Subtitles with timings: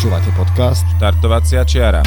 [0.00, 2.00] Počúvate podcast Štartovacia čiara.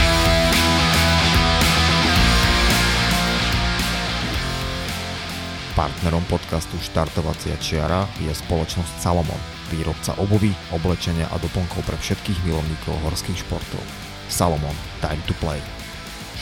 [5.78, 9.38] Partnerom podcastu Štartovacia čiara je spoločnosť Salomon,
[9.70, 13.86] výrobca obovy, oblečenia a doplnkov pre všetkých milovníkov horských športov.
[14.26, 15.62] Salomon, time to play.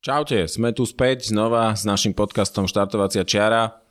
[0.00, 3.84] Čaute, sme tu späť znova s našim podcastom Štartovacia čiara.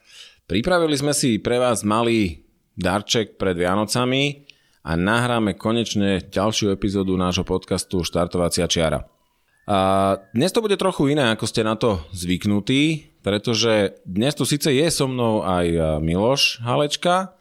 [0.50, 2.43] Pripravili sme si pre vás malý
[2.74, 4.46] darček pred Vianocami
[4.84, 9.08] a nahráme konečne ďalšiu epizódu nášho podcastu Štartovacia čiara.
[9.64, 9.80] A
[10.36, 14.88] dnes to bude trochu iné, ako ste na to zvyknutí, pretože dnes tu síce je
[14.92, 17.32] so mnou aj Miloš Halečka,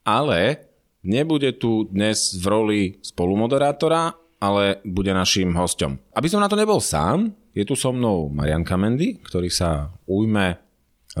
[0.00, 0.64] ale
[1.04, 6.00] nebude tu dnes v roli spolumoderátora, ale bude našim hostom.
[6.16, 10.56] Aby som na to nebol sám, je tu so mnou Marian Kamendy, ktorý sa ujme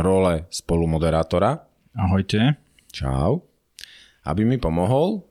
[0.00, 1.60] role spolumoderátora.
[1.92, 2.56] Ahojte.
[2.90, 3.46] Čau.
[4.26, 5.24] Aby mi pomohol.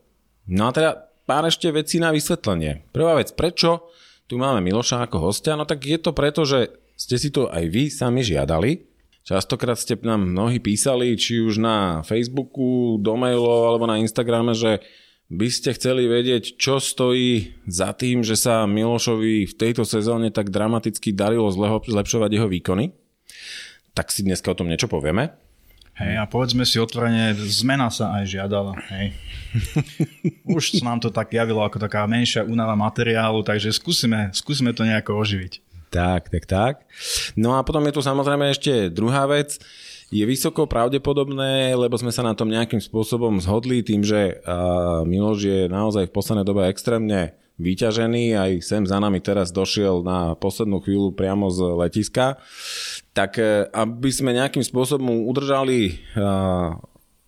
[0.50, 0.90] No a teda
[1.28, 2.90] pár ešte vecí na vysvetlenie.
[2.90, 3.86] Prvá vec, prečo
[4.26, 5.54] tu máme Miloša ako hostia?
[5.54, 8.90] No tak je to preto, že ste si to aj vy sami žiadali.
[9.22, 14.82] Častokrát ste nám mnohí písali, či už na Facebooku, do mailov alebo na Instagrame, že
[15.30, 20.50] by ste chceli vedieť, čo stojí za tým, že sa Milošovi v tejto sezóne tak
[20.50, 21.46] dramaticky darilo
[21.86, 22.90] zlepšovať jeho výkony,
[23.94, 25.30] tak si dneska o tom niečo povieme.
[26.00, 28.72] Hej, a povedzme si otvorene, zmena sa aj žiadala.
[28.88, 29.12] Hej.
[30.56, 35.20] Už nám to tak javilo ako taká menšia únava materiálu, takže skúsime, skúsime to nejako
[35.20, 35.60] oživiť.
[35.92, 36.74] Tak, tak, tak.
[37.36, 39.60] No a potom je tu samozrejme ešte druhá vec
[40.10, 44.42] je vysoko pravdepodobné, lebo sme sa na tom nejakým spôsobom zhodli tým, že
[45.06, 50.34] Miloš je naozaj v poslednej dobe extrémne vyťažený, aj sem za nami teraz došiel na
[50.34, 52.40] poslednú chvíľu priamo z letiska,
[53.12, 56.00] tak e, aby sme nejakým spôsobom udržali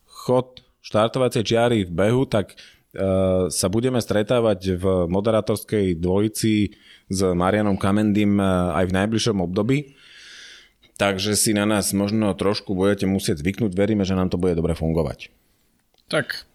[0.08, 2.56] chod štartovacej čiary v behu, tak e,
[3.52, 6.74] sa budeme stretávať v moderátorskej dvojici
[7.06, 8.44] s Marianom Kamendym e,
[8.82, 9.92] aj v najbližšom období
[11.02, 13.74] takže si na nás možno trošku budete musieť zvyknúť.
[13.74, 15.34] Veríme, že nám to bude dobre fungovať.
[16.06, 16.46] Tak,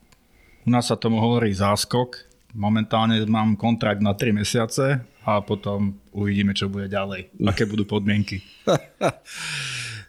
[0.63, 2.26] u nás sa tomu hovorí záskok.
[2.57, 7.29] Momentálne mám kontrakt na 3 mesiace a potom uvidíme, čo bude ďalej.
[7.45, 8.41] Aké budú podmienky.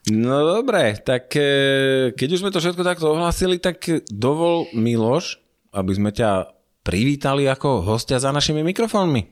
[0.08, 5.36] No dobre, tak e, keď už sme to všetko takto ohlásili, tak dovol Miloš,
[5.76, 6.48] aby sme ťa
[6.80, 9.28] privítali ako hostia za našimi mikrofónmi.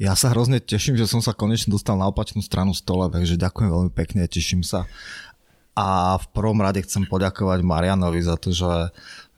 [0.00, 3.68] Ja sa hrozne teším, že som sa konečne dostal na opačnú stranu stola, takže ďakujem
[3.68, 4.88] veľmi pekne, teším sa.
[5.76, 8.88] A v prvom rade chcem poďakovať Marianovi za to, že,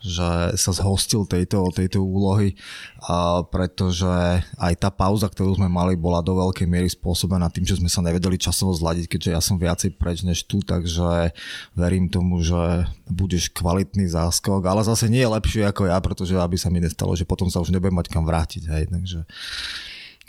[0.03, 2.59] že sa zhostil tejto, tejto úlohy,
[3.07, 7.79] a pretože aj tá pauza, ktorú sme mali, bola do veľkej miery spôsobená tým, že
[7.79, 11.31] sme sa nevedeli časovo zladiť, keďže ja som viacej preč než tu, takže
[11.79, 16.59] verím tomu, že budeš kvalitný záskok, ale zase nie je lepšie ako ja, pretože aby
[16.59, 18.63] sa mi nestalo, že potom sa už nebudem mať kam vrátiť.
[18.67, 19.23] Hej, takže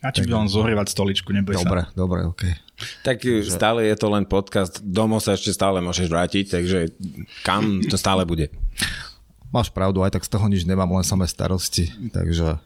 [0.04, 1.96] a či by len zohrievať stoličku, neboj dobre, sa.
[1.96, 2.52] Dobre, dobre,
[3.08, 3.48] Tak že...
[3.48, 6.92] stále je to len podcast, domov sa ešte stále môžeš vrátiť, takže
[7.48, 8.52] kam to stále bude?
[9.54, 12.58] Máš pravdu, aj tak z toho nič nemám, len samé starosti, takže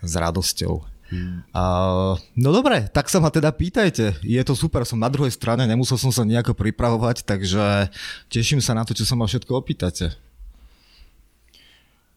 [0.00, 0.80] s radosťou.
[1.06, 1.46] Hmm.
[1.54, 4.16] Uh, no dobre, tak sa ma teda pýtajte.
[4.24, 7.92] Je to super, som na druhej strane, nemusel som sa nejako pripravovať, takže
[8.32, 10.10] teším sa na to, čo sa ma všetko opýtate.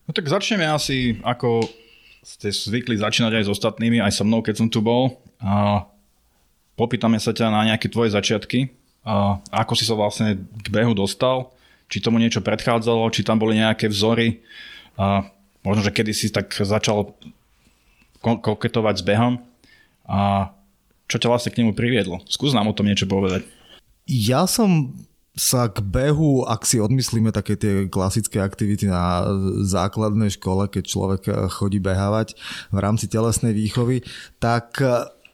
[0.09, 1.69] No tak začneme asi ako
[2.25, 5.21] ste zvykli začínať aj s ostatnými, aj so mnou, keď som tu bol.
[5.37, 5.85] A
[6.73, 8.73] popýtame sa ťa na nejaké tvoje začiatky.
[9.05, 11.53] A ako si sa vlastne k behu dostal?
[11.89, 13.09] Či tomu niečo predchádzalo?
[13.09, 14.45] Či tam boli nejaké vzory?
[14.95, 15.25] A
[15.65, 17.17] možno, že kedy si tak začal
[18.21, 19.41] koketovať s behom?
[20.05, 20.53] A
[21.09, 22.21] čo ťa vlastne k nemu priviedlo?
[22.29, 23.43] Skús nám o tom niečo povedať.
[24.05, 24.93] Ja som
[25.39, 29.23] sa k behu, ak si odmyslíme také tie klasické aktivity na
[29.63, 32.35] základnej škole, keď človek chodí behávať
[32.75, 34.03] v rámci telesnej výchovy,
[34.43, 34.83] tak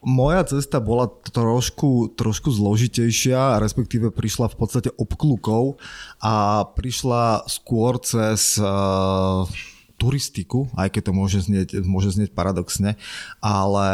[0.05, 5.81] moja cesta bola trošku, trošku zložitejšia, respektíve prišla v podstate obklukou
[6.21, 9.49] a prišla skôr cez uh,
[9.97, 13.01] turistiku, aj keď to môže znieť, môže znieť paradoxne,
[13.41, 13.89] ale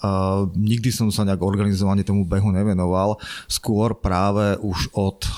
[0.00, 3.20] uh, nikdy som sa nejak organizovane tomu behu nevenoval.
[3.44, 5.28] Skôr práve už od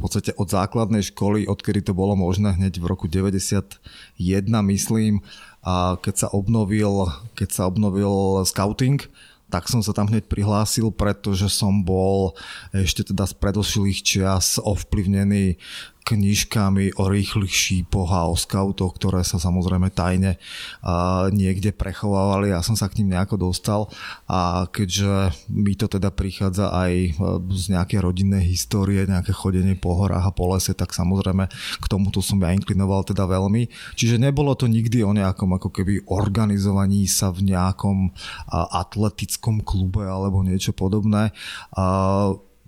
[0.00, 3.76] v podstate od základnej školy, odkedy to bolo možné hneď v roku 91,
[4.48, 5.20] myslím,
[5.60, 9.04] a keď sa obnovil, keď sa obnovil scouting,
[9.50, 12.38] tak som sa tam hneď prihlásil, pretože som bol
[12.70, 15.58] ešte teda z predošlých čias ovplyvnený
[16.04, 20.40] knižkami o rýchlych šípoch a o skautoch, ktoré sa samozrejme tajne
[21.30, 22.50] niekde prechovávali.
[22.50, 23.86] Ja som sa k ním nejako dostal
[24.26, 27.10] a keďže mi to teda prichádza aj e,
[27.54, 31.46] z nejaké rodinnej histórie, nejaké chodenie po horách a po lese, tak samozrejme
[31.78, 33.70] k tomuto som ja inklinoval teda veľmi.
[33.94, 38.10] Čiže nebolo to nikdy o nejakom ako keby organizovaní sa v nejakom
[38.50, 41.30] atletickom klube alebo niečo podobné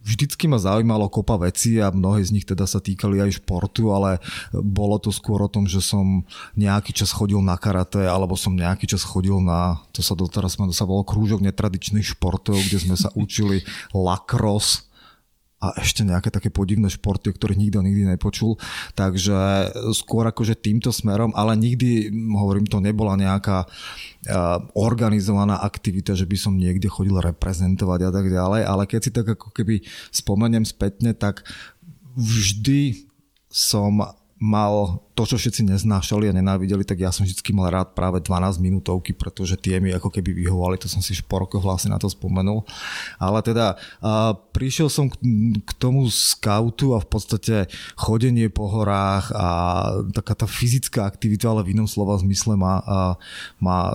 [0.02, 4.18] vždycky ma zaujímalo kopa vecí a mnohé z nich teda sa týkali aj športu, ale
[4.52, 6.26] bolo to skôr o tom, že som
[6.58, 10.84] nejaký čas chodil na karate, alebo som nejaký čas chodil na, to sa doteraz sa
[10.84, 13.62] volalo krúžok netradičných športov, kde sme sa učili
[13.94, 14.91] lacrosse,
[15.62, 18.58] a ešte nejaké také podivné športy, o ktorých nikto nikdy nepočul.
[18.98, 23.70] Takže skôr akože týmto smerom, ale nikdy, hovorím, to nebola nejaká
[24.74, 29.38] organizovaná aktivita, že by som niekde chodil reprezentovať a tak ďalej, ale keď si tak
[29.38, 31.46] ako keby spomeniem spätne, tak
[32.18, 33.06] vždy
[33.46, 34.02] som
[34.42, 38.58] mal to, čo všetci neznášali a nenávideli, tak ja som vždy mal rád práve 12
[38.58, 42.66] minútovky, pretože tie mi ako keby vyhovali, to som si šporoko vlastne na to spomenul.
[43.22, 45.14] Ale teda a prišiel som k,
[45.62, 49.46] k tomu skautu a v podstate chodenie po horách a
[50.10, 52.98] taká tá fyzická aktivita, ale v inom slova zmysle ma, a,
[53.62, 53.94] ma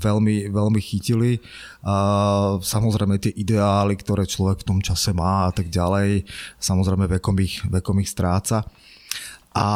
[0.00, 1.42] veľmi, veľmi chytili.
[1.84, 1.94] A
[2.64, 6.24] samozrejme tie ideály, ktoré človek v tom čase má a tak ďalej,
[6.62, 8.64] samozrejme vekom ich, vekom ich stráca.
[9.52, 9.68] A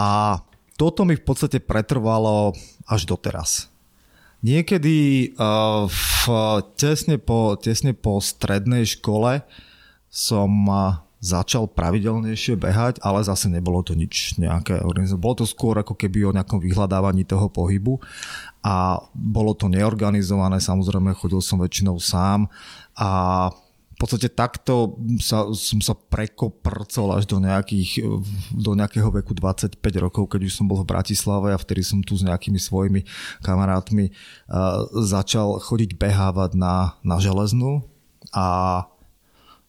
[0.76, 2.52] toto mi v podstate pretrvalo
[2.84, 3.73] až doteraz.
[4.44, 6.23] Niekedy uh, v,
[6.76, 9.43] tesne, po, tesne po strednej škole
[10.12, 15.25] som uh, začal pravidelnejšie behať, ale zase nebolo to nič nejaké organizované.
[15.25, 17.99] Bolo to skôr ako keby o nejakom vyhľadávaní toho pohybu
[18.61, 22.46] a bolo to neorganizované, samozrejme chodil som väčšinou sám
[22.94, 23.50] a
[23.96, 28.04] v podstate takto sa, som sa prekoprcol až do, nejakých,
[28.52, 32.12] do nejakého veku 25 rokov, keď už som bol v Bratislave a vtedy som tu
[32.12, 33.08] s nejakými svojimi
[33.40, 37.88] kamarátmi uh, začal chodiť behávať na, na železnú
[38.37, 38.84] a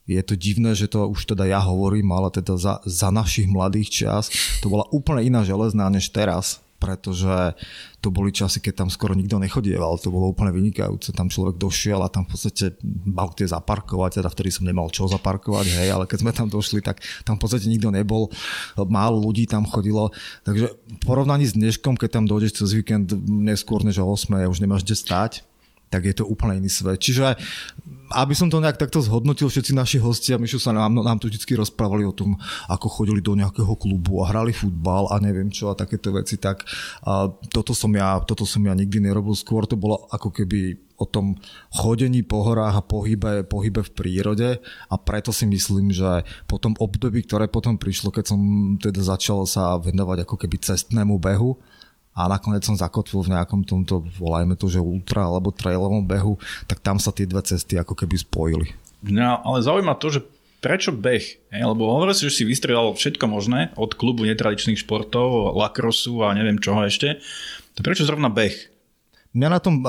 [0.03, 4.03] je to divné, že to už teda ja hovorím, ale teda za, za našich mladých
[4.03, 4.27] čas
[4.59, 7.57] to bola úplne iná železná než teraz pretože
[7.97, 11.97] to boli časy, keď tam skoro nikto nechodieval, to bolo úplne vynikajúce, tam človek došiel
[12.05, 16.05] a tam v podstate mal kde zaparkovať, teda vtedy som nemal čo zaparkovať, hej, ale
[16.05, 18.29] keď sme tam došli, tak tam v podstate nikto nebol,
[18.77, 20.13] málo ľudí tam chodilo,
[20.45, 24.61] takže v porovnaní s dneškom, keď tam dojdeš cez víkend neskôr než o 8, už
[24.61, 25.46] nemáš kde stať,
[25.87, 26.99] tak je to úplne iný svet.
[26.99, 27.35] Čiže
[28.15, 31.43] aby som to nejak takto zhodnotil, všetci naši hostia, Myšu sa nám, nám tu vždy
[31.59, 32.39] rozprávali o tom,
[32.71, 36.63] ako chodili do nejakého klubu a hrali futbal a neviem čo a takéto veci, tak
[37.03, 39.35] a toto, som ja, toto som ja nikdy nerobil.
[39.35, 41.37] Skôr to bolo ako keby o tom
[41.69, 44.49] chodení po horách a pohybe, pohybe v prírode
[44.89, 48.39] a preto si myslím, že po tom období, ktoré potom prišlo, keď som
[48.81, 51.59] teda začal sa venovať ako keby cestnému behu,
[52.17, 56.81] a nakoniec som zakotvil v nejakom tomto, volajme to, že ultra alebo trailovom behu, tak
[56.81, 58.67] tam sa tie dve cesty ako keby spojili.
[59.05, 60.25] No, ale zaujíma to, že
[60.57, 61.53] prečo beh?
[61.53, 61.61] Hej?
[61.61, 66.57] Lebo hovorí si, že si vystrelal všetko možné, od klubu netradičných športov, lakrosu a neviem
[66.57, 67.21] čoho ešte.
[67.77, 68.73] To prečo zrovna beh?
[69.37, 69.85] Mňa na tom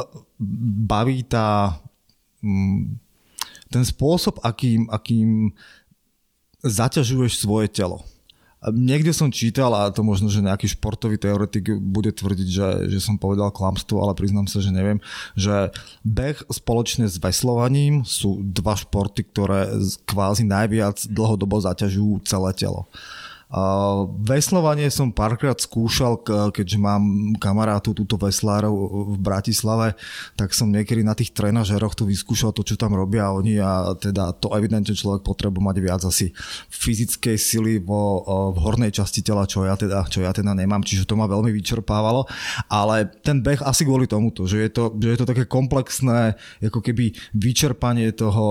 [0.85, 1.81] baví tá,
[2.45, 3.01] mm,
[3.73, 5.57] ten spôsob, akým, akým
[6.61, 8.05] zaťažuješ svoje telo.
[8.59, 13.15] Niekde som čítal, a to možno, že nejaký športový teoretik bude tvrdiť, že, že som
[13.15, 14.99] povedal klamstvo, ale priznám sa, že neviem,
[15.39, 15.71] že
[16.03, 19.71] beh spoločne s veslovaním sú dva športy, ktoré
[20.11, 22.91] kvázi najviac dlhodobo zaťažujú celé telo.
[24.29, 26.21] Veslovanie som párkrát skúšal,
[26.53, 28.73] keďže mám kamarátu túto veslárov
[29.13, 29.97] v Bratislave,
[30.37, 34.37] tak som niekedy na tých trenažeroch tu vyskúšal to, čo tam robia oni a teda
[34.37, 36.29] to evidentne človek potrebuje mať viac asi
[36.69, 38.21] fyzickej sily vo,
[38.53, 41.49] v hornej časti tela, čo ja, teda, čo ja teda nemám, čiže to ma veľmi
[41.49, 42.29] vyčerpávalo,
[42.69, 46.85] ale ten beh asi kvôli tomuto, že je to, že je to také komplexné, ako
[46.85, 48.45] keby vyčerpanie toho,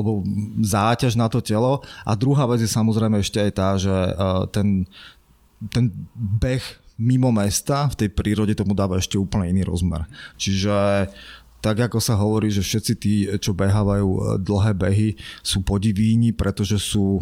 [0.00, 0.24] alebo
[0.64, 1.84] záťaž na to telo.
[2.08, 3.92] A druhá vec je samozrejme ešte aj tá, že
[4.52, 4.84] ten,
[5.70, 6.62] ten beh
[7.00, 10.04] mimo mesta v tej prírode tomu dáva ešte úplne iný rozmer.
[10.36, 11.08] Čiže
[11.60, 15.08] tak ako sa hovorí, že všetci tí, čo behávajú e, dlhé behy,
[15.44, 17.20] sú podivíni, pretože sú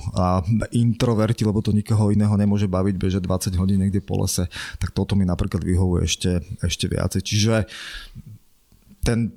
[0.70, 4.46] introverti, lebo to nikoho iného nemôže baviť bežať 20 hodín niekde po lese,
[4.78, 7.20] tak toto mi napríklad vyhovuje ešte, ešte viacej.
[7.26, 7.54] Čiže
[9.02, 9.34] ten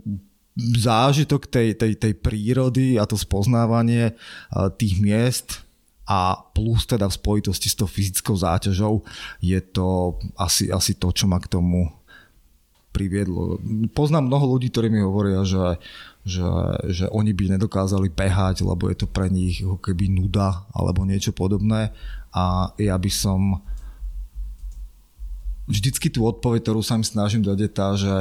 [0.57, 4.13] zážitok tej, tej, tej prírody a to spoznávanie
[4.77, 5.65] tých miest
[6.11, 9.07] a plus teda v spojitosti s tou fyzickou záťažou
[9.39, 11.87] je to asi, asi to, čo ma k tomu
[12.91, 13.55] priviedlo.
[13.95, 15.79] Poznám mnoho ľudí, ktorí mi hovoria, že,
[16.27, 16.43] že,
[16.91, 21.31] že oni by nedokázali behať, lebo je to pre nich ako keby nuda alebo niečo
[21.31, 21.95] podobné
[22.35, 23.63] a ja by som
[25.71, 28.13] vždycky tú odpoveď, ktorú sa im snažím dať je tá, že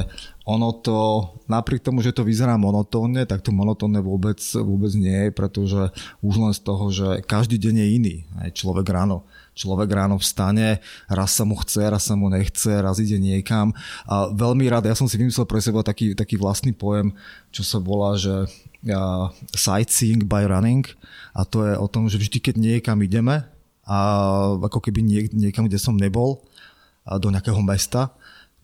[0.46, 5.30] ono to, napriek tomu, že to vyzerá monotónne, tak to monotónne vôbec, vôbec nie je,
[5.34, 5.80] pretože
[6.22, 8.16] už len z toho, že každý deň je iný.
[8.38, 9.26] Aj človek ráno
[9.60, 13.76] človek ráno vstane, raz sa mu chce, raz sa mu nechce, raz ide niekam.
[14.08, 17.12] A veľmi rád, ja som si vymyslel pre seba taký, taký vlastný pojem,
[17.52, 20.88] čo sa volá, že uh, sightseeing by running
[21.36, 23.44] a to je o tom, že vždy, keď niekam ideme,
[23.90, 23.98] a
[24.54, 26.46] ako keby niek, niekam, kde som nebol,
[27.06, 28.12] do nejakého mesta,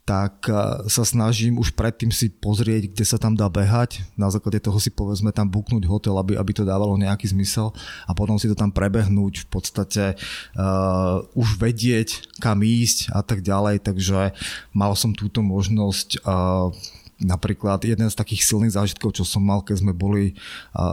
[0.06, 0.46] tak
[0.86, 4.06] sa snažím už predtým si pozrieť, kde sa tam dá behať.
[4.14, 7.74] Na základe toho si povedzme tam buknúť hotel, aby, aby to dávalo nejaký zmysel
[8.06, 13.42] a potom si to tam prebehnúť, v podstate uh, už vedieť, kam ísť a tak
[13.42, 13.82] ďalej.
[13.82, 14.30] Takže
[14.70, 16.70] mal som túto možnosť uh,
[17.16, 20.36] Napríklad jeden z takých silných zážitkov, čo som mal, keď sme boli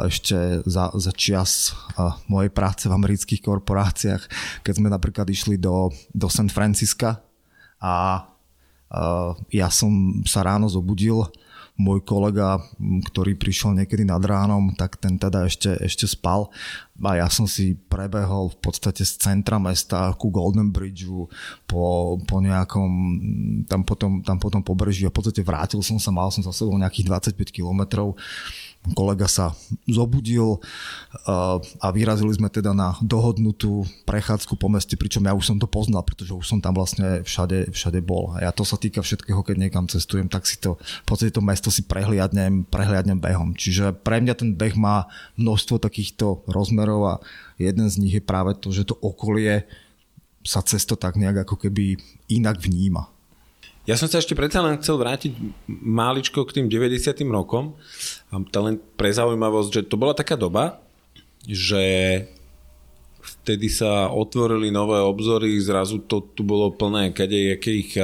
[0.08, 1.76] ešte za, za čas
[2.32, 4.24] mojej práce v amerických korporáciách,
[4.64, 7.20] keď sme napríklad išli do, do San Francisca
[7.84, 8.24] a
[9.52, 11.28] ja som sa ráno zobudil.
[11.74, 12.62] Môj kolega,
[13.10, 16.54] ktorý prišiel niekedy nad ránom, tak ten teda ešte, ešte spal.
[17.02, 21.26] A ja som si prebehol v podstate z centra mesta ku Golden Bridgeu
[21.66, 22.92] po, po nejakom
[23.66, 26.78] tam potom, tam potom pobreží a v podstate vrátil som sa, mal som za sebou
[26.78, 28.14] nejakých 25 kilometrov
[28.92, 29.56] kolega sa
[29.88, 35.58] zobudil uh, a vyrazili sme teda na dohodnutú prechádzku po meste, pričom ja už som
[35.58, 38.36] to poznal, pretože už som tam vlastne všade, všade bol.
[38.36, 41.40] A ja to sa týka všetkého, keď niekam cestujem, tak si to, v podstate to
[41.40, 43.56] mesto si prehliadnem, prehliadnem behom.
[43.56, 45.08] Čiže pre mňa ten beh má
[45.40, 47.14] množstvo takýchto rozmerov a
[47.56, 49.64] jeden z nich je práve to, že to okolie
[50.44, 51.96] sa cesto tak nejak ako keby
[52.28, 53.13] inak vníma.
[53.84, 55.36] Ja som sa ešte predsa len chcel vrátiť
[55.68, 57.20] máličko k tým 90.
[57.28, 57.76] rokom.
[58.32, 60.80] To len pre zaujímavosť, že to bola taká doba,
[61.44, 61.84] že
[63.20, 68.00] vtedy sa otvorili nové obzory, zrazu to tu bolo plné kadejakých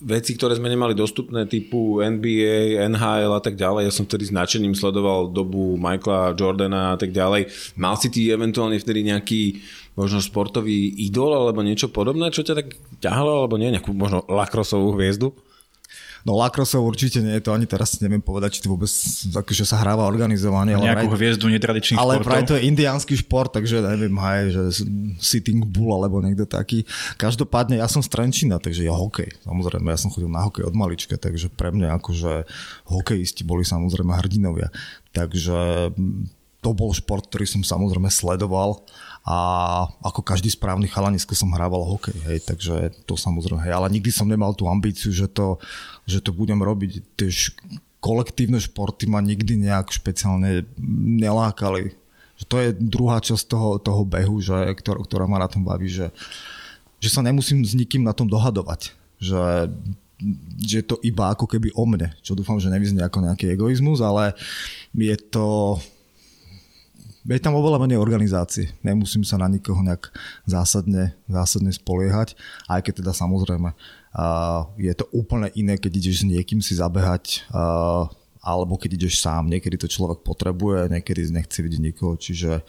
[0.00, 3.90] veci, ktoré sme nemali dostupné, typu NBA, NHL a tak ďalej.
[3.90, 7.74] Ja som vtedy značením sledoval dobu Michaela Jordana a tak ďalej.
[7.74, 9.60] Mal si ty eventuálne vtedy nejaký
[9.98, 14.94] možno športový idol alebo niečo podobné, čo ťa tak ťahalo, alebo nie, nejakú možno lakrosovú
[14.98, 15.34] hviezdu?
[16.20, 18.92] No Lakrosov určite nie je to ani teraz neviem povedať, či to vôbec
[19.32, 20.76] akože sa hráva organizovanie.
[20.76, 22.32] Ale nejakú vraj, hviezdu netradičných ale športov.
[22.36, 24.62] Ale to je indiánsky šport, takže neviem, aj, že
[25.16, 26.84] sitting bull alebo niekto taký.
[27.16, 29.32] Každopádne ja som z Trenčina, takže ja hokej.
[29.48, 32.44] Samozrejme, ja som chodil na hokej od malička, takže pre mňa akože
[32.92, 34.68] hokejisti boli samozrejme hrdinovia.
[35.16, 35.88] Takže
[36.60, 38.84] to bol šport, ktorý som samozrejme sledoval
[39.20, 39.36] a
[40.00, 44.24] ako každý správny chalanisko som hrával hokej, hej, takže to samozrejme, hej, ale nikdy som
[44.24, 45.60] nemal tú ambíciu, že to,
[46.08, 47.52] že to budem robiť, tiež
[48.00, 50.64] kolektívne športy ma nikdy nejak špeciálne
[51.20, 51.92] nelákali.
[52.40, 55.92] Že to je druhá časť toho, toho behu, že, ktor, ktorá ma na tom baví,
[55.92, 56.08] že,
[56.96, 58.96] že sa nemusím s nikým na tom dohadovať.
[59.20, 59.68] Že,
[60.64, 64.00] že je to iba ako keby o mne, čo dúfam, že nevyznie ako nejaký egoizmus,
[64.00, 64.32] ale
[64.96, 65.76] je to
[67.28, 68.72] je tam oveľa menej organizácií.
[68.80, 70.08] Nemusím sa na nikoho nejak
[70.48, 72.32] zásadne, zásadne spoliehať,
[72.68, 77.44] aj keď teda samozrejme uh, je to úplne iné, keď ideš s niekým si zabehať
[77.52, 78.08] uh,
[78.40, 79.52] alebo keď ideš sám.
[79.52, 82.64] Niekedy to človek potrebuje, niekedy nechce vidieť nikoho, čiže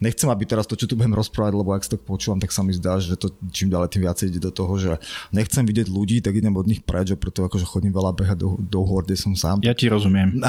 [0.00, 2.74] nechcem, aby teraz to, čo tu budem rozprávať, lebo ak to počúvam, tak sa mi
[2.74, 4.92] zdá, že to čím ďalej tým viacej ide do toho, že
[5.30, 8.80] nechcem vidieť ľudí, tak idem od nich preč preto akože chodím veľa behať do, do
[8.82, 9.60] hôr, kde som sám.
[9.60, 10.40] Ja ti rozumiem.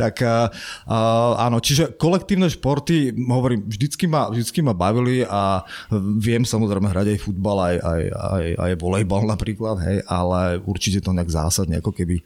[0.00, 0.48] tak uh,
[1.36, 5.62] áno, čiže kolektívne športy, hovorím, vždycky ma, vždycky ma bavili a
[6.18, 11.12] viem samozrejme hrať aj futbal, aj, aj, aj, aj volejbal napríklad, hej, ale určite to
[11.12, 12.24] nejak zásadne ako keby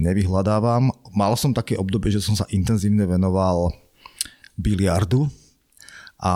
[0.00, 0.90] nevyhľadávam.
[1.12, 3.70] Mal som také obdobie, že som sa intenzívne venoval
[4.60, 5.26] biliardu
[6.20, 6.32] a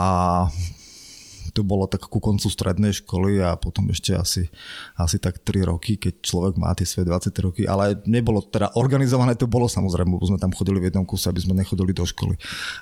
[1.54, 4.50] to bolo tak ku koncu strednej školy a potom ešte asi,
[4.98, 9.38] asi tak 3 roky, keď človek má tie svoje 20 roky, ale nebolo teda organizované,
[9.38, 12.34] to bolo samozrejme, bo sme tam chodili v jednom kuse, aby sme nechodili do školy,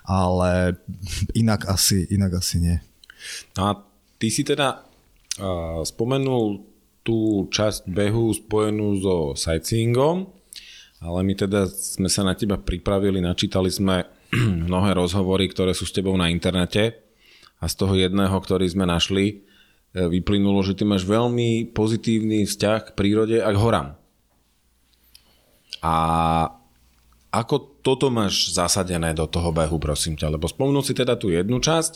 [0.08, 0.80] ale
[1.36, 2.76] inak asi, inak asi nie.
[3.60, 3.70] No a
[4.16, 4.80] ty si teda
[5.36, 6.64] uh, spomenul
[7.04, 10.32] tú časť behu spojenú so sightseeingom,
[11.02, 14.06] ale my teda sme sa na teba pripravili, načítali sme
[14.68, 16.96] mnohé rozhovory, ktoré sú s tebou na internete
[17.60, 19.44] a z toho jedného, ktorý sme našli,
[19.92, 23.88] e, vyplynulo, že ty máš veľmi pozitívny vzťah k prírode a k horám.
[25.82, 25.94] A
[27.32, 30.36] ako toto máš zasadené do toho behu, prosím ťa?
[30.36, 31.92] Lebo spomenul si teda tú jednu časť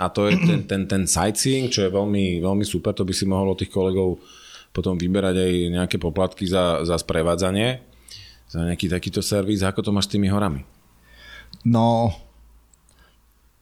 [0.00, 3.28] a to je ten, ten, ten sightseeing, čo je veľmi, veľmi super, to by si
[3.28, 4.16] mohol od tých kolegov
[4.70, 7.82] potom vyberať aj nejaké poplatky za, za sprevádzanie,
[8.46, 9.66] za nejaký takýto servis.
[9.66, 10.62] Ako to máš s tými horami?
[11.64, 12.14] No,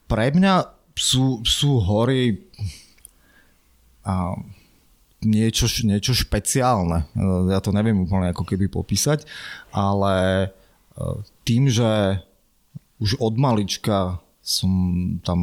[0.07, 2.47] pre mňa sú, sú hory
[4.07, 4.33] a
[5.23, 7.05] niečo, niečo špeciálne.
[7.51, 9.27] Ja to neviem úplne ako keby popísať,
[9.75, 10.49] ale
[11.43, 12.23] tým, že
[12.99, 14.71] už od malička som
[15.21, 15.39] tam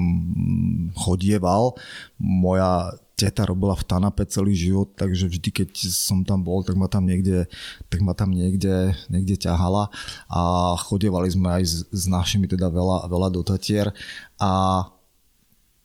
[0.98, 1.78] chodieval,
[2.18, 6.85] moja teta robila v Tanape celý život, takže vždy, keď som tam bol, tak ma
[6.85, 7.49] tam niekde,
[7.88, 9.88] tak ma tam niekde, niekde ťahala
[10.28, 10.40] a
[10.85, 13.88] chodievali sme aj s, s našimi teda veľa, veľa do Tatier
[14.37, 14.85] a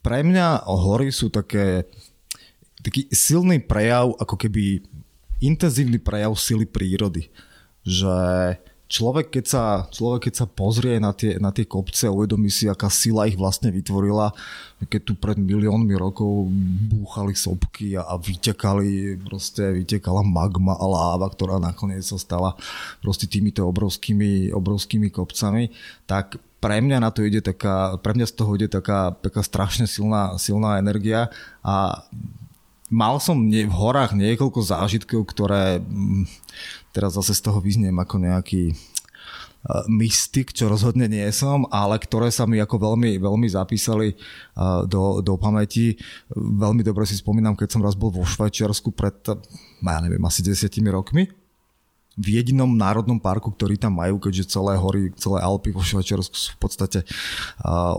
[0.03, 1.88] pre mňa hory sú také
[2.81, 4.81] taký silný prejav, ako keby
[5.39, 7.29] intenzívny prejav sily prírody.
[7.85, 8.13] Že
[8.91, 12.67] človek, keď sa, človek, keď sa pozrie na tie, na tie kopce a uvedomí si,
[12.67, 14.36] aká sila ich vlastne vytvorila,
[14.83, 16.51] keď tu pred miliónmi rokov
[16.91, 22.60] búchali sopky a, a vytekali, proste vytekala magma a láva, ktorá nakoniec sa stala
[23.00, 25.71] proste týmito obrovskými, obrovskými kopcami,
[26.03, 29.88] tak pre mňa na to ide taká, pre mňa z toho ide taká, taká strašne
[29.88, 31.31] silná, silná energia
[31.63, 32.05] a
[32.91, 35.79] mal som v horách niekoľko zážitkov, ktoré
[36.91, 38.75] teraz zase z toho vyzniem ako nejaký e,
[40.00, 44.15] mystik, čo rozhodne nie som, ale ktoré sa mi ako veľmi, veľmi zapísali e,
[44.88, 45.95] do, do pamäti.
[46.36, 49.15] Veľmi dobre si spomínam, keď som raz bol vo Švajčiarsku pred,
[49.81, 51.31] ja neviem, asi desiatimi rokmi
[52.19, 56.50] v jedinom národnom parku, ktorý tam majú, keďže celé hory, celé Alpy vo Švajčiarsku sú
[56.53, 57.00] v podstate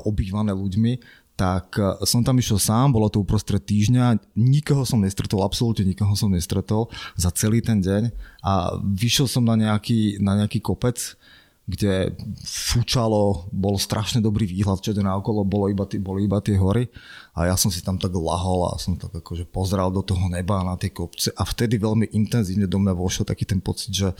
[0.04, 0.92] obývané ľuďmi,
[1.36, 6.12] tak e, som tam išiel sám, bolo to uprostred týždňa, nikoho som nestretol, absolútne nikoho
[6.12, 8.12] som nestretol za celý ten deň
[8.44, 11.16] a vyšiel som na nejaký, na nejaký kopec,
[11.62, 12.10] kde
[12.42, 16.90] fúčalo, bol strašne dobrý výhľad, čo na okolo, bolo iba, boli iba tie hory
[17.38, 20.66] a ja som si tam tak lahol a som tak akože pozrel do toho neba
[20.66, 24.11] na tie kopce a vtedy veľmi intenzívne do mňa vošiel taký ten pocit, že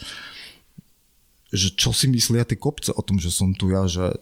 [1.53, 4.17] že čo si myslia tie kopce o tom, že som tu ja, že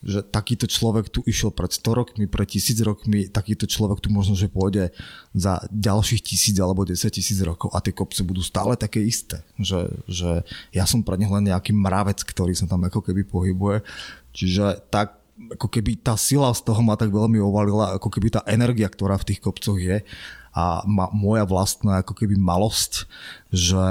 [0.00, 4.32] že takýto človek tu išiel pred 100 rokmi, pred tisíc rokmi, takýto človek tu možno,
[4.32, 4.96] že pôjde
[5.36, 9.44] za ďalších tisíc alebo 10 tisíc rokov a tie kopce budú stále také isté.
[9.60, 10.30] Že, že
[10.72, 13.84] ja som pre nich len nejaký mravec, ktorý sa tam ako keby pohybuje.
[14.32, 18.40] Čiže tak ako keby tá sila z toho ma tak veľmi ovalila, ako keby tá
[18.44, 20.04] energia, ktorá v tých kopcoch je
[20.50, 23.06] a ma, moja vlastná ako keby malosť,
[23.54, 23.86] že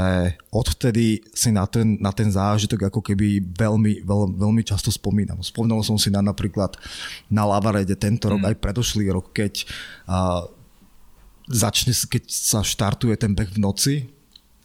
[0.51, 5.39] odvtedy si na ten, na ten zážitok ako keby veľmi, veľ, veľmi často spomínam.
[5.39, 6.75] Spomínal som si na napríklad
[7.31, 8.49] na Lavarede tento rok, mm.
[8.51, 9.63] aj predošlý rok, keď
[10.11, 10.51] uh,
[11.47, 13.95] začne, keď sa štartuje ten beh v noci,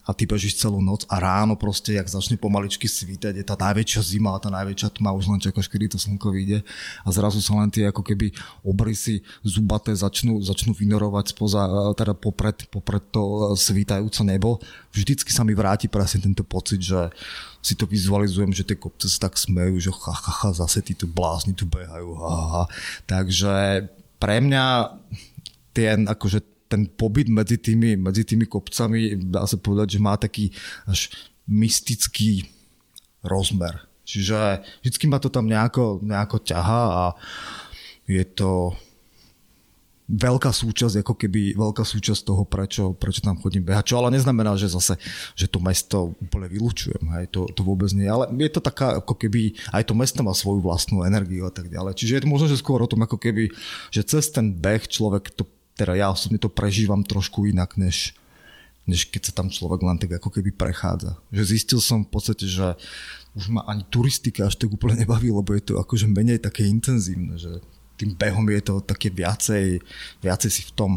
[0.05, 4.01] a ty bežíš celú noc a ráno proste, jak začne pomaličky svítať, je tá najväčšia
[4.05, 6.61] zima a tá najväčšia tma, už len čakáš, kedy to slnko vyjde
[7.03, 11.65] a zrazu sa len tie ako keby obrysy zubaté začnú, začnú vynorovať spoza,
[11.97, 14.61] teda popred, popred to svítajúce nebo.
[14.93, 17.09] Vždycky sa mi vráti presne tento pocit, že
[17.65, 20.93] si to vizualizujem, že tie kopce sa tak smejú, že ha, ha, ha, zase tí
[20.93, 22.65] tu blázni tu behajú, ha, ha.
[23.09, 23.89] Takže
[24.21, 24.65] pre mňa
[25.73, 30.51] ten, akože ten pobyt medzi tými, medzi tými kopcami, dá sa povedať, že má taký
[30.89, 31.13] až
[31.45, 32.49] mystický
[33.25, 33.85] rozmer.
[34.05, 37.05] Čiže vždycky ma to tam nejako, nejako ťaha a
[38.05, 38.77] je to
[40.05, 43.93] veľká súčasť, ako keby veľká súčasť toho, prečo, prečo tam chodím behať.
[43.93, 45.01] Čo ale neznamená, že zase,
[45.33, 47.01] že to mesto úplne vylúčujem.
[47.17, 48.05] Hej, to, to vôbec nie.
[48.05, 51.73] Ale je to taká, ako keby aj to mesto má svoju vlastnú energiu a tak
[51.73, 51.97] ďalej.
[51.97, 53.49] Čiže je to možno, že skôr o tom, ako keby,
[53.89, 58.15] že cez ten beh človek to teda ja osobne to prežívam trošku inak, než,
[58.87, 61.19] než keď sa tam človek len tak ako keby prechádza.
[61.35, 62.79] Že zistil som v podstate, že
[63.35, 67.35] už ma ani turistika až tak úplne nebaví, lebo je to akože menej také intenzívne,
[67.35, 67.59] že
[67.99, 69.83] tým behom je to také viacej,
[70.23, 70.93] viacej si v tom.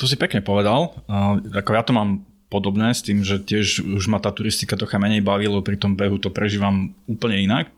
[0.00, 4.12] Tu si pekne povedal, uh, ako ja to mám podobné s tým, že tiež už
[4.12, 7.72] ma tá turistika trocha menej bavilo, pri tom behu to prežívam úplne inak.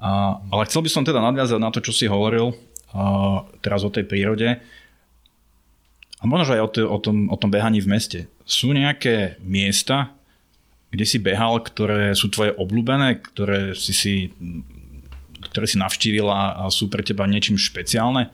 [0.00, 3.92] Uh, ale chcel by som teda nadviazať na to, čo si hovoril uh, teraz o
[3.92, 4.56] tej prírode.
[6.20, 8.20] A možno aj o, to, o, tom, o tom behaní v meste.
[8.44, 10.12] Sú nejaké miesta,
[10.92, 14.14] kde si behal, ktoré sú tvoje obľúbené, ktoré si, si,
[15.48, 18.28] ktoré si navštívila a sú pre teba niečím špeciálne?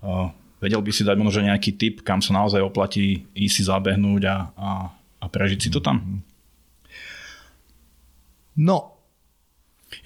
[0.00, 4.22] Uh, vedel by si dať možno nejaký tip, kam sa naozaj oplatí ísť si zabehnúť
[4.24, 4.70] a, a,
[5.20, 6.22] a prežiť si to tam?
[8.58, 8.97] No,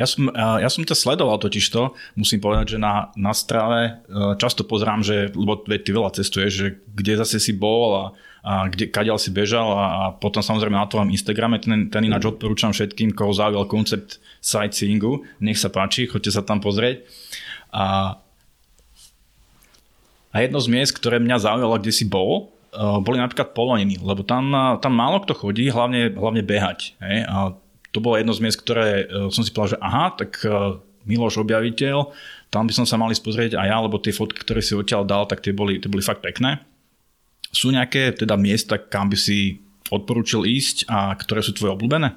[0.02, 3.90] ja som, ja som to sledoval totižto, musím povedať, že na, na strave e,
[4.34, 8.04] často pozerám, že, lebo ty veľa cestuješ, že kde zase si bol a,
[8.42, 12.26] a kde, kadiaľ si bežal a, a potom samozrejme na tvojom Instagrame, ten, ten ináč
[12.26, 17.06] odporúčam všetkým, koho zaujal koncept sightseeingu, nech sa páči, choďte sa tam pozrieť.
[17.70, 18.18] A,
[20.34, 24.26] a jedno z miest, ktoré mňa zaujalo, kde si bol, e, boli napríklad Poloniny, lebo
[24.26, 24.50] tam,
[24.82, 26.98] tam málo kto chodí, hlavne, hlavne behať.
[26.98, 27.18] Hej?
[27.30, 27.54] A
[27.92, 30.48] to bolo jedno z miest, ktoré e, som si povedal, že aha, tak e,
[31.04, 32.12] Miloš objaviteľ,
[32.48, 35.24] tam by som sa mali spozrieť aj ja, lebo tie fotky, ktoré si odtiaľ dal,
[35.28, 36.64] tak tie boli, tie boli fakt pekné.
[37.52, 39.60] Sú nejaké teda miesta, kam by si
[39.92, 42.16] odporúčil ísť a ktoré sú tvoje obľúbené?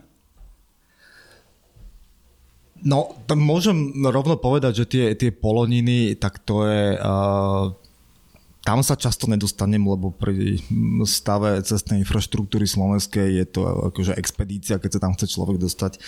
[2.85, 6.95] No, tam môžem rovno povedať, že tie, tie poloniny, tak to je...
[7.01, 7.73] Uh,
[8.65, 10.57] tam sa často nedostanem, lebo pri
[11.05, 13.61] stave cestnej infraštruktúry slovenskej je to
[13.93, 16.01] akože expedícia, keď sa tam chce človek dostať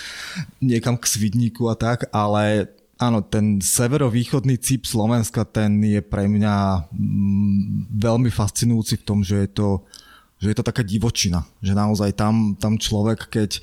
[0.65, 6.89] niekam k Svidníku a tak, ale Áno, ten severovýchodný cip Slovenska, ten je pre mňa
[6.89, 9.85] mm, veľmi fascinujúci v tom, že je to
[10.37, 13.57] že je to taká divočina, že naozaj tam, tam človek, keď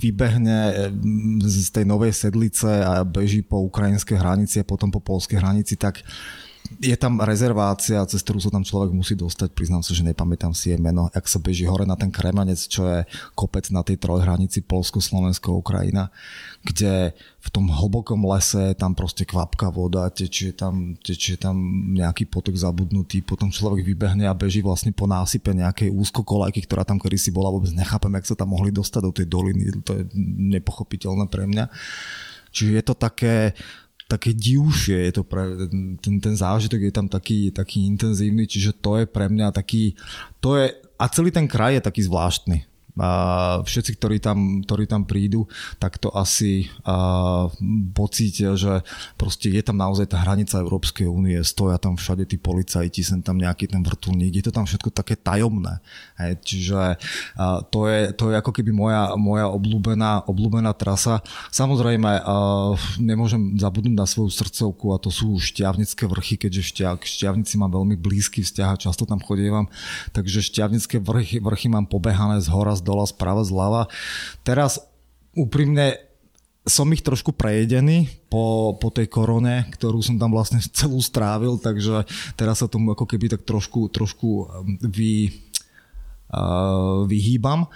[0.00, 5.36] vybehne mm, z tej novej sedlice a beží po ukrajinskej hranici a potom po polskej
[5.36, 6.00] hranici, tak
[6.76, 9.56] je tam rezervácia, cez ktorú sa tam človek musí dostať.
[9.56, 11.08] Priznám sa, že nepamätám si jej meno.
[11.16, 15.56] Ak sa beží hore na ten Kremanec, čo je kopec na tej trojhranici Polsko, Slovensko,
[15.56, 16.12] Ukrajina,
[16.60, 21.56] kde v tom hlbokom lese tam proste kvapka voda, tečie tam, tečie tam
[21.96, 27.00] nejaký potok zabudnutý, potom človek vybehne a beží vlastne po násype nejakej úzkokolajky, ktorá tam
[27.00, 30.02] kedysi bola, vôbec nechápem, jak sa tam mohli dostať do tej doliny, to je
[30.60, 31.72] nepochopiteľné pre mňa.
[32.52, 33.52] Čiže je to také,
[34.08, 35.68] také divšie, je to pre,
[36.00, 39.92] ten, ten zážitok je tam taký, taký intenzívny, čiže to je pre mňa taký,
[40.40, 42.64] to je, a celý ten kraj je taký zvláštny
[43.64, 45.46] všetci, ktorí tam, ktorí tam prídu,
[45.78, 46.66] tak to asi
[47.94, 48.82] pocítia, že
[49.14, 53.38] proste je tam naozaj tá hranica Európskej únie, stoja tam všade tí policajti, sem tam
[53.38, 55.78] nejaký ten vrtulník, je to tam všetko také tajomné.
[56.18, 56.98] Hej, čiže
[57.70, 61.22] to, je, to je ako keby moja, moja obľúbená, obľúbená trasa.
[61.54, 62.26] Samozrejme,
[62.98, 67.94] nemôžem zabudnúť na svoju srdcovku a to sú šťavnické vrchy, keďže šťav, šťavnici mám veľmi
[67.94, 69.70] blízky vzťah a často tam chodievam,
[70.10, 73.92] takže šťavnické vrchy, vrchy mám pobehané z hora, z dola, sprava, zľava.
[74.40, 74.80] Teraz
[75.36, 76.00] úprimne
[76.68, 82.08] som ich trošku prejedený po, po tej korone, ktorú som tam vlastne celú strávil, takže
[82.36, 84.46] teraz sa tomu ako keby tak trošku, trošku um,
[84.88, 85.32] vy,
[86.32, 87.68] uh, vyhýbam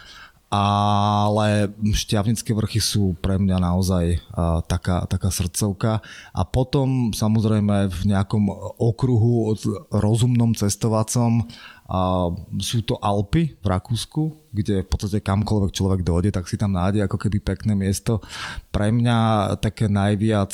[0.53, 6.05] ale šťavnické vrchy sú pre mňa naozaj uh, taká, taká srdcovka
[6.37, 9.57] a potom samozrejme v nejakom okruhu
[9.89, 11.49] rozumnom cestovacom
[11.93, 16.73] a sú to Alpy v Rakúsku, kde v podstate kamkoľvek človek dojde, tak si tam
[16.73, 18.25] nájde ako keby pekné miesto.
[18.73, 19.19] Pre mňa
[19.61, 20.53] také najviac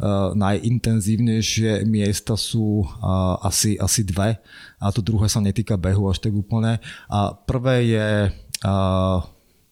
[0.00, 4.40] Uh, najintenzívnejšie miesta sú uh, asi, asi dve
[4.80, 6.80] a to druhé sa netýka behu až tak úplne.
[7.12, 9.20] A prvé je uh,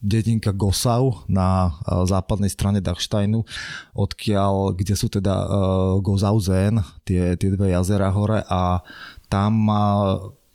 [0.05, 1.73] dedinka Gosau na
[2.05, 3.49] západnej strane Dachsteinu,
[3.97, 5.35] odkiaľ, kde sú teda
[6.45, 8.85] Zen, tie, tie dve jazera hore a
[9.33, 9.73] tam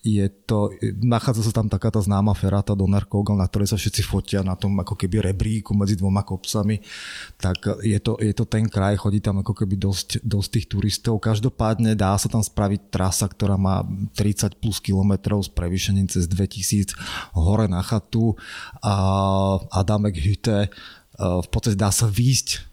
[0.04, 4.04] je to, nachádza sa tam taká tá známa feráta Donner Kogel, na ktorej sa všetci
[4.04, 6.84] fotia na tom ako keby rebríku medzi dvoma kopcami,
[7.39, 11.24] tak je to, je to ten kraj, chodí tam ako keby dosť, dosť tých turistov.
[11.24, 13.88] Každopádne dá sa tam spraviť trasa, ktorá má
[14.20, 17.00] 30 plus kilometrov s prevýšením cez 2000
[17.39, 18.36] hore na chatu
[18.84, 18.94] a
[19.72, 20.68] Adamek Hütte
[21.16, 22.73] v podstate dá sa výjsť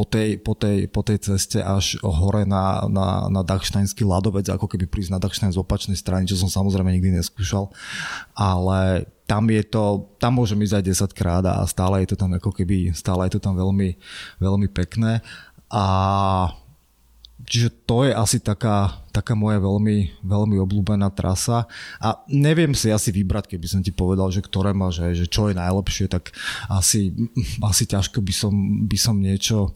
[0.00, 4.64] po tej, po tej, po tej ceste až hore na, na, na Dachsteinský ľadovec, ako
[4.64, 7.68] keby prísť na Dachstein z opačnej strany, čo som samozrejme nikdy neskúšal.
[8.32, 12.32] Ale tam je to, tam môžem ísť aj 10 krát a stále je to tam
[12.32, 14.00] ako keby, stále je to tam veľmi,
[14.40, 15.20] veľmi pekné.
[15.68, 15.84] A
[17.50, 21.66] Čiže to je asi taká, taká moja veľmi, veľmi obľúbená trasa
[21.98, 25.50] a neviem si asi vybrať, keby som ti povedal, že ktoré má, že, že čo
[25.50, 26.30] je najlepšie, tak
[26.70, 27.10] asi,
[27.58, 28.54] asi ťažko by som,
[28.86, 29.74] by som niečo,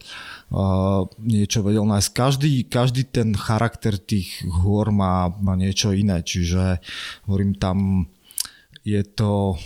[0.54, 2.10] uh, niečo vedel nájsť.
[2.14, 6.78] Každý, každý ten charakter tých hôr má, má niečo iné, čiže
[7.26, 8.06] hovorím tam
[8.86, 9.58] je to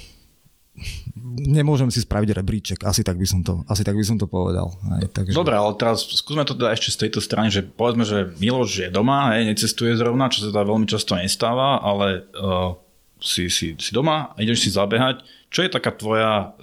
[1.38, 4.74] nemôžem si spraviť rebríček, asi tak by som to, asi tak by som to povedal.
[4.90, 5.34] Aj, takže...
[5.34, 8.88] Dobre, ale teraz skúsme to teda ešte z tejto strany, že povedzme, že Miloš je
[8.90, 12.74] doma, hej, necestuje zrovna, čo sa teda veľmi často nestáva, ale uh,
[13.22, 15.22] si, si, si doma, ideš si zabehať.
[15.48, 16.54] Čo je taká tvoja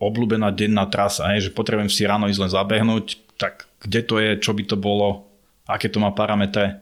[0.00, 3.06] obľúbená denná trasa, hej, že potrebujem si ráno ísť len zabehnúť,
[3.36, 5.28] tak kde to je, čo by to bolo,
[5.68, 6.80] aké to má parametre?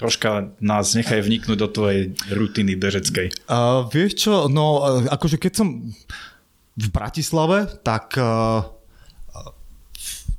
[0.00, 3.44] Troška nás nechaj vniknúť do tvojej rutiny bežeckej.
[3.44, 4.80] Uh, vieš čo, no
[5.12, 5.92] akože keď som
[6.80, 8.64] v Bratislave, tak uh,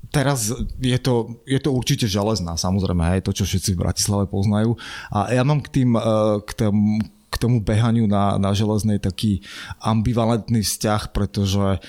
[0.09, 0.49] teraz
[0.81, 4.73] je to, je to určite železná, samozrejme, aj to, čo všetci v Bratislave poznajú.
[5.13, 9.39] A ja mám k tým, uh, k tým k tomu behaniu na, na železnej taký
[9.79, 11.79] ambivalentný vzťah, pretože e,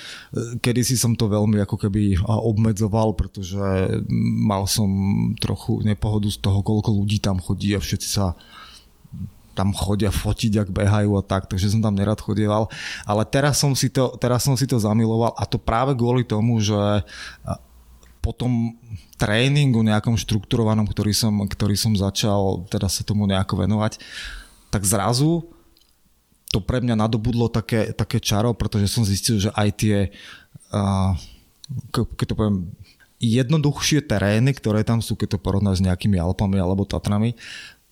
[0.63, 3.59] kedysi som to veľmi ako keby obmedzoval, pretože
[4.47, 4.89] mal som
[5.43, 8.39] trochu nepohodu z toho, koľko ľudí tam chodí a všetci sa
[9.53, 12.73] tam chodia fotiť, ak behajú a tak, takže som tam nerad chodieval.
[13.05, 16.57] Ale teraz som si to, teraz som si to zamiloval a to práve kvôli tomu,
[16.63, 17.05] že
[18.23, 18.79] po tom
[19.19, 23.99] tréningu nejakom štrukturovanom, ktorý som, ktorý som začal teda sa tomu nejako venovať,
[24.73, 25.45] tak zrazu
[26.49, 29.97] to pre mňa nadobudlo také, také čaro, pretože som zistil, že aj tie,
[30.73, 31.13] uh,
[31.93, 32.59] keď to poviem,
[33.21, 37.39] jednoduchšie terény, ktoré tam sú, keď to porovnáš s nejakými Alpami alebo Tatrami,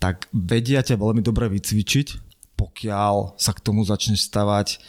[0.00, 4.80] tak vedia ťa veľmi dobre vycvičiť, pokiaľ sa k tomu začneš stavať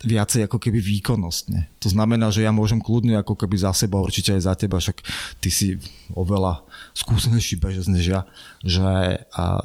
[0.00, 1.68] viacej ako keby výkonnostne.
[1.84, 5.04] To znamená, že ja môžem kľudne ako keby za seba, určite aj za teba, však
[5.44, 5.76] ty si
[6.16, 6.64] oveľa
[6.96, 8.20] skúsenejší bežec než ja,
[8.64, 9.60] že a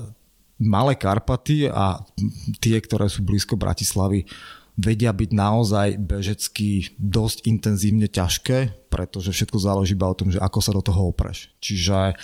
[0.61, 1.99] malé Karpaty a
[2.63, 4.23] tie, ktoré sú blízko Bratislavy,
[4.75, 10.59] vedia byť naozaj bežecky dosť intenzívne ťažké, pretože všetko záleží iba o tom, že ako
[10.59, 11.51] sa do toho opreš.
[11.63, 12.15] Čiže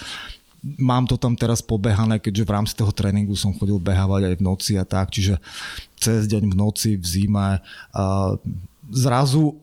[0.80, 4.46] mám to tam teraz pobehané, keďže v rámci toho tréningu som chodil behávať aj v
[4.46, 5.40] noci a tak, čiže
[5.96, 7.50] cez deň v noci, v zime.
[8.92, 9.58] Zrazu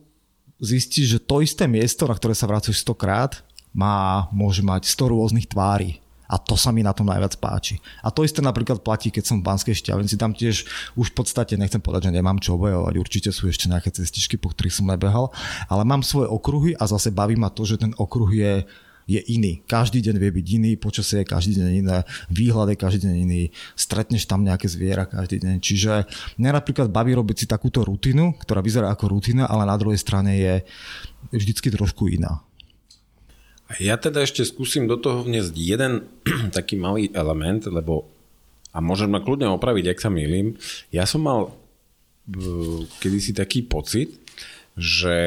[0.59, 3.31] zistíš, že to isté miesto, na ktoré sa vracuješ 100 krát,
[3.69, 6.01] má, môže mať 100 rôznych tvári.
[6.29, 7.81] A to sa mi na tom najviac páči.
[8.05, 10.15] A to isté napríklad platí, keď som v Banskej šťavnici.
[10.15, 12.93] Tam tiež už v podstate nechcem povedať, že nemám čo obojovať.
[13.01, 15.33] Určite sú ešte nejaké cestičky, po ktorých som nebehal.
[15.65, 18.53] Ale mám svoje okruhy a zase baví ma to, že ten okruh je
[19.09, 19.65] je iný.
[19.65, 21.97] Každý deň vie byť iný, počasie je každý deň iné,
[22.29, 25.55] výhľad je každý deň iný, stretneš tam nejaké zviera každý deň.
[25.57, 26.05] Čiže
[26.37, 30.37] mňa napríklad baví robiť si takúto rutinu, ktorá vyzerá ako rutina, ale na druhej strane
[30.37, 30.53] je
[31.33, 32.45] vždycky trošku iná.
[33.77, 36.09] Ja teda ešte skúsim do toho vniesť jeden
[36.57, 38.09] taký malý element, lebo
[38.73, 40.57] a môžem ma kľudne opraviť, ak sa milím.
[40.93, 41.53] Ja som mal
[43.01, 44.21] kedysi taký pocit,
[44.77, 45.17] že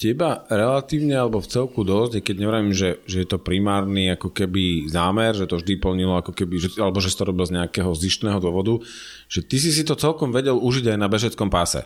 [0.00, 4.88] teba relatívne alebo v celku dosť, keď neviem, že, že je to primárny ako keby
[4.88, 7.92] zámer, že to vždy plnilo ako keby, že, alebo že si to robil z nejakého
[7.92, 8.80] zištného dôvodu,
[9.28, 11.84] že ty si si to celkom vedel užiť aj na bežeckom páse.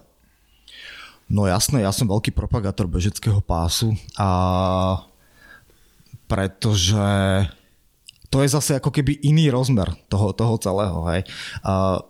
[1.27, 4.29] No jasné, ja som veľký propagátor bežeckého pásu a
[6.25, 7.07] pretože
[8.33, 10.99] to je zase ako keby iný rozmer toho, toho celého.
[11.07, 11.23] Hej.
[11.63, 12.03] A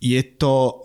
[0.00, 0.84] je to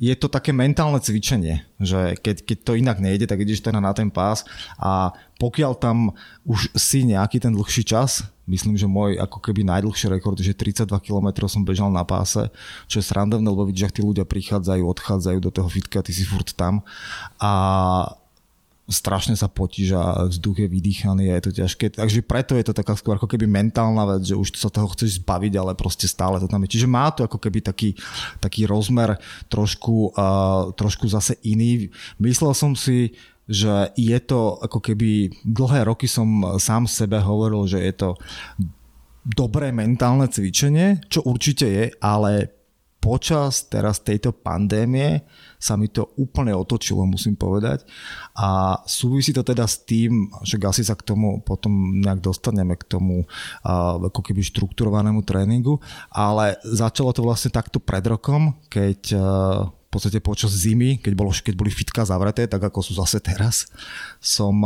[0.00, 3.92] je to také mentálne cvičenie, že keď, keď to inak nejde, tak ideš teda na
[3.92, 4.48] ten pás
[4.80, 6.16] a pokiaľ tam
[6.48, 10.88] už si nejaký ten dlhší čas, myslím, že môj ako keby najdlhší rekord, že 32
[11.04, 12.48] km som bežal na páse,
[12.88, 16.24] čo je srandovné, lebo vidíš, že tí ľudia prichádzajú, odchádzajú do toho fitka, ty si
[16.24, 16.80] furt tam
[17.36, 17.52] a
[18.90, 21.94] strašne sa potíš a vzduch je vydýchaný a je to ťažké.
[21.94, 25.22] Takže preto je to taká skôr ako keby mentálna vec, že už sa toho chceš
[25.22, 26.76] zbaviť, ale proste stále to tam je.
[26.76, 27.94] Čiže má to ako keby taký,
[28.42, 31.88] taký rozmer trošku, uh, trošku zase iný.
[32.18, 33.14] Myslel som si,
[33.46, 38.08] že je to ako keby dlhé roky som sám sebe hovoril, že je to
[39.22, 42.59] dobré mentálne cvičenie, čo určite je, ale
[43.00, 45.24] počas teraz tejto pandémie
[45.56, 47.88] sa mi to úplne otočilo, musím povedať.
[48.36, 52.84] A súvisí to teda s tým, že asi sa k tomu potom nejak dostaneme k
[52.84, 53.24] tomu
[53.64, 55.80] ako keby štrukturovanému tréningu,
[56.12, 59.16] ale začalo to vlastne takto pred rokom, keď
[59.90, 63.66] v podstate počas zimy, keď, bolo, keď boli fitka zavreté, tak ako sú zase teraz,
[64.22, 64.62] som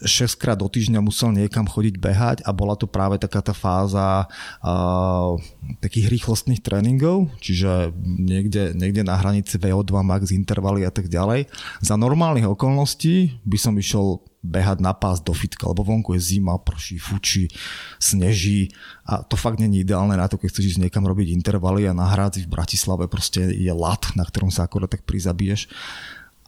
[0.00, 4.30] 6 krát do týždňa musel niekam chodiť behať a bola to práve taká tá fáza
[4.62, 5.36] uh,
[5.82, 11.50] takých rýchlostných tréningov, čiže niekde, niekde na hranici VO2 max, intervaly a tak ďalej.
[11.82, 16.56] Za normálnych okolností by som išiel behať na pás do fitka, lebo vonku je zima,
[16.56, 17.52] prší, fučí,
[18.00, 18.72] sneží
[19.04, 22.08] a to fakt není ideálne na to, keď chceš ísť niekam robiť intervaly a na
[22.08, 25.68] hrádzi v Bratislave proste je lat, na ktorom sa akorát tak prizabiješ.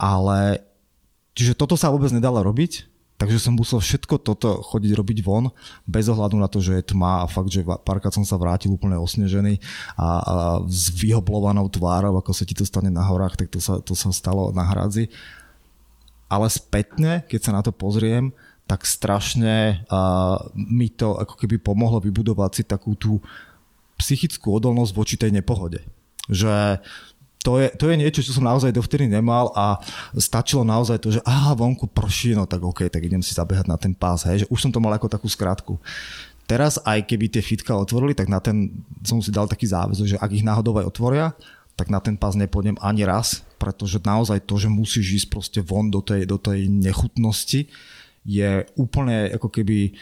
[0.00, 0.64] Ale
[1.36, 2.91] čiže toto sa vôbec nedalo robiť,
[3.22, 5.54] Takže som musel všetko toto chodiť robiť von,
[5.86, 8.98] bez ohľadu na to, že je tma a fakt, že párkrát som sa vrátil úplne
[8.98, 9.62] osnežený
[9.94, 10.06] a, a
[10.66, 14.10] s vyhoblovanou tvárou, ako sa ti to stane na horách, tak to sa, to sa
[14.10, 15.06] stalo na hradzi.
[16.26, 18.34] Ale spätne, keď sa na to pozriem,
[18.66, 23.22] tak strašne uh, mi to ako keby pomohlo vybudovať si takú tú
[24.02, 25.78] psychickú odolnosť voči tej nepohode.
[26.26, 26.82] Že
[27.42, 29.82] to je, to je niečo, čo som naozaj dovtedy nemal a
[30.14, 33.74] stačilo naozaj to, že aha, vonku prší, no tak OK, tak idem si zabehať na
[33.74, 35.76] ten pás, hej, že už som to mal ako takú skratku.
[36.46, 38.70] Teraz aj keby tie fitka otvorili, tak na ten
[39.02, 41.26] som si dal taký záväzok, že ak ich náhodou aj otvoria,
[41.74, 45.90] tak na ten pás nepôjdem ani raz, pretože naozaj to, že musíš ísť proste von
[45.90, 47.66] do tej, do tej nechutnosti,
[48.22, 49.98] je úplne ako keby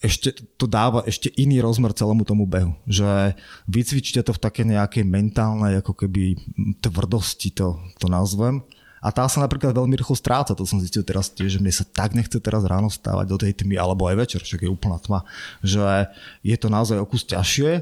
[0.00, 2.72] ešte to dáva ešte iný rozmer celému tomu behu.
[2.88, 3.36] Že
[3.68, 6.40] vycvičte to v také nejakej mentálnej ako keby
[6.80, 8.64] tvrdosti to, to nazvem.
[9.00, 11.88] A tá sa napríklad veľmi rýchlo stráca, to som zistil teraz tiež, že mne sa
[11.88, 15.24] tak nechce teraz ráno stávať do tej tmy, alebo aj večer, však je úplná tma,
[15.64, 16.12] že
[16.44, 17.80] je to naozaj o kus ťažšie,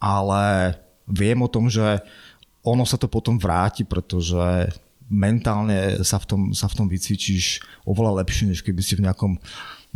[0.00, 0.72] ale
[1.04, 2.00] viem o tom, že
[2.64, 4.72] ono sa to potom vráti, pretože
[5.08, 9.36] mentálne sa v tom, sa v tom vycvičíš oveľa lepšie, než keby si v nejakom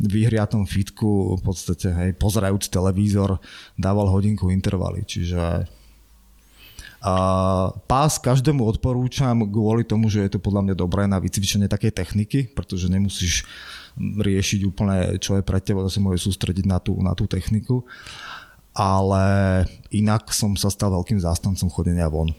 [0.00, 3.36] vyhriatom fitku v podstate, hej, pozerajúc televízor,
[3.76, 5.68] dával hodinku intervaly, čiže
[7.90, 12.46] pás každému odporúčam kvôli tomu, že je to podľa mňa dobré na vycvičenie takej techniky,
[12.54, 13.42] pretože nemusíš
[13.98, 17.82] riešiť úplne, čo je pre teba, sa môže sústrediť na tú, na tú techniku.
[18.72, 19.24] Ale
[19.92, 22.32] inak som sa stal veľkým zástancom chodenia von.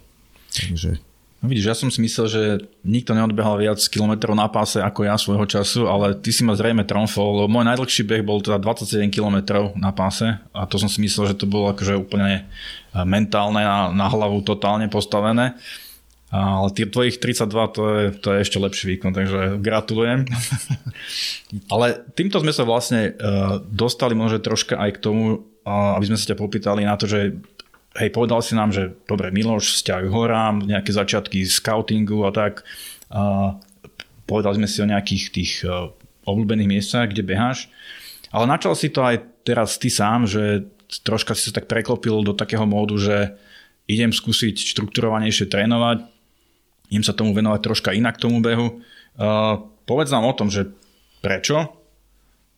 [0.50, 0.98] Takže
[1.44, 2.42] No vidíš, ja som si myslel, že
[2.88, 6.88] nikto neodbehal viac kilometrov na páse ako ja svojho času, ale ty si ma zrejme
[6.88, 11.04] tromfol, lebo môj najdlhší beh bol teda 27 kilometrov na páse a to som si
[11.04, 12.48] myslel, že to bolo akože úplne
[12.96, 15.60] e, mentálne a na hlavu totálne postavené.
[16.34, 20.26] Ale tie tvojich 32 to je, to je ešte lepší výkon, takže gratulujem.
[21.74, 26.34] ale týmto sme sa vlastne uh, dostali možno troška aj k tomu, aby sme sa
[26.34, 27.38] ťa popýtali na to, že
[27.98, 32.66] hej, povedal si nám, že dobre, Miloš, vzťah horám, nejaké začiatky scoutingu a tak.
[33.14, 33.54] A
[34.26, 35.94] povedali sme si o nejakých tých uh,
[36.26, 37.70] obľúbených miestach, kde beháš.
[38.34, 40.66] Ale načal si to aj teraz ty sám, že
[41.06, 43.38] troška si sa tak preklopil do takého módu, že
[43.86, 46.08] idem skúsiť štrukturovanejšie trénovať,
[46.90, 48.82] idem sa tomu venovať troška inak tomu behu.
[49.14, 50.74] Uh, povedz nám o tom, že
[51.22, 51.70] prečo,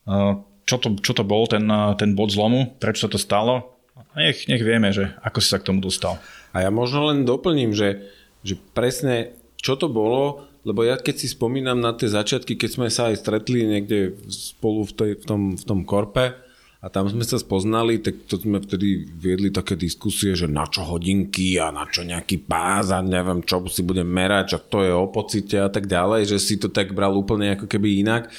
[0.08, 1.68] uh, čo, to, čo to bol ten,
[2.00, 3.75] ten bod zlomu, prečo sa to stalo
[4.20, 6.20] nech, nech vieme, že ako si sa k tomu dostal.
[6.56, 8.08] A ja možno len doplním, že,
[8.42, 12.88] že presne čo to bolo, lebo ja keď si spomínam na tie začiatky, keď sme
[12.90, 16.38] sa aj stretli niekde spolu v, tej, v, tom, v tom korpe
[16.82, 20.86] a tam sme sa spoznali, tak to sme vtedy viedli také diskusie, že na čo
[20.86, 24.94] hodinky a na čo nejaký pás a neviem, čo si budem merať, čo to je
[24.94, 28.30] o pocite a tak ďalej, že si to tak bral úplne ako keby inak.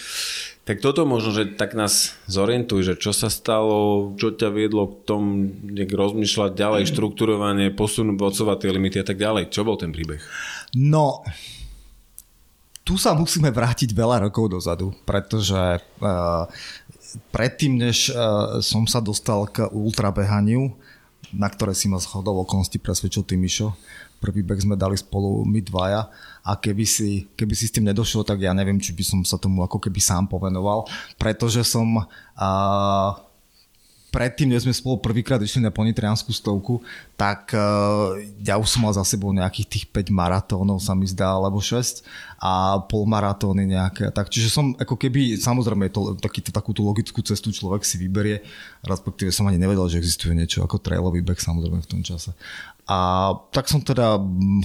[0.66, 5.06] Tak toto možno, že tak nás zorientuj, že čo sa stalo, čo ťa viedlo k
[5.06, 6.90] tomu nejak rozmýšľať ďalej, mm.
[6.90, 8.18] štruktúrovanie, posunúť
[8.58, 9.54] tie limity a tak ďalej.
[9.54, 10.18] Čo bol ten príbeh?
[10.74, 11.22] No,
[12.82, 16.50] tu sa musíme vrátiť veľa rokov dozadu, pretože uh,
[17.30, 20.74] predtým, než uh, som sa dostal k ultrabehaniu,
[21.34, 23.74] na ktoré si ma shodol okolnosti presvedčil Tymišo,
[24.22, 26.06] prvý beh sme dali spolu my dvaja,
[26.46, 29.34] a keby si, keby si s tým nedošiel, tak ja neviem, či by som sa
[29.34, 30.86] tomu ako keby sám povenoval,
[31.18, 32.06] pretože som
[32.38, 32.50] a,
[34.10, 36.80] predtým, než sme spolu prvýkrát išli na ponitrianskú stovku,
[37.18, 41.36] tak uh, ja už som mal za sebou nejakých tých 5 maratónov, sa mi zdá,
[41.36, 42.06] alebo 6
[42.40, 44.08] a polmaratóny nejaké.
[44.12, 48.40] Tak, čiže som ako keby, samozrejme, to, taký, takúto logickú cestu človek si vyberie,
[48.86, 52.32] respektíve som ani nevedel, že existuje niečo ako trailový beh samozrejme v tom čase.
[52.86, 54.16] A tak som teda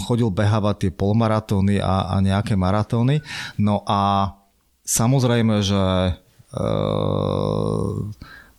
[0.05, 3.17] chodil behávať tie polmaratóny a, a nejaké maratóny.
[3.57, 4.31] No a
[4.85, 6.13] samozrejme, že e,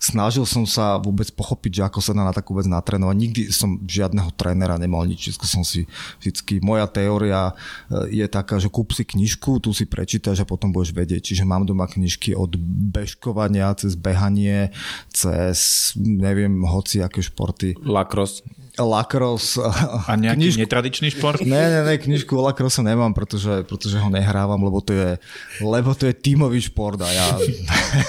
[0.02, 3.14] snažil som sa vôbec pochopiť, že ako sa dá na takú vec natrénovať.
[3.14, 5.30] Nikdy som žiadneho trénera nemal nič.
[5.30, 5.86] Vždy som si
[6.18, 7.54] vždycky, moja teória
[7.86, 11.30] e, je taká, že kúp si knižku, tu si prečítaš a potom budeš vedieť.
[11.30, 12.58] Čiže mám doma knižky od
[12.90, 14.74] bežkovania cez behanie,
[15.14, 17.78] cez neviem, hoci aké športy.
[17.86, 18.42] Lacrosse.
[18.80, 19.60] Lacrosse.
[20.08, 20.60] A nejaký knižku...
[20.64, 21.44] netradičný šport?
[21.44, 25.20] Ne, ne, ne, knižku o Lacrosse nemám, pretože, pretože ho nehrávam, lebo to je,
[25.60, 27.26] lebo to je tímový šport a ja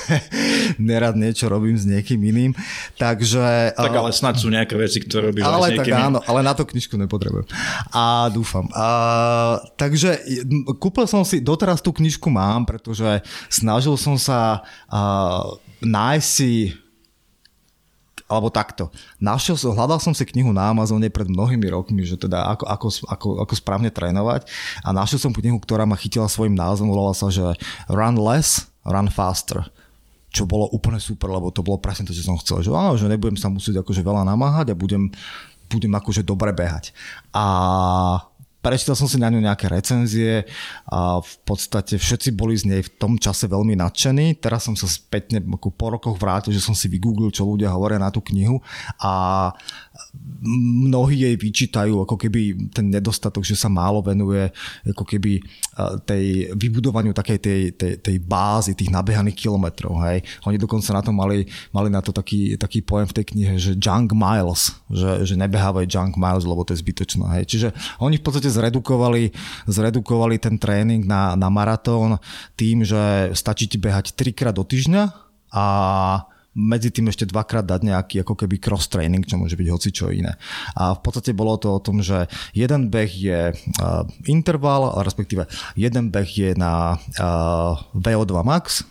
[0.79, 2.51] nerad niečo robím s niekým iným.
[2.99, 3.75] Takže...
[3.75, 6.53] Tak ale snad sú nejaké veci, ktoré robíš ale s niekým tak áno, ale na
[6.55, 7.47] to knižku nepotrebujem.
[7.93, 8.67] A dúfam.
[8.73, 8.85] A,
[9.77, 10.19] takže
[10.79, 14.99] kúpil som si, doteraz tú knižku mám, pretože snažil som sa a,
[15.83, 16.73] nájsť si
[18.33, 18.89] alebo takto.
[19.21, 23.27] Našiel hľadal som si knihu na Amazone pred mnohými rokmi, že teda ako, ako, ako,
[23.45, 24.49] ako správne trénovať
[24.81, 27.43] a našiel som knihu, ktorá ma chytila svojim názvom, volala sa, že
[27.91, 29.69] Run Less, Run Faster
[30.33, 33.05] čo bolo úplne super, lebo to bolo presne to, čo som chcel, že, áno, že
[33.05, 35.13] nebudem sa musieť akože veľa namáhať a budem,
[35.69, 36.89] budem akože dobre behať.
[37.37, 37.45] A
[38.63, 40.47] prečítal som si na ňu nejaké recenzie
[40.87, 44.39] a v podstate všetci boli z nej v tom čase veľmi nadšení.
[44.39, 48.09] Teraz som sa spätne po rokoch vrátil, že som si vygooglil, čo ľudia hovoria na
[48.09, 48.63] tú knihu
[49.03, 49.51] a
[50.43, 54.51] mnohí jej vyčítajú ako keby ten nedostatok, že sa málo venuje
[54.85, 55.41] ako keby
[56.05, 59.97] tej vybudovaniu takej tej, tej, tej bázy, tých nabehaných kilometrov.
[60.05, 60.21] Hej.
[60.45, 63.71] Oni dokonca na to mali, mali na to taký, taký pojem v tej knihe, že
[63.79, 67.25] junk miles, že, že nebehávajú junk miles, lebo to je zbytočné.
[67.39, 67.43] Hej.
[67.49, 67.67] Čiže
[68.03, 69.33] oni v podstate zredukovali,
[69.65, 72.21] zredukovali ten tréning na, na maratón
[72.53, 75.03] tým, že stačí ti behať trikrát do týždňa
[75.55, 75.65] a
[76.53, 80.13] medzi tým ešte dvakrát dať nejaký ako keby cross training, čo môže byť hoci čo
[80.13, 80.37] iné.
[80.77, 86.13] A v podstate bolo to o tom, že jeden beh je uh, interval, respektíve jeden
[86.13, 88.85] beh je na uh, VO2 max,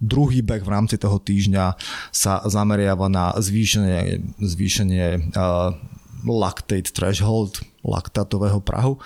[0.00, 1.76] druhý beh v rámci toho týždňa
[2.14, 5.74] sa zameriava na zvýšenie, zvýšenie uh,
[6.24, 9.00] lactate threshold, laktátového prahu,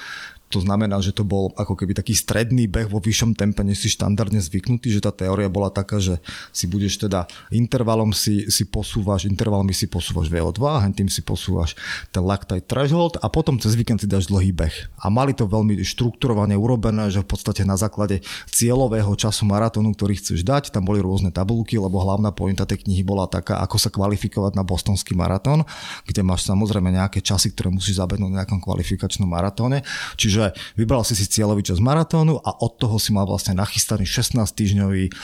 [0.54, 3.90] To znamená, že to bol ako keby taký stredný beh vo vyššom tempe, než si
[3.90, 6.22] štandardne zvyknutý, že tá teória bola taká, že
[6.54, 11.74] si budeš teda intervalom si, si posúvaš, intervalmi si posúvaš VO2, a tým si posúvaš
[12.14, 15.02] ten lactate threshold a potom cez víkend si dáš dlhý beh.
[15.02, 20.20] A mali to veľmi štrukturovane urobené, že v podstate na základe cieľového času maratónu, ktorý
[20.22, 23.90] chceš dať, tam boli rôzne tabulky, lebo hlavná pointa tej knihy bola taká, ako sa
[23.90, 25.66] kvalifikovať na bostonský maratón,
[26.06, 29.80] kde máš samozrejme nejaké časy, ktoré musíš zabehnúť na nejakom kvalifikačnom maratóne.
[30.20, 30.43] Čiže
[30.76, 35.14] vybral si si cieľový čas maratónu a od toho si mal vlastne nachystaný 16 týždňový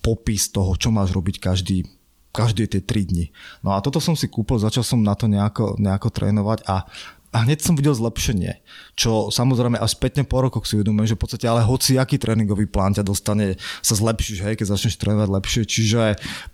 [0.00, 1.84] popis toho, čo máš robiť každý
[2.32, 3.26] každé tie 3 dni.
[3.60, 6.88] No a toto som si kúpil, začal som na to nejako, nejako trénovať a
[7.32, 8.60] a hneď som videl zlepšenie,
[8.98, 12.66] čo samozrejme až spätne po rokoch si uvedomujem, že v podstate ale hoci aký tréningový
[12.66, 15.62] plán ťa dostane, sa zlepšíš, hej, keď začneš trénovať lepšie.
[15.62, 16.00] Čiže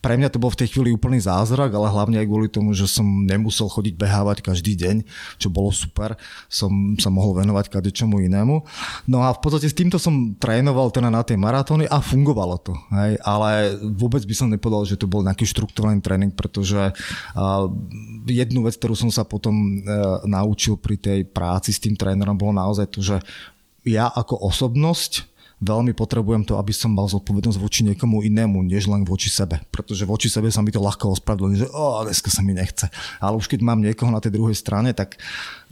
[0.04, 2.84] pre mňa to bol v tej chvíli úplný zázrak, ale hlavne aj kvôli tomu, že
[2.84, 5.08] som nemusel chodiť behávať každý deň,
[5.40, 6.20] čo bolo super,
[6.52, 8.60] som sa mohol venovať kade čomu inému.
[9.08, 12.76] No a v podstate s týmto som trénoval teda na tie maratóny a fungovalo to.
[12.92, 16.92] Hej, ale vôbec by som nepovedal, že to bol nejaký štruktúrny tréning, pretože
[18.28, 19.82] jednu vec, ktorú som sa potom
[20.28, 23.16] naučil, naučil pri tej práci s tým trénerom, bolo naozaj to, že
[23.86, 25.24] ja ako osobnosť
[25.58, 29.58] veľmi potrebujem to, aby som mal zodpovednosť voči niekomu inému, než len voči sebe.
[29.74, 32.86] Pretože voči sebe sa mi to ľahko ospravedlní, že o, dneska sa mi nechce.
[33.18, 35.18] Ale už keď mám niekoho na tej druhej strane, tak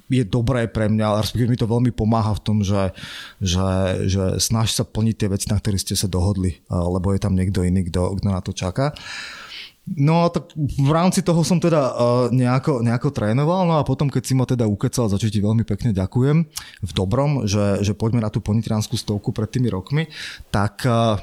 [0.06, 2.94] je dobré pre mňa, respektíve mi to veľmi pomáha v tom, že,
[3.42, 3.66] že,
[4.06, 7.66] že snaž sa plniť tie veci, na ktoré ste sa dohodli, lebo je tam niekto
[7.66, 8.94] iný, kto, kto na to čaká.
[9.86, 14.22] No tak v rámci toho som teda uh, nejako, nejako trénoval, no a potom keď
[14.26, 16.42] si ma teda ukecal, za čo ti veľmi pekne ďakujem,
[16.82, 20.10] v dobrom, že, že poďme na tú ponitrianskú stovku pred tými rokmi,
[20.50, 21.22] tak uh,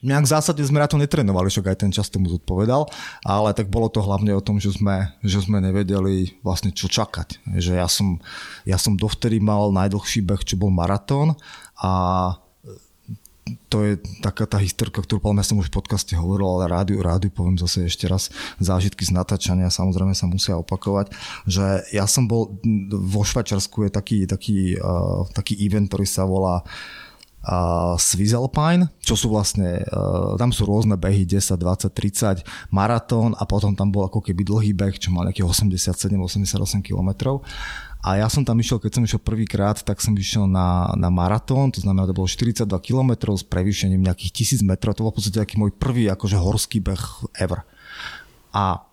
[0.00, 2.88] nejak v zásade sme na to netrénovali, však aj ten čas tomu zodpovedal,
[3.24, 7.44] ale tak bolo to hlavne o tom, že sme, že sme nevedeli vlastne čo čakať.
[7.60, 8.20] Že ja som,
[8.64, 11.36] ja som dovtedy mal najdlhší beh, čo bol maratón
[11.76, 11.92] a
[13.68, 13.92] to je
[14.24, 17.60] taká tá historka, ktorú poviem, ja som už v podcaste hovoril, ale rádiu, rádiu poviem
[17.60, 21.12] zase ešte raz, zážitky z natáčania samozrejme sa musia opakovať,
[21.44, 22.56] že ja som bol
[22.88, 28.32] vo Švačarsku je taký, taký, uh, taký event, ktorý sa volá uh, Swiss
[29.04, 33.92] čo sú vlastne, uh, tam sú rôzne behy 10, 20, 30, maratón a potom tam
[33.92, 37.44] bol ako keby dlhý beh, čo mal nejakých 87-88 kilometrov
[38.04, 41.72] a ja som tam išiel, keď som išiel prvýkrát, tak som išiel na, na maratón,
[41.72, 44.92] to znamená, to bolo 42 km s prevýšením nejakých 1000 metrov.
[44.92, 47.64] To bol v podstate taký môj prvý akože horský beh ever.
[48.52, 48.84] A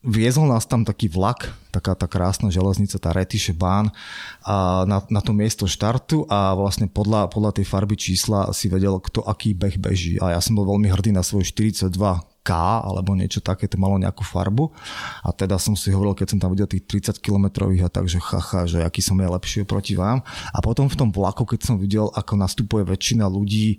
[0.00, 3.92] viezol nás tam taký vlak, taká tá krásna železnica, tá Retische Bahn
[4.40, 8.96] a na, na to miesto štartu a vlastne podľa, podľa tej farby čísla si vedel,
[8.96, 10.16] kto aký beh beží.
[10.24, 11.92] A ja som bol veľmi hrdý na svoj 42
[12.40, 14.72] K alebo niečo také, to malo nejakú farbu.
[15.20, 18.64] A teda som si hovoril, keď som tam videl tých 30 kilometrových a takže chacha,
[18.64, 20.24] že aký som je lepší proti vám.
[20.56, 23.76] A potom v tom vlaku, keď som videl, ako nastupuje väčšina ľudí,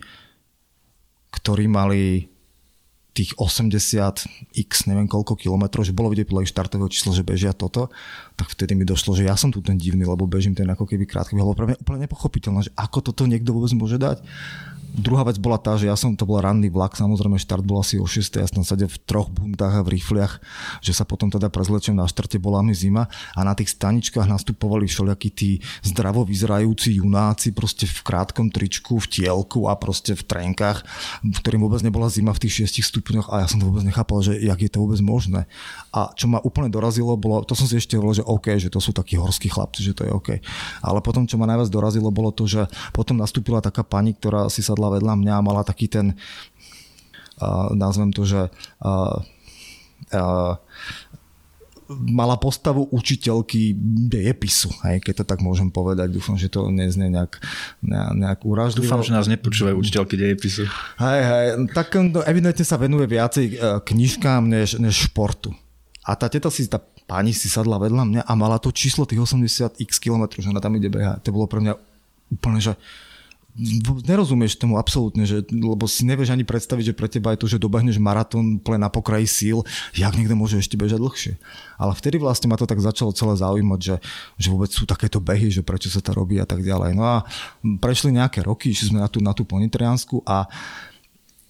[1.34, 2.30] ktorí mali
[3.12, 7.52] tých 80 x neviem koľko kilometrov, že bolo vidieť podľa ich štartového čísla, že bežia
[7.52, 7.92] toto,
[8.40, 11.04] tak vtedy mi došlo, že ja som tu ten divný, lebo bežím ten ako keby
[11.04, 14.24] krátky, lebo pre mňa úplne nepochopiteľné, že ako toto niekto vôbec môže dať.
[14.92, 17.96] Druhá vec bola tá, že ja som, to bol ranný vlak, samozrejme štart bol asi
[17.96, 20.44] o 6, ja som sedel v troch bundách a v rifliach,
[20.84, 24.92] že sa potom teda prezlečem na štarte, bola mi zima a na tých staničkách nastupovali
[24.92, 30.84] všelijakí tí zdravo vyzerajúci junáci proste v krátkom tričku, v tielku a proste v trenkách,
[31.24, 34.20] v ktorým vôbec nebola zima v tých 6 stupňoch a ja som to vôbec nechápal,
[34.20, 35.48] že jak je to vôbec možné.
[35.92, 38.80] A čo ma úplne dorazilo, bolo, to som si ešte hovoril, že OK, že to
[38.80, 40.30] sú takí horskí chlapci, že to je OK.
[40.88, 42.64] Ale potom, čo ma najviac dorazilo, bolo to, že
[42.96, 46.16] potom nastúpila taká pani, ktorá si sa sedla vedľa mňa a mala taký ten,
[47.44, 48.48] uh, nazvem to, že
[48.88, 49.20] uh,
[50.16, 50.56] uh,
[51.92, 53.76] mala postavu učiteľky
[54.08, 56.08] dejepisu, hej, keď to tak môžem povedať.
[56.08, 57.36] Dúfam, že to neznie nejak,
[58.16, 58.88] nejak úražlivo.
[58.88, 60.72] Dúfam, že nás nepočúvajú učiteľky dejepisu.
[61.04, 65.52] Hej, hej, tak no, evidentne sa venuje viacej knižkám než, než športu.
[66.02, 69.22] A tá teta si, tá pani si sadla vedľa mňa a mala to číslo tých
[69.22, 71.22] 80 x kilometrov, že ona tam ide behať.
[71.28, 71.74] To bolo pre mňa
[72.34, 72.74] úplne, že
[74.08, 77.60] nerozumieš tomu absolútne, že, lebo si nevieš ani predstaviť, že pre teba je to, že
[77.60, 79.58] dobehneš maratón úplne na pokraji síl,
[79.92, 81.34] jak niekto môže ešte bežať dlhšie.
[81.76, 83.96] Ale vtedy vlastne ma to tak začalo celé zaujímať, že,
[84.40, 86.96] že vôbec sú takéto behy, že prečo sa to robí a tak ďalej.
[86.96, 87.18] No a
[87.84, 90.48] prešli nejaké roky, išli sme na tú, na tú ponitriansku a,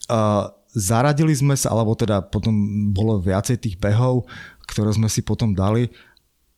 [0.10, 2.53] a zaradili sme sa, alebo teda potom
[2.95, 4.28] bolo viacej tých behov,
[4.67, 5.91] ktoré sme si potom dali,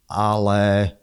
[0.05, 0.93] ale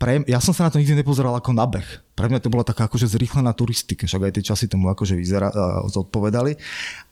[0.00, 1.86] pre, ja som sa na to nikdy nepozeral ako na beh.
[2.12, 5.48] Pre mňa to bola taká akože zrýchlená turistika, však aj tie časy tomu akože vyzera,
[5.88, 6.60] zodpovedali.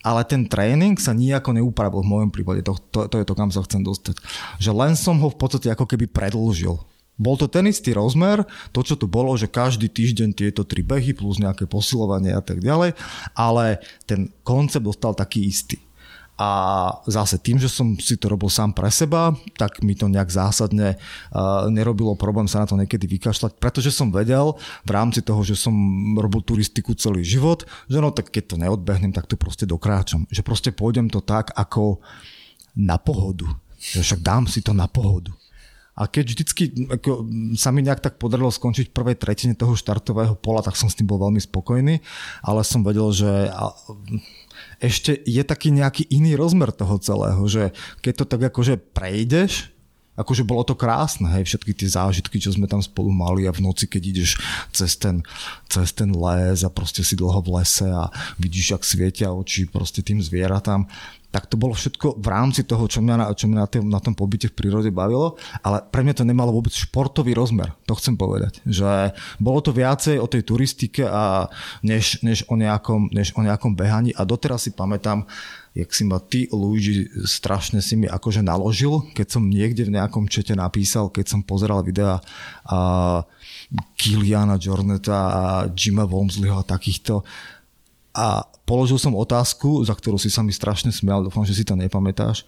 [0.04, 3.48] Ale ten tréning sa nijako neupravil v mojom prípade, to, to, to je to, kam
[3.48, 4.20] sa chcem dostať.
[4.60, 6.76] Že len som ho v podstate ako keby predlžil.
[7.22, 8.42] Bol to ten istý rozmer,
[8.74, 12.58] to čo tu bolo, že každý týždeň tieto tri behy plus nejaké posilovanie a tak
[12.58, 12.98] ďalej,
[13.38, 15.78] ale ten koncept dostal taký istý.
[16.42, 16.50] A
[17.06, 20.96] zase tým, že som si to robil sám pre seba, tak mi to nejak zásadne
[20.96, 25.54] uh, nerobilo problém sa na to niekedy vykašľať, pretože som vedel v rámci toho, že
[25.54, 25.70] som
[26.16, 30.24] robil turistiku celý život, že no tak keď to neodbehnem, tak to proste dokráčam.
[30.32, 32.00] Že proste pôjdem to tak ako
[32.74, 33.46] na pohodu.
[33.76, 35.36] Že však dám si to na pohodu.
[35.92, 40.32] A keď vždycky ako, sa mi nejak tak podarilo skončiť v prvej tretine toho štartového
[40.40, 42.00] pola, tak som s tým bol veľmi spokojný,
[42.40, 43.52] ale som vedel, že
[44.80, 49.72] ešte je taký nejaký iný rozmer toho celého, že keď to tak akože prejdeš,
[50.12, 53.64] akože bolo to krásne, hej, všetky tie zážitky, čo sme tam spolu mali a v
[53.64, 54.36] noci, keď ideš
[54.68, 55.24] cez ten,
[55.72, 60.04] cez ten les a proste si dlho v lese a vidíš, ak svietia oči proste
[60.04, 60.84] tým zvieratám,
[61.32, 64.00] tak to bolo všetko v rámci toho, čo mňa na, čo mňa na, tým, na
[64.04, 68.20] tom pobyte v prírode bavilo, ale pre mňa to nemalo vôbec športový rozmer, to chcem
[68.20, 68.60] povedať.
[68.68, 71.48] Že bolo to viacej o tej turistike a
[71.80, 75.24] než, než, o nejakom, než o nejakom behaní a doteraz si pamätám,
[75.72, 80.28] jak si ma ty, Luigi, strašne si mi akože naložil, keď som niekde v nejakom
[80.28, 82.20] čete napísal, keď som pozeral videa
[82.68, 82.78] a
[83.96, 87.24] Kiliana Jorneta a Jima Womsleyho a takýchto
[88.12, 91.72] a položil som otázku, za ktorú si sa mi strašne smial, dúfam, že si to
[91.72, 92.44] nepamätáš,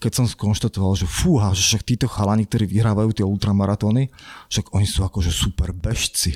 [0.00, 4.08] keď som skonštatoval, že fúha, že však títo chalani, ktorí vyhrávajú tie ultramaratóny,
[4.48, 6.32] však oni sú akože super bežci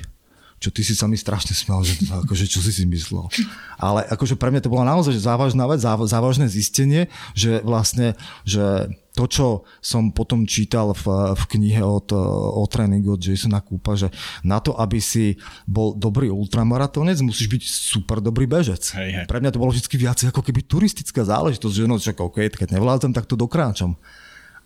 [0.57, 3.29] čo ty si sa mi strašne smial, že akože čo si si myslel.
[3.77, 8.17] Ale akože pre mňa to bola naozaj závažná vec, závažné zistenie, že vlastne,
[8.49, 9.47] že to, čo
[9.81, 14.13] som potom čítal v, v knihe od, o tréningu od Jasona Kúpa, že
[14.45, 18.93] na to, aby si bol dobrý ultramaratónec, musíš byť super dobrý bežec.
[18.93, 19.25] Hej, hej.
[19.25, 22.77] Pre mňa to bolo vždy viac ako keby turistická záležitosť, že no čak, OK, keď
[22.77, 23.97] nevládzem, tak to dokráčam.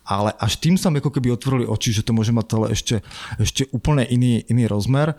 [0.03, 2.97] Ale až tým sa mi ako keby otvorili oči, že to môže mať celé ešte,
[3.39, 5.15] ešte úplne iný, iný rozmer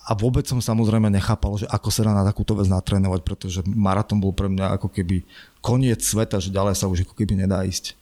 [0.00, 4.18] a vôbec som samozrejme nechápal, že ako sa dá na takúto vec natrénovať, pretože maratón
[4.18, 5.22] bol pre mňa ako keby
[5.60, 7.94] koniec sveta, že ďalej sa už ako keby nedá ísť.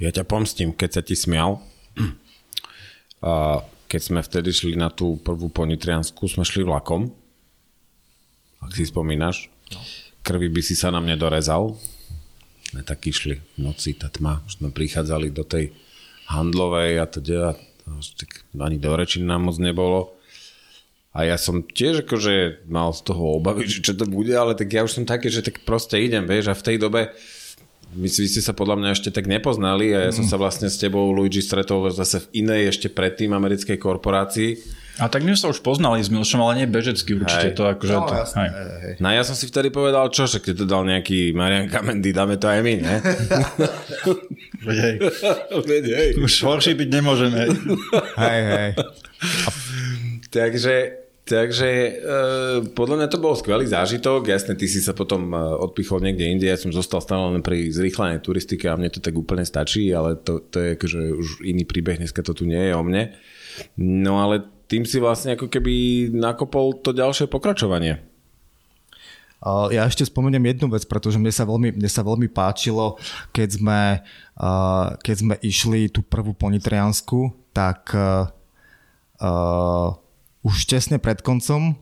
[0.00, 1.60] Ja ťa pomstím, keď sa ti smial.
[3.22, 7.12] A keď sme vtedy šli na tú prvú ponitriansku, sme šli vlakom.
[8.64, 9.52] Ak si spomínaš.
[9.70, 9.78] No.
[10.26, 11.78] Krvi by si sa na mne dorezal.
[12.66, 14.42] Sme tak išli v noci, tá tma.
[14.48, 15.70] Už sme prichádzali do tej
[16.32, 17.54] handlovej a to teda,
[18.58, 20.16] ani do reči nám moc nebolo.
[21.12, 24.72] A ja som tiež akože mal z toho obavy, že čo to bude, ale tak
[24.72, 27.12] ja už som taký, že tak proste idem, vieš, a v tej dobe
[27.92, 30.80] vy, vy ste sa podľa mňa ešte tak nepoznali a ja som sa vlastne s
[30.80, 34.56] tebou, Luigi, stretol zase v inej ešte predtým americkej korporácii.
[35.00, 37.56] A tak my sa už poznali s Milšom, ale nie bežecky určite hej.
[37.56, 37.92] to akože...
[37.96, 38.48] No, to, hej.
[38.48, 38.94] Hej.
[39.00, 42.36] no ja som si vtedy povedal, čo, že keď to dal nejaký Marian Kamendy, dáme
[42.36, 42.96] to aj my, ne?
[45.68, 46.08] Veď hej.
[46.24, 47.40] Už horší byť nemôžeme.
[48.24, 48.70] hej, hej.
[50.28, 51.01] Takže
[51.32, 51.90] Takže e,
[52.76, 54.28] podľa mňa to bol skvelý zážitok.
[54.28, 56.44] Jasne, ty si sa potom e, odpichol niekde inde.
[56.44, 60.20] Ja som zostal stále len pri zrýchlenej turistike a mne to tak úplne stačí, ale
[60.20, 61.96] to, to je akože už iný príbeh.
[61.96, 63.16] Dneska to tu nie je o mne.
[63.80, 68.04] No ale tým si vlastne ako keby nakopol to ďalšie pokračovanie.
[69.74, 72.94] Ja ešte spomeniem jednu vec, pretože mne sa veľmi, mne sa veľmi páčilo,
[73.34, 73.80] keď sme,
[75.02, 78.30] keď sme išli tú prvú ponitriansku, tak uh,
[80.42, 81.78] už tesne pred koncom,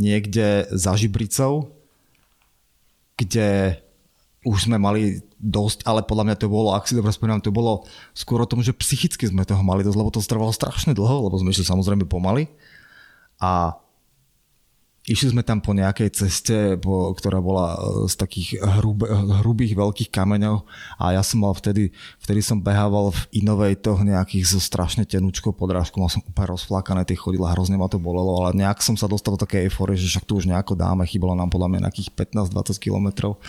[0.00, 1.72] niekde za Žibricou,
[3.20, 3.76] kde
[4.40, 7.84] už sme mali dosť, ale podľa mňa to bolo, ak si dobre spomínam, to bolo
[8.16, 11.36] skôr o tom, že psychicky sme toho mali dosť, lebo to trvalo strašne dlho, lebo
[11.36, 12.48] sme išli samozrejme pomaly.
[13.40, 13.76] A
[15.10, 18.48] Išli sme tam po nejakej ceste, po, ktorá bola e, z takých
[18.78, 19.02] hrub,
[19.42, 20.62] hrubých veľkých kameňov
[21.02, 21.90] a ja som mal vtedy,
[22.22, 27.02] vtedy som behával v inovej toho nejakých so strašne tenúčkou podrážkou, mal som úplne rozflákané
[27.02, 30.06] tie chodidla, hrozne ma to bolelo, ale nejak som sa dostal do také eufórie, že
[30.06, 33.42] však tu už nejako dáme, chýbalo nám podľa mňa nejakých 15-20 kilometrov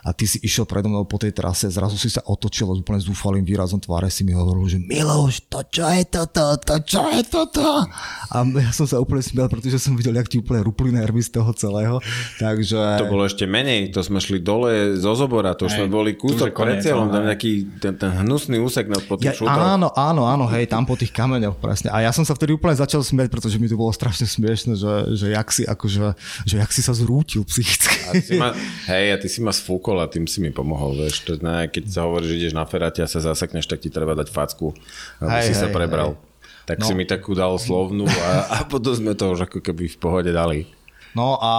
[0.00, 3.00] a ty si išiel predo mnou po tej trase, zrazu si sa otočil s úplne
[3.00, 7.22] zúfalým výrazom tváre si mi hovoril, že Miloš, to čo je toto, to čo je
[7.28, 7.84] toto?
[8.30, 11.40] A ja som sa úplne smiel, pretože som videl, jak ti úplne rupli nervy z
[11.40, 11.98] toho celého.
[12.38, 13.02] Takže...
[13.02, 16.52] To bolo ešte menej, to sme šli dole zo zobora, to už sme boli kúsok
[16.54, 20.70] pred cieľom, tam nejaký ten, ten hnusný úsek nad pod ja, Áno, áno, áno, hej,
[20.70, 21.90] tam po tých kameňoch, presne.
[21.90, 25.16] A ja som sa vtedy úplne začal smieť, pretože mi to bolo strašne smiešne, že,
[25.18, 26.14] že jak si, akože,
[26.46, 27.96] že jak si sa zrútil psychicky.
[28.06, 28.54] A ty si ma,
[28.86, 31.26] hej, a ty si ma sfúkol a tým si mi pomohol, vieš.
[31.26, 34.14] To, ne, keď sa hovorí, že ideš na feráte a sa zasekneš, tak ti treba
[34.14, 34.70] dať facku,
[35.18, 36.14] aby hej, si hej, sa prebral.
[36.14, 36.28] Hej.
[36.70, 36.86] Tak no.
[36.86, 40.30] si mi takú dal slovnú a, a potom sme to už ako keby v pohode
[40.30, 40.70] dali.
[41.18, 41.52] No a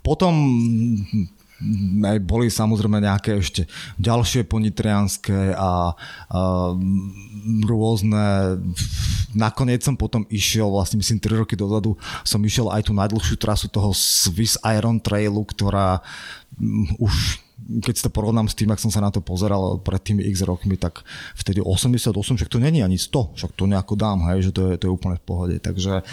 [0.00, 0.32] potom
[2.04, 3.64] aj boli samozrejme nejaké ešte
[3.96, 6.40] ďalšie ponitrianské a, a
[7.64, 8.56] rôzne
[9.32, 11.96] nakoniec som potom išiel vlastne myslím 3 roky dozadu
[12.28, 16.04] som išiel aj tú najdlhšiu trasu toho Swiss Iron Trailu, ktorá
[16.98, 20.22] už keď si to porovnám s tým, ak som sa na to pozeral pred tými
[20.28, 21.02] x rokmi, tak
[21.34, 24.72] vtedy 88, však to není ani 100, však to nejako dám, hej, že to je,
[24.76, 25.56] to je úplne v pohode.
[25.58, 26.04] Takže,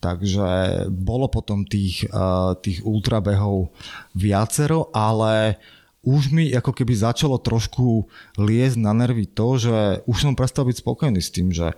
[0.00, 0.48] takže
[0.88, 3.70] bolo potom tých, uh, tých ultrabehov
[4.16, 5.60] viacero, ale
[6.06, 8.06] už mi ako keby začalo trošku
[8.38, 11.74] liesť na nervy to, že už som prestal byť spokojný s tým, že,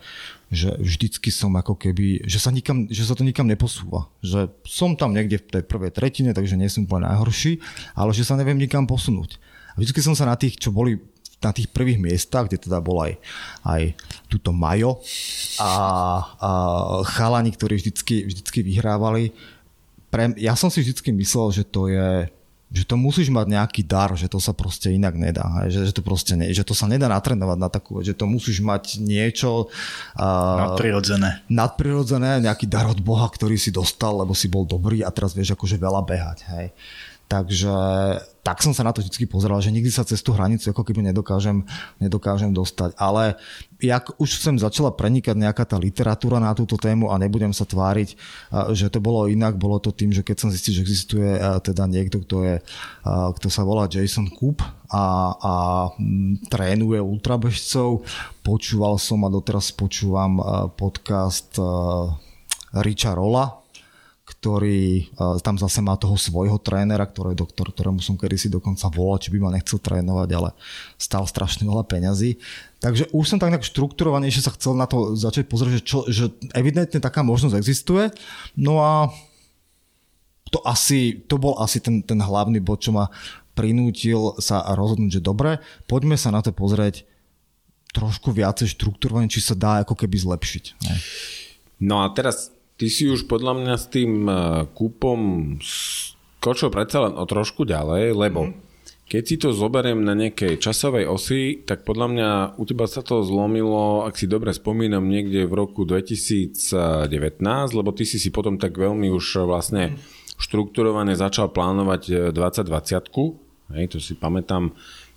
[0.53, 4.13] že vždycky som ako keby, že sa, nikam, že sa to nikam neposúva.
[4.21, 7.65] Že som tam niekde v tej prvej tretine, takže nie som úplne najhorší,
[7.97, 9.41] ale že sa neviem nikam posunúť.
[9.73, 11.01] A vždycky som sa na tých, čo boli
[11.41, 13.17] na tých prvých miestach, kde teda bol aj,
[13.65, 13.97] aj
[14.29, 15.01] túto Majo
[15.57, 15.71] a, a
[17.17, 19.33] chalani, ktorí vždycky, vždycky vyhrávali.
[20.13, 22.29] Pre, ja som si vždycky myslel, že to je
[22.69, 26.05] že to musíš mať nejaký dar, že to sa proste inak nedá, že, že to
[26.05, 29.73] proste ne, že to sa nedá natrenovať na takú, že to musíš mať niečo
[30.21, 31.49] uh, nadprirodzené.
[31.49, 35.57] nadprirodzené, nejaký dar od Boha, ktorý si dostal, lebo si bol dobrý a teraz vieš
[35.57, 36.67] akože veľa behať, hej.
[37.29, 37.73] Takže
[38.41, 41.13] tak som sa na to vždy pozeral, že nikdy sa cez tú hranicu ako keby
[41.13, 41.69] nedokážem,
[42.01, 42.97] nedokážem dostať.
[42.97, 43.37] Ale
[43.77, 48.17] jak už sem začala prenikať nejaká tá literatúra na túto tému a nebudem sa tváriť,
[48.73, 51.29] že to bolo inak, bolo to tým, že keď som zistil, že existuje
[51.61, 52.57] teda niekto, kto, je,
[53.05, 55.05] kto sa volá Jason Coop a,
[55.37, 55.55] a
[56.49, 58.09] trénuje ultrabežcov,
[58.41, 60.41] počúval som a doteraz počúvam
[60.73, 61.53] podcast
[62.81, 63.68] Richa Rolla,
[64.39, 65.11] ktorý
[65.43, 69.35] tam zase má toho svojho trénera, ktorý je doktor, ktorému som kedysi dokonca volal, či
[69.35, 70.55] by ma nechcel trénovať, ale
[70.95, 72.39] stal strašne veľa peňazí.
[72.79, 76.31] Takže už som tak nejak štrukturovanejšie sa chcel na to začať pozrieť, že, čo, že
[76.55, 78.15] evidentne taká možnosť existuje.
[78.55, 79.11] No a
[80.55, 83.11] to asi, to bol asi ten, ten hlavný bod, čo ma
[83.59, 85.59] prinútil sa rozhodnúť, že dobre,
[85.91, 87.03] poďme sa na to pozrieť
[87.91, 90.65] trošku viacej štrukturovane, či sa dá ako keby zlepšiť.
[91.83, 94.39] No a teraz Ty si už podľa mňa s tým eh,
[94.71, 95.19] kúpom
[95.59, 98.55] skočil predsa len o trošku ďalej, lebo mm.
[99.11, 103.27] keď si to zoberiem na nejakej časovej osi, tak podľa mňa u teba sa to
[103.27, 106.55] zlomilo, ak si dobre spomínam, niekde v roku 2019,
[107.75, 109.99] lebo ty si si potom tak veľmi už vlastne
[110.39, 112.71] štrukturovane začal plánovať 2020.
[112.71, 114.71] Eh, Hej, to si pamätám,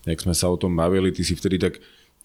[0.03, 1.80] jak sme sa o tom bavili, ty si vtedy tak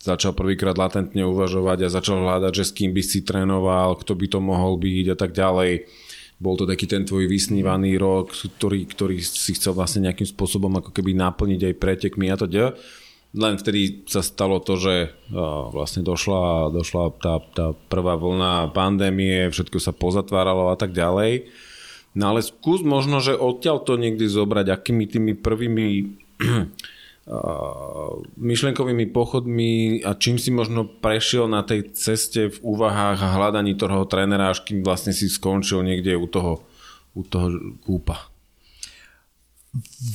[0.07, 4.27] začal prvýkrát latentne uvažovať a začal hľadať, že s kým by si trénoval, kto by
[4.31, 5.91] to mohol byť a tak ďalej.
[6.39, 10.93] Bol to taký ten tvoj vysnívaný rok, ktorý, ktorý si chcel vlastne nejakým spôsobom ako
[10.95, 12.77] keby naplniť aj pretekmi a to ďa.
[13.37, 15.13] Len vtedy sa stalo to, že
[15.75, 21.51] vlastne došla, došla tá, tá prvá vlna pandémie, všetko sa pozatváralo a tak ďalej.
[22.17, 26.17] No ale skús možno, že odtiaľ to niekde zobrať, akými tými prvými
[28.39, 34.07] myšlenkovými pochodmi a čím si možno prešiel na tej ceste v úvahách a hľadaní toho
[34.07, 36.63] trénera, až kým vlastne si skončil niekde u toho,
[37.19, 38.31] u toho kúpa?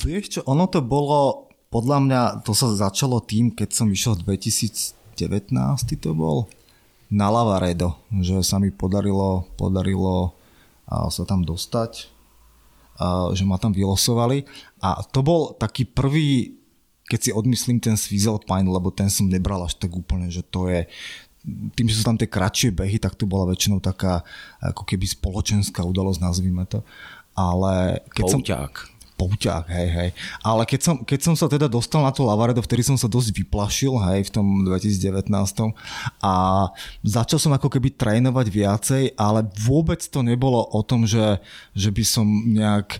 [0.07, 4.95] Vieš čo, ono to bolo, podľa mňa to sa začalo tým, keď som išiel 2019
[5.99, 6.47] to bol,
[7.11, 10.31] na Lavaredo, že sa mi podarilo, podarilo
[10.87, 12.07] sa tam dostať,
[13.35, 14.47] že ma tam vylosovali
[14.79, 16.55] a to bol taký prvý
[17.11, 20.71] keď si odmyslím ten Swizzle Pine, lebo ten som nebral až tak úplne, že to
[20.71, 20.87] je
[21.75, 24.23] tým, že sú tam tie kratšie behy, tak to bola väčšinou taká
[24.63, 26.85] ako keby spoločenská udalosť, nazvime to.
[27.35, 28.73] Ale keď Pouťák.
[28.77, 28.89] som...
[29.21, 30.09] Pouťák, hej, hej.
[30.41, 33.37] Ale keď som, keď som sa teda dostal na to Lavaredo, vtedy som sa dosť
[33.37, 35.29] vyplašil, hej, v tom 2019.
[36.25, 36.33] A
[37.05, 41.37] začal som ako keby trénovať viacej, ale vôbec to nebolo o tom, že,
[41.77, 42.97] že by som nejak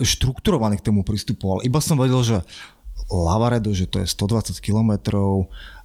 [0.00, 1.60] štrukturovaný k tomu pristupoval.
[1.66, 2.38] Iba som vedel, že
[3.08, 4.92] Lavaredo, že to je 120 km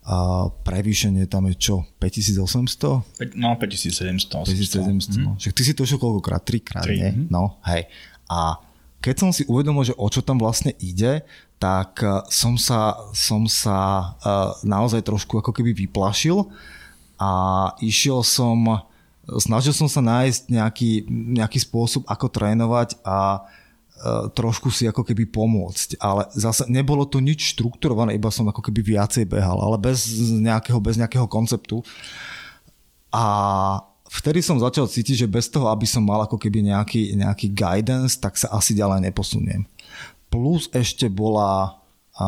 [0.03, 3.39] a prevýšenie tam je čo, 5800?
[3.39, 4.43] No, 5700.
[4.51, 5.39] 5700, no.
[5.39, 6.43] Však ty si to šiel koľkokrát?
[6.43, 6.99] Trikrát, Tri.
[6.99, 7.11] nie?
[7.15, 7.31] Mm-hmm.
[7.31, 7.87] No, hej.
[8.27, 8.59] A
[8.99, 11.23] keď som si uvedomil, že o čo tam vlastne ide,
[11.55, 16.51] tak e, som sa, som sa uh, naozaj trošku ako keby vyplašil
[17.15, 17.31] a
[17.79, 18.83] išiel som,
[19.39, 23.62] snažil som sa nájsť nejaký, nejaký spôsob, ako trénovať a E,
[24.35, 25.99] trošku si ako keby pomôcť.
[26.03, 30.79] Ale zase nebolo to nič štrukturované, iba som ako keby viacej behal, ale bez nejakého,
[30.83, 31.79] bez nejakého konceptu.
[33.13, 33.25] A
[34.11, 38.19] vtedy som začal cítiť, že bez toho, aby som mal ako keby nejaký, nejaký guidance,
[38.19, 39.63] tak sa asi ďalej neposuniem.
[40.27, 41.79] Plus ešte bola
[42.17, 42.27] a,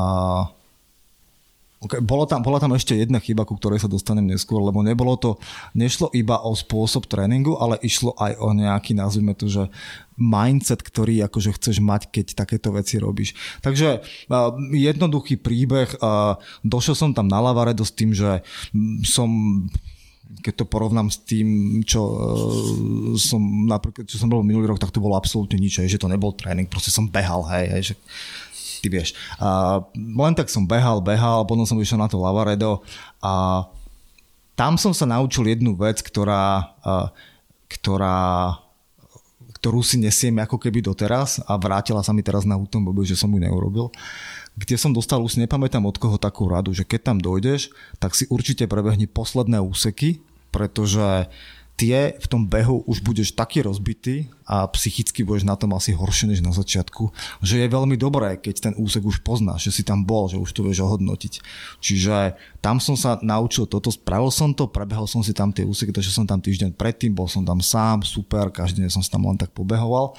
[1.85, 5.13] Okay, bolo tam, bola tam ešte jedna chyba, ku ktorej sa dostanem neskôr, lebo nebolo
[5.21, 5.37] to,
[5.77, 9.69] nešlo iba o spôsob tréningu, ale išlo aj o nejaký, nazvime to, že
[10.17, 13.37] mindset, ktorý akože chceš mať, keď takéto veci robíš.
[13.61, 14.01] Takže
[14.73, 15.93] jednoduchý príbeh,
[16.65, 18.41] došiel som tam na Lavaredo s tým, že
[19.05, 19.29] som
[20.25, 24.93] keď to porovnám s tým, čo uh, som napríklad, čo som bol minulý rok, tak
[24.93, 27.95] to bolo absolútne nič, že to nebol tréning, proste som behal, hej, hej že
[28.85, 29.17] ty vieš.
[29.41, 32.85] A len tak som behal, behal, potom som išiel na to Lavaredo
[33.17, 33.65] a
[34.53, 36.77] tam som sa naučil jednu vec, ktorá,
[37.65, 38.61] ktorá
[39.57, 43.33] ktorú si nesiem ako keby doteraz a vrátila sa mi teraz na útom, že som
[43.33, 43.89] ju neurobil
[44.55, 48.23] kde som dostal, už nepamätám od koho takú radu, že keď tam dojdeš, tak si
[48.31, 51.27] určite prebehni posledné úseky, pretože
[51.75, 56.29] tie v tom behu už budeš taký rozbitý a psychicky budeš na tom asi horšie
[56.29, 57.09] než na začiatku,
[57.41, 60.53] že je veľmi dobré, keď ten úsek už poznáš, že si tam bol, že už
[60.53, 61.41] to vieš ohodnotiť.
[61.81, 65.89] Čiže tam som sa naučil toto, spravil som to, prebehol som si tam tie úseky,
[65.89, 69.25] takže som tam týždeň predtým, bol som tam sám, super, každý deň som si tam
[69.25, 70.13] len tak pobehoval.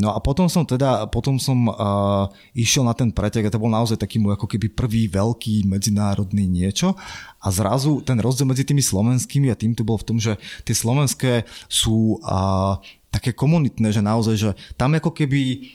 [0.00, 3.68] No a potom som teda, potom som uh, išiel na ten pretek a to bol
[3.68, 6.96] naozaj taký môj ako keby prvý veľký medzinárodný niečo
[7.40, 11.44] a zrazu ten rozdiel medzi tými slovenskými a týmto bol v tom, že tie slovenské
[11.68, 12.80] sú uh,
[13.10, 15.66] také komunitné, že naozaj, že tam ako keby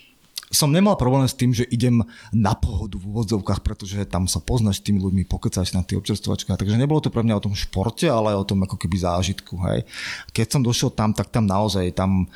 [0.56, 2.00] som nemal problém s tým, že idem
[2.32, 6.56] na pohodu v úvodzovkách, pretože tam sa poznáš s tými ľuďmi, pokecať na tie občerstvovačkách.
[6.56, 9.58] Takže nebolo to pre mňa o tom športe, ale o tom ako keby zážitku.
[9.68, 9.84] Hej.
[10.32, 12.30] Keď som došiel tam, tak tam naozaj, tam,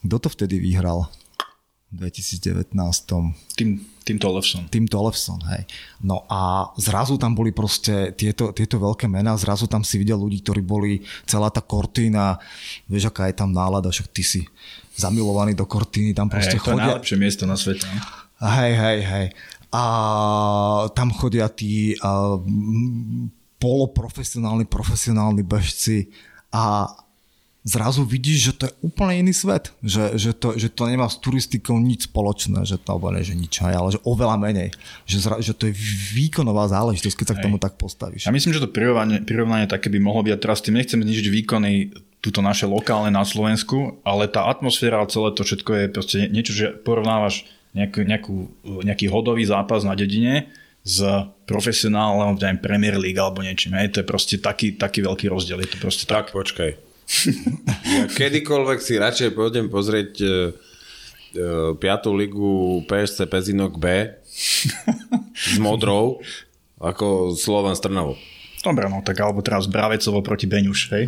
[0.00, 1.10] kto to vtedy vyhral?
[1.88, 2.76] 2019.
[3.56, 4.68] Tým, tým Tollefson.
[4.68, 5.64] Tým Tollefson, hej.
[6.04, 10.44] No a zrazu tam boli proste tieto, tieto veľké mená, zrazu tam si videl ľudí,
[10.44, 12.36] ktorí boli, celá tá Cortina,
[12.84, 14.40] vieš, aká je tam nálada, však ty si
[14.98, 16.76] zamilovaný do Cortiny, tam proste hey, chodia.
[16.76, 17.86] To je najlepšie miesto na svete.
[17.88, 18.00] No?
[18.52, 19.26] Hej, hej, hej.
[19.72, 19.84] A
[20.92, 22.36] tam chodia tí a,
[23.58, 26.08] poloprofesionálni, profesionálni bežci
[26.54, 26.86] a
[27.68, 29.76] zrazu vidíš, že to je úplne iný svet.
[29.84, 33.60] Že, že, to, že to nemá s turistikou nič spoločné, že to nie, že nič,
[33.60, 34.72] ale že oveľa menej.
[35.04, 35.76] Že, zra, že to je
[36.16, 38.24] výkonová záležitosť, keď sa k tomu tak postavíš.
[38.24, 41.28] Ja myslím, že to prirovnanie, prirovnanie také by mohlo byť, a teraz tým nechcem znižiť
[41.28, 41.92] výkony
[42.24, 46.56] túto naše lokálne na Slovensku, ale tá atmosféra a celé to všetko je proste niečo,
[46.56, 47.46] že porovnávaš
[47.76, 48.36] nejakú, nejakú,
[48.82, 50.50] nejaký hodový zápas na dedine
[50.82, 51.04] s
[51.44, 53.76] profesionálom, neviem, Premier League alebo niečím.
[53.76, 55.60] Hej, to je proste taký, taký veľký rozdiel.
[55.62, 56.32] Je to proste tak.
[56.32, 56.34] tak.
[56.34, 56.87] počkaj
[57.98, 62.20] ja kedykoľvek si radšej pôjdem pozrieť uh, uh, 5.
[62.20, 64.12] ligu PSC Pezinok B
[65.34, 66.20] s modrou
[66.78, 68.14] ako Slovan Strnavo.
[68.58, 71.04] Dobre, no tak alebo teraz Bravecovo proti Beňuš, hej?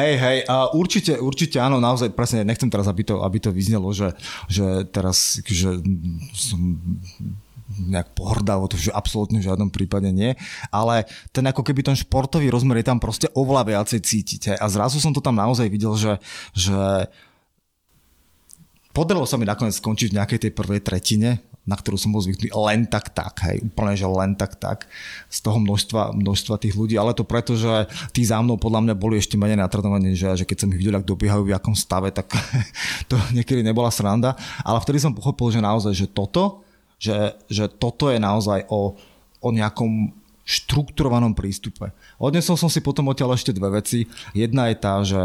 [0.00, 3.92] hej, hej, uh, určite, určite áno, naozaj, presne, nechcem teraz, aby to, aby to vyznelo,
[3.92, 4.16] že,
[4.48, 5.84] že teraz, že
[6.32, 6.80] som
[7.74, 10.38] nejak pohrdavo, to že absolútne v žiadnom prípade nie,
[10.70, 11.04] ale
[11.34, 14.42] ten ako keby ten športový rozmer je tam proste oveľa viacej cítiť.
[14.58, 16.16] A zrazu som to tam naozaj videl, že,
[16.54, 17.10] že
[18.94, 22.52] podarilo sa mi nakoniec skončiť v nejakej tej prvej tretine, na ktorú som bol zvyknutý
[22.52, 24.84] len tak tak, hej, úplne, že len tak tak
[25.32, 28.94] z toho množstva, množstva tých ľudí, ale to preto, že tí za mnou podľa mňa
[28.94, 32.12] boli ešte menej natrenovaní, že, že keď som ich videl, ak dobiehajú v akom stave,
[32.12, 32.28] tak
[33.10, 36.63] to niekedy nebola sranda, ale vtedy som pochopil, že naozaj, že toto
[37.04, 38.96] že, že toto je naozaj o,
[39.44, 41.92] o nejakom štrukturovanom prístupe.
[42.16, 44.08] Odnesol som si potom odtiaľ ešte dve veci.
[44.36, 45.24] Jedna je tá, že,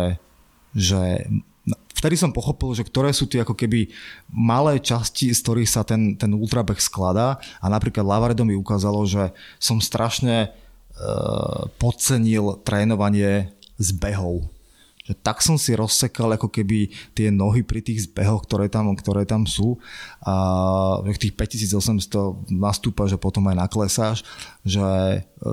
[0.75, 1.27] že
[1.95, 3.91] vtedy som pochopil, že ktoré sú tie ako keby
[4.32, 9.36] malé časti, z ktorých sa ten, ten ultrabeh skladá a napríklad Lavaredo mi ukázalo, že
[9.59, 10.49] som strašne e,
[11.75, 14.47] podcenil trénovanie z behov
[15.10, 19.26] že tak som si rozsekal ako keby tie nohy pri tých zbehoch, ktoré tam, ktoré
[19.26, 19.82] tam sú
[20.22, 24.18] a tých 5800 nastúpa, že potom aj naklesáš,
[24.62, 24.86] že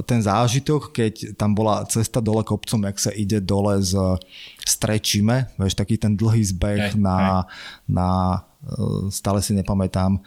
[0.04, 3.96] ten zážitok, keď tam bola cesta dole kopcom, jak sa ide dole z
[4.66, 7.46] Strečime, vieš, taký ten dlhý zbeh hey, na, hey.
[7.86, 8.08] na,
[8.66, 10.18] e, stále si nepamätám,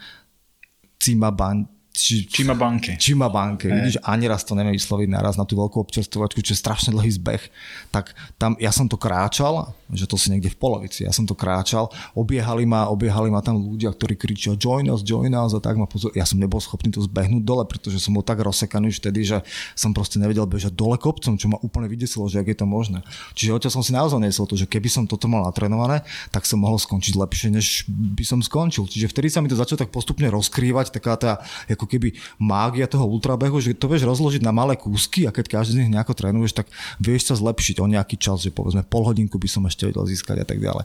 [0.96, 2.94] Cimaban, či, Čima banke.
[2.96, 3.66] Čima banke.
[3.66, 3.82] Hey.
[3.82, 7.10] Vidíš, ani raz to neviem vysloviť naraz na tú veľkú občerstvovačku, čo je strašne dlhý
[7.18, 7.42] zbeh.
[7.90, 11.34] Tak tam ja som to kráčal, že to si niekde v polovici, ja som to
[11.34, 15.74] kráčal, obiehali ma, obiehali ma tam ľudia, ktorí kričia join us, join us a tak
[15.74, 16.14] ma pozor.
[16.14, 19.42] Ja som nebol schopný to zbehnúť dole, pretože som bol tak rozsekaný už vtedy, že
[19.74, 23.02] som proste nevedel bežať dole kopcom, čo ma úplne vydesilo, že ak je to možné.
[23.34, 26.62] Čiže odtiaľ som si naozaj nesol to, že keby som toto mal natrenované, tak som
[26.62, 28.86] mohol skončiť lepšie, než by som skončil.
[28.86, 31.32] Čiže vtedy sa mi to začalo tak postupne rozkrývať, taká tá
[31.80, 35.80] ako keby mágia toho ultrabehu, že to vieš rozložiť na malé kúsky a keď každý
[35.80, 36.68] z nich nejako trénuješ, tak
[37.00, 40.44] vieš sa zlepšiť o nejaký čas, že povedzme pol hodinku by som ešte vedel získať
[40.44, 40.84] a tak ďalej.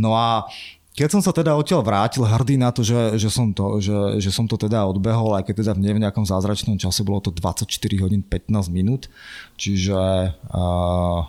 [0.00, 0.48] No a
[0.90, 4.30] keď som sa teda odtiaľ vrátil hrdý na to, že, že, som, to, že, že
[4.34, 7.68] som to teda odbehol, aj keď teda v nejakom zázračnom čase bolo to 24
[8.02, 9.06] hodín 15 minút,
[9.54, 9.94] čiže
[10.34, 11.20] uh,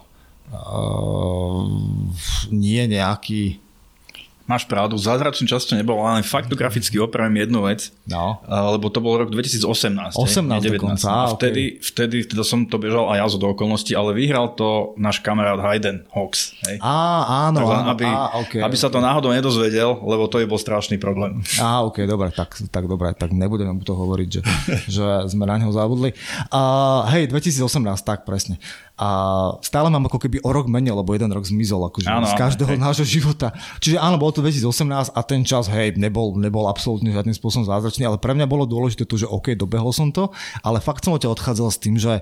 [0.49, 1.61] uh,
[2.49, 3.61] nie nejaký
[4.49, 8.41] Máš pravdu, zázračný čas to nebolo, ale fakt tu graficky opravím jednu vec, no.
[8.49, 10.81] lebo to bol rok 2018, 18 nie 19.
[10.81, 11.85] Dokonca, a vtedy, okay.
[11.85, 15.61] vtedy teda som to bežal aj ja zo do okolností, ale vyhral to náš kamarát
[15.61, 16.57] Hayden Hawks.
[16.65, 16.81] Hej.
[16.81, 16.97] Á,
[17.49, 20.57] áno, tak, áno aby, á, okay, aby sa to náhodou nedozvedel, lebo to je bol
[20.57, 21.39] strašný problém.
[21.61, 24.41] Á, ok, dobre, tak, tak dobre, tak nebudeme mu to hovoriť, že,
[24.99, 26.17] že sme na neho zabudli.
[26.49, 27.67] Uh, hej, 2018,
[28.01, 28.57] tak presne
[29.01, 29.09] a
[29.65, 32.77] stále mám ako keby o rok menej, lebo jeden rok zmizol akože áno, z každého
[32.77, 32.85] hej.
[32.85, 33.49] nášho života.
[33.81, 38.05] Čiže áno, bolo to 2018 a ten čas, hej, nebol, nebol absolútne žiadnym spôsobom zázračný,
[38.05, 40.29] ale pre mňa bolo dôležité to, že OK, dobehol som to,
[40.61, 42.21] ale fakt som odtiaľ odchádzal s tým, že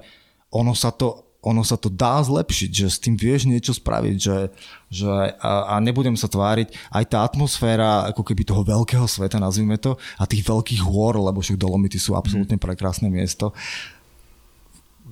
[0.56, 4.52] ono sa to ono sa to dá zlepšiť, že s tým vieš niečo spraviť, že,
[4.92, 5.08] že
[5.40, 9.96] a, a nebudem sa tváriť, aj tá atmosféra ako keby toho veľkého sveta, nazvime to,
[10.20, 13.56] a tých veľkých hôr, lebo však Dolomity sú absolútne prekrásne miesto,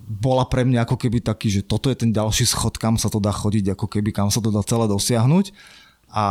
[0.07, 3.19] bola pre mňa ako keby taký, že toto je ten ďalší schod, kam sa to
[3.19, 5.51] dá chodiť, ako keby kam sa to dá celé dosiahnuť
[6.07, 6.25] a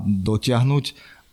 [0.00, 0.84] dotiahnuť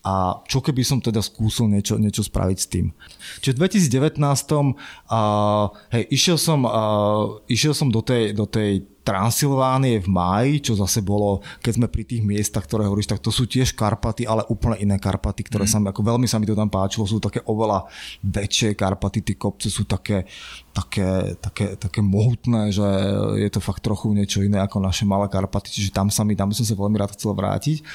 [0.06, 2.94] a čo keby som teda skúsil niečo, niečo spraviť s tým.
[3.42, 10.02] Čiže v 2019 uh, hej, išiel som, uh, išiel som do tej, do tej Transylvánie
[10.02, 13.46] v máji, čo zase bolo, keď sme pri tých miestach, ktoré hovoríš, tak to sú
[13.46, 15.72] tiež Karpaty, ale úplne iné Karpaty, ktoré mm.
[15.72, 17.86] sa mi, ako veľmi sa mi to tam páčilo, sú také oveľa
[18.26, 20.26] väčšie Karpaty, tie kopce sú také,
[20.74, 22.88] také, také, také mohutné, že
[23.38, 26.50] je to fakt trochu niečo iné ako naše malé Karpaty, čiže tam sa mi, tam
[26.50, 27.86] som sa veľmi rád chcel vrátiť.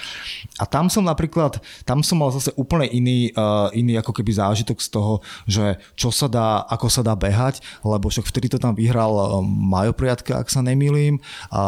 [0.63, 4.79] A tam som napríklad, tam som mal zase úplne iný, uh, iný ako keby zážitok
[4.79, 5.19] z toho,
[5.51, 9.43] že čo sa dá, ako sa dá behať, lebo však vtedy to tam vyhral uh,
[9.43, 11.17] Majo Priatka, ak sa nemýlim, nemýlim.
[11.49, 11.61] A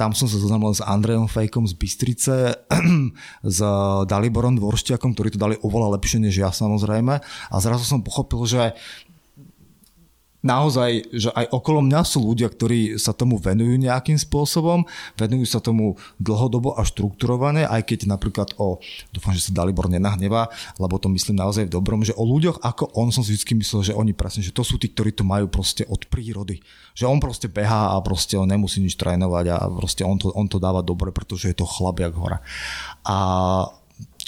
[0.00, 2.36] tam som sa zoznamil s Andrejom Fejkom z Bystrice,
[3.44, 3.58] s
[4.08, 7.20] Daliborom Dvorštiakom, ktorí to dali oveľa lepšie než ja samozrejme.
[7.52, 8.72] A zrazu som pochopil, že
[10.42, 14.86] naozaj, že aj okolo mňa sú ľudia, ktorí sa tomu venujú nejakým spôsobom,
[15.18, 18.78] venujú sa tomu dlhodobo a štrukturovane, aj keď napríklad o,
[19.10, 20.46] dúfam, že sa Dalibor nenahnevá,
[20.78, 23.80] lebo to myslím naozaj v dobrom, že o ľuďoch ako on som si vždy myslel,
[23.92, 26.62] že oni presne, že to sú tí, ktorí to majú proste od prírody.
[26.94, 30.46] Že on proste behá a proste on nemusí nič trénovať a proste on to, on
[30.46, 32.38] to dáva dobre, pretože je to chlap jak hora.
[33.06, 33.16] A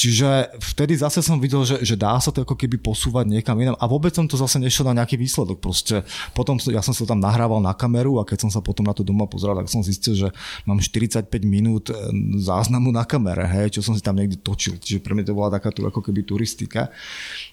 [0.01, 3.77] Čiže vtedy zase som videl, že, že dá sa to ako keby posúvať niekam inam
[3.77, 5.61] a vôbec som to zase nešiel na nejaký výsledok.
[5.61, 8.97] Proste potom ja som sa tam nahrával na kameru a keď som sa potom na
[8.97, 10.29] to doma pozeral, tak som zistil, že
[10.65, 12.01] mám 45 minút e,
[12.41, 14.81] záznamu na kamere, hej, čo som si tam niekde točil.
[14.81, 16.89] Čiže pre mňa to bola taká tu ako keby turistika.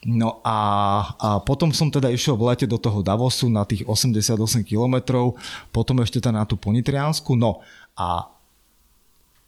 [0.07, 0.59] No a,
[1.19, 5.35] a potom som teda išiel v lete do toho Davosu na tých 88 kilometrov,
[5.75, 7.59] potom ešte teda na tú Ponitriansku, no
[7.99, 8.37] a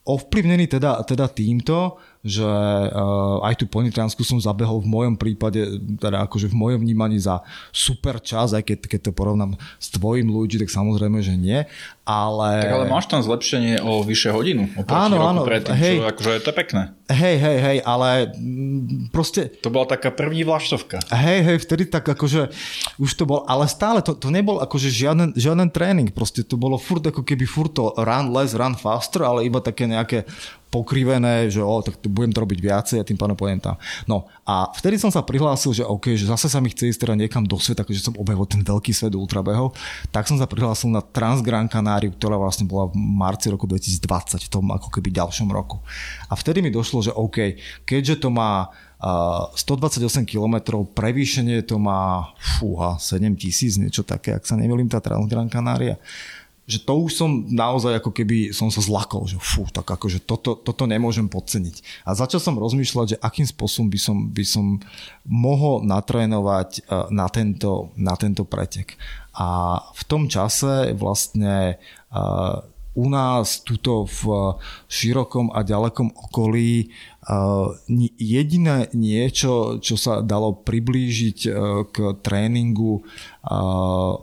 [0.04, 5.64] ovplyvnený teda, teda týmto, že uh, aj tú Ponitransku som zabehol v mojom prípade,
[5.96, 7.40] teda akože v mojom vnímaní za
[7.72, 11.64] super čas, aj keď, keď to porovnám s tvojim ľudí, tak samozrejme, že nie,
[12.04, 12.48] ale...
[12.60, 16.04] Tak ale máš tam zlepšenie o vyššie hodinu oproti áno, roku áno, predtým, hej, čo
[16.12, 16.82] akože to je pekné.
[17.08, 18.08] Hej, hej, hej, ale
[19.08, 19.48] proste...
[19.64, 21.00] To bola taká první vlaštovka.
[21.08, 22.52] Hej, hej, vtedy tak akože
[23.00, 26.76] už to bol, ale stále to, to nebol akože žiaden, žiaden tréning, proste to bolo
[26.76, 30.28] furt ako keby furt to run less, run faster, ale iba také nejaké
[30.70, 33.74] pokrivené, že o, tak budem to robiť viacej a tým pádom pôjdem tam.
[34.06, 37.14] No a vtedy som sa prihlásil, že OK, že zase sa mi chce ísť teda
[37.18, 39.74] niekam do sveta, keďže som objavil ten veľký svet ultrabehov,
[40.14, 44.50] tak som sa prihlásil na Transgran Canáriu, ktorá vlastne bola v marci roku 2020, v
[44.50, 45.82] tom ako keby ďalšom roku.
[46.30, 53.00] A vtedy mi došlo, že OK, keďže to má 128 km, prevýšenie to má fúha,
[53.00, 55.96] 7 tisíc, niečo také, ak sa nemýlim, tá Transgran Canária
[56.70, 60.54] že to už som naozaj ako keby som sa zlakol, že fú, tak akože toto,
[60.54, 62.06] toto nemôžem podceniť.
[62.06, 64.66] A začal som rozmýšľať, že akým spôsobom by som, by som
[65.26, 68.94] mohol natrénovať e, na tento, na tento pretek.
[69.34, 72.16] A v tom čase vlastne e,
[72.94, 74.54] u nás tuto v
[74.90, 76.90] širokom a ďalekom okolí
[78.16, 81.50] jediné niečo, čo sa dalo priblížiť e,
[81.92, 83.04] k tréningu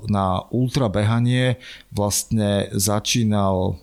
[0.05, 1.57] na ultrabehanie,
[1.89, 3.81] vlastne začínal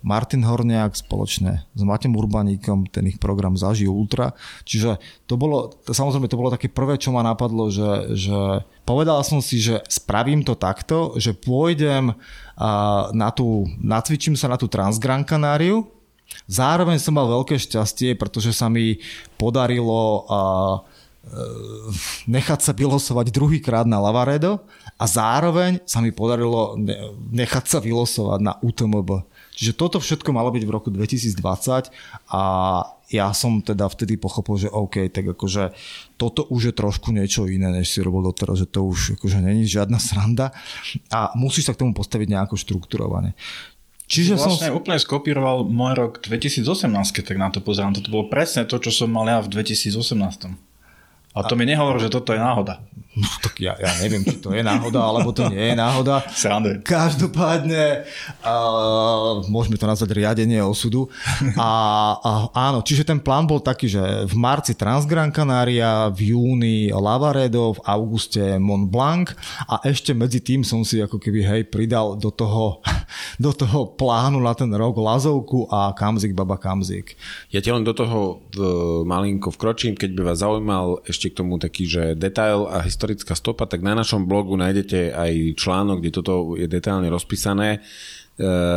[0.00, 4.32] Martin Horniak spoločne s Matem Urbaníkom, ten ich program Zaži Ultra.
[4.64, 4.96] Čiže
[5.28, 9.58] to bolo, samozrejme to bolo také prvé, čo ma napadlo, že, že povedal som si,
[9.58, 12.14] že spravím to takto, že pôjdem
[13.12, 15.90] na tú, nacvičím sa na tú Transgran Canáriu,
[16.46, 18.98] Zároveň som mal veľké šťastie, pretože sa mi
[19.38, 20.76] podarilo uh,
[22.30, 24.62] nechať sa vylosovať druhýkrát na Lavaredo
[24.94, 26.78] a zároveň sa mi podarilo
[27.34, 29.26] nechať sa vylosovať na UTMB.
[29.58, 31.90] Čiže toto všetko malo byť v roku 2020
[32.30, 32.42] a
[33.06, 35.70] ja som teda vtedy pochopil, že OK, tak akože
[36.18, 39.62] toto už je trošku niečo iné, než si robil doteraz, že to už akože není
[39.62, 40.50] žiadna sranda
[41.14, 43.38] a musíš sa k tomu postaviť nejako štrukturovane.
[44.06, 44.78] Čiže vlastne som...
[44.78, 46.62] úplne skopíroval môj rok 2018,
[47.26, 47.94] tak na to pozerám.
[47.94, 49.98] Toto bolo presne to, čo som mal ja v 2018.
[51.34, 51.58] A to a...
[51.58, 52.78] mi nehovorí, že toto je náhoda.
[53.16, 56.20] No, tak ja, ja neviem, či to je náhoda, alebo to nie je náhoda.
[56.28, 56.84] Srandujem.
[56.84, 58.04] Každopádne
[58.44, 61.08] uh, môžeme to nazvať riadenie osudu.
[61.56, 61.70] A,
[62.20, 67.80] a áno, čiže ten plán bol taký, že v marci Transgran Canaria, v júni Lavaredo,
[67.80, 69.32] v auguste Mont Blanc
[69.64, 72.84] a ešte medzi tým som si ako keby hej pridal do toho,
[73.40, 77.16] do toho plánu na ten rok Lazovku a Kamzik Baba Kamzik.
[77.48, 78.60] Ja ti len do toho v,
[79.08, 83.38] malinko vkročím, keď by vás zaujímal ešte k tomu taký, že detail a história historická
[83.38, 87.80] stopa, tak na našom blogu nájdete aj článok, kde toto je detailne rozpísané e,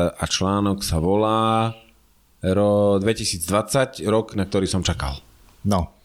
[0.06, 1.74] a článok sa volá
[2.46, 5.18] ro 2020, rok, na ktorý som čakal.
[5.66, 5.98] No,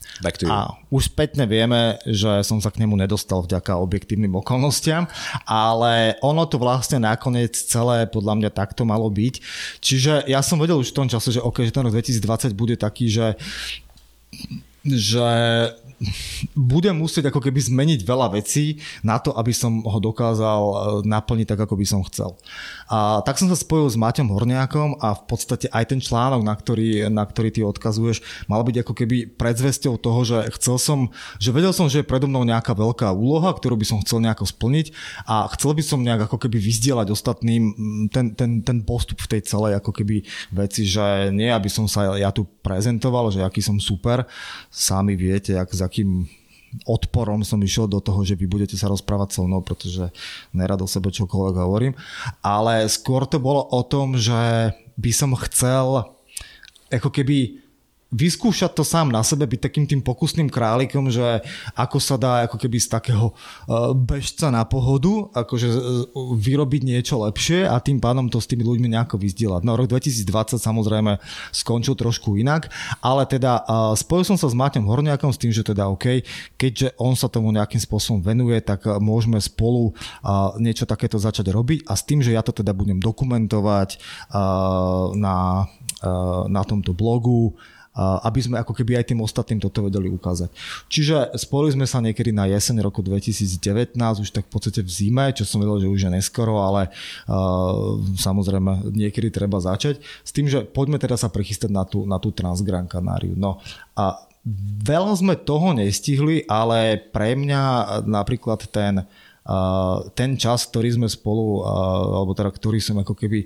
[0.48, 5.04] a už spätne vieme, že som sa k nemu nedostal vďaka objektívnym okolnostiam,
[5.44, 9.34] ale ono to vlastne nakoniec celé podľa mňa takto malo byť.
[9.84, 12.74] Čiže ja som vedel už v tom čase, že OK, že ten rok 2020 bude
[12.80, 13.36] taký, že
[14.84, 15.24] že
[16.54, 20.74] budem musieť ako keby zmeniť veľa vecí na to, aby som ho dokázal e,
[21.08, 22.36] naplniť tak, ako by som chcel.
[22.92, 26.52] A tak som sa spojil s Maťom Horniakom a v podstate aj ten článok, na
[26.52, 30.98] ktorý, na ktorý ty odkazuješ, mal byť ako keby predzvesťou toho, že chcel som,
[31.40, 34.44] že vedel som, že je predo mnou nejaká veľká úloha, ktorú by som chcel nejako
[34.44, 34.92] splniť
[35.24, 37.62] a chcel by som nejak ako keby vyzdielať ostatným
[38.12, 40.20] ten, ten, ten postup v tej celej ako keby
[40.52, 44.28] veci, že nie, aby som sa ja tu prezentoval, že aký som super,
[44.68, 46.28] sami viete, ak, za akým
[46.82, 50.10] odporom som išiel do toho, že vy budete sa rozprávať so mnou, pretože
[50.50, 51.94] nerad o sebe čokoľvek hovorím.
[52.42, 56.06] Ale skôr to bolo o tom, že by som chcel
[56.90, 57.63] ako keby
[58.14, 61.42] vyskúšať to sám na sebe, byť takým tým pokusným králikom, že
[61.74, 63.34] ako sa dá ako keby z takého e,
[63.98, 65.78] bežca na pohodu, akože e,
[66.38, 69.66] vyrobiť niečo lepšie a tým pádom to s tými ľuďmi nejako vyzdielať.
[69.66, 71.18] No rok 2020 samozrejme
[71.50, 72.70] skončil trošku inak,
[73.02, 76.22] ale teda e, spojil som sa s Maťom Horniakom s tým, že teda OK,
[76.54, 79.96] keďže on sa tomu nejakým spôsobom venuje, tak môžeme spolu
[80.60, 83.98] niečo takéto začať robiť a s tým, že ja to teda budem dokumentovať
[85.16, 85.68] na,
[86.46, 87.56] na tomto blogu,
[87.94, 90.50] aby sme ako keby aj tým ostatným toto vedeli ukázať.
[90.90, 95.30] Čiže spojili sme sa niekedy na jeseň roku 2019, už tak v podstate v zime,
[95.30, 96.90] čo som vedel, že už je neskoro, ale
[97.30, 100.02] uh, samozrejme niekedy treba začať.
[100.26, 103.38] S tým, že poďme teda sa prichystať na tú, na tú Transgran Canáriu.
[103.38, 103.62] No
[103.94, 104.26] a
[104.84, 107.62] veľa sme toho nestihli, ale pre mňa
[108.04, 109.08] napríklad ten
[110.16, 111.68] ten čas, ktorý sme spolu,
[112.16, 113.44] alebo teda ktorý som ako keby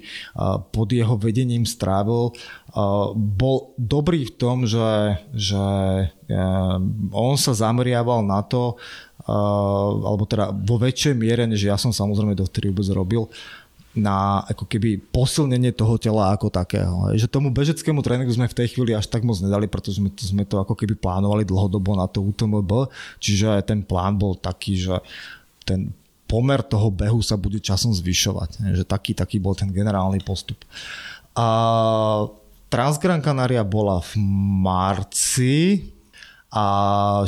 [0.71, 2.31] pod jeho vedením strávil,
[3.19, 5.65] bol dobrý v tom, že, že
[7.11, 8.79] on sa zameriaval na to,
[10.07, 13.27] alebo teda vo väčšej miere, než ja som samozrejme dovtedy vôbec robil,
[13.99, 17.11] na ako keby posilnenie toho tela ako takého.
[17.19, 20.23] Že tomu bežeckému tréningu sme v tej chvíli až tak moc nedali, pretože sme to,
[20.23, 25.03] sme to ako keby plánovali dlhodobo na to UTMB, čiže ten plán bol taký, že
[25.69, 25.93] ten
[26.25, 28.65] pomer toho behu sa bude časom zvyšovať.
[28.81, 30.65] Že taký, taký bol ten generálny postup.
[31.37, 31.47] A
[32.69, 34.13] Transgran Canaria bola v
[34.65, 35.57] marci,
[36.49, 36.65] a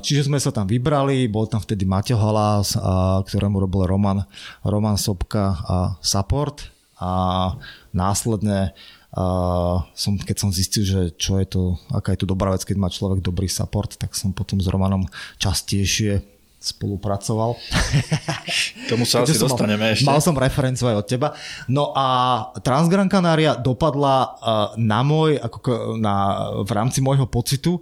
[0.00, 4.24] čiže sme sa tam vybrali, bol tam vtedy Maťo Halás, a, ktorému robil Roman,
[4.64, 7.12] Roman Sobka a Support a
[7.92, 8.72] následne
[9.10, 9.24] a
[9.90, 12.86] som, keď som zistil, že čo je to, aká je to dobrá vec, keď má
[12.86, 15.02] človek dobrý support, tak som potom s Romanom
[15.42, 16.22] častejšie
[16.60, 17.56] spolupracoval.
[18.92, 20.04] Tomu sa asi dostaneme mal, ešte.
[20.04, 21.28] Mal som referenciu aj od teba.
[21.72, 22.06] No a
[22.60, 24.28] Transgran Canaria dopadla uh,
[24.76, 27.80] na môj, ako na, v rámci môjho pocitu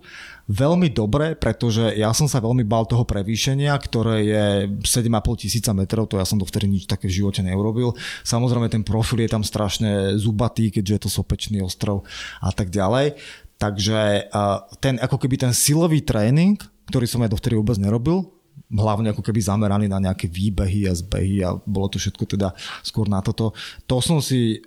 [0.49, 4.45] veľmi dobre, pretože ja som sa veľmi bál toho prevýšenia, ktoré je
[4.81, 7.93] 7,5 tisíca metrov, to ja som to vtedy nič také v živote neurobil.
[8.25, 12.09] Samozrejme ten profil je tam strašne zubatý, keďže je to sopečný ostrov
[12.41, 13.21] a tak ďalej.
[13.61, 16.57] Takže uh, ten, ako keby ten silový tréning,
[16.89, 21.47] ktorý som ja dovtedy vôbec nerobil, hlavne ako keby zameraný na nejaké výbehy a zbehy
[21.47, 22.49] a bolo to všetko teda
[22.83, 23.55] skôr na toto.
[23.87, 24.61] To som si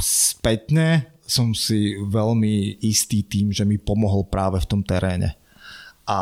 [0.00, 5.36] spätne som si veľmi istý tým, že mi pomohol práve v tom teréne.
[6.04, 6.20] A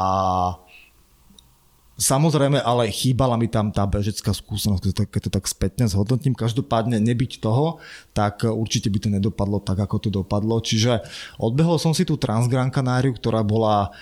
[2.03, 6.35] Samozrejme, ale chýbala mi tam tá bežecká skúsenosť, keď to tak spätne zhodnotím.
[6.35, 7.79] Každopádne nebyť toho,
[8.11, 10.59] tak určite by to nedopadlo tak, ako to dopadlo.
[10.59, 10.99] Čiže
[11.39, 13.95] odbehol som si tú Transgran Canáriu, ktorá bola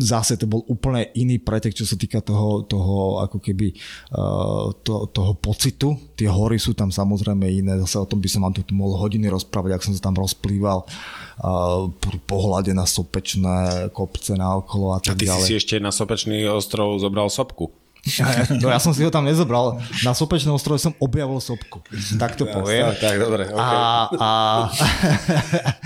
[0.00, 3.72] zase to bol úplne iný pretek, čo sa týka toho, toho ako keby
[4.12, 5.96] uh, to, toho pocitu.
[6.16, 9.32] Tie hory sú tam samozrejme iné, zase o tom by som vám tu mohol hodiny
[9.32, 14.98] rozprávať, ak som sa tam rozplýval uh, pri pohľade na sopečné kopce na okolo a
[15.00, 15.16] tak.
[15.16, 15.46] A ty ďalej.
[15.48, 17.81] si ešte na sopečný ostrov zobral sopku.
[18.02, 18.26] Ja,
[18.58, 19.78] no ja som si ho tam nezobral.
[20.02, 21.86] Na sopečnom ostrove som objavil sopku.
[22.18, 22.90] Tak to poviem.
[22.98, 23.46] Tak, tak dobre.
[23.46, 23.62] Okay.
[23.62, 24.28] A, a...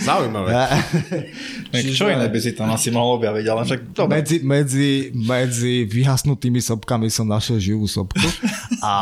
[0.00, 0.48] Zaujímavé.
[1.76, 1.92] Čiže...
[1.92, 4.12] Čo iné by si tam asi mohol objaviť, ale však dobre.
[4.16, 8.24] Medzi, medzi, medzi vyhasnutými sopkami som našiel živú sopku.
[8.80, 8.96] A,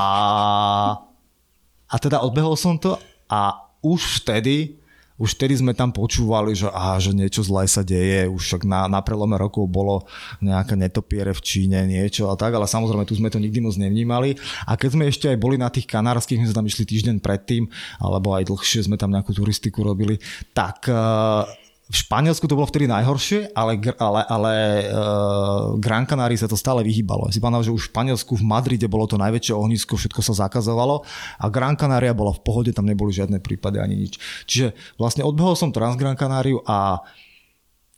[1.86, 2.98] a teda odbehol som to
[3.30, 4.82] a už vtedy
[5.14, 8.90] už vtedy sme tam počúvali, že, á, že niečo zlé sa deje, už však na,
[8.90, 10.10] na prelome rokov bolo
[10.42, 14.34] nejaké netopiere v Číne, niečo a tak, ale samozrejme tu sme to nikdy moc nevnímali.
[14.66, 17.70] A keď sme ešte aj boli na tých kanárskych, my sme tam išli týždeň predtým,
[18.02, 20.18] alebo aj dlhšie sme tam nejakú turistiku robili,
[20.50, 21.46] tak uh,
[21.84, 24.52] v Španielsku to bolo vtedy najhoršie, ale, ale, ale
[24.88, 27.28] uh, Gran Canaria sa to stále vyhýbalo.
[27.28, 31.04] Si pamätám, že už v Španielsku, v Madride bolo to najväčšie ohnisko, všetko sa zakazovalo
[31.36, 34.16] a Gran Canaria bola v pohode, tam neboli žiadne prípady ani nič.
[34.48, 37.04] Čiže vlastne odbehol som Trans Gran Canariu a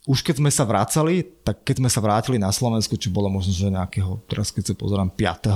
[0.03, 3.55] už keď sme sa vracali, tak keď sme sa vrátili na Slovensku, čo bolo možno,
[3.55, 5.47] že nejakého, teraz keď sa pozerám, 5.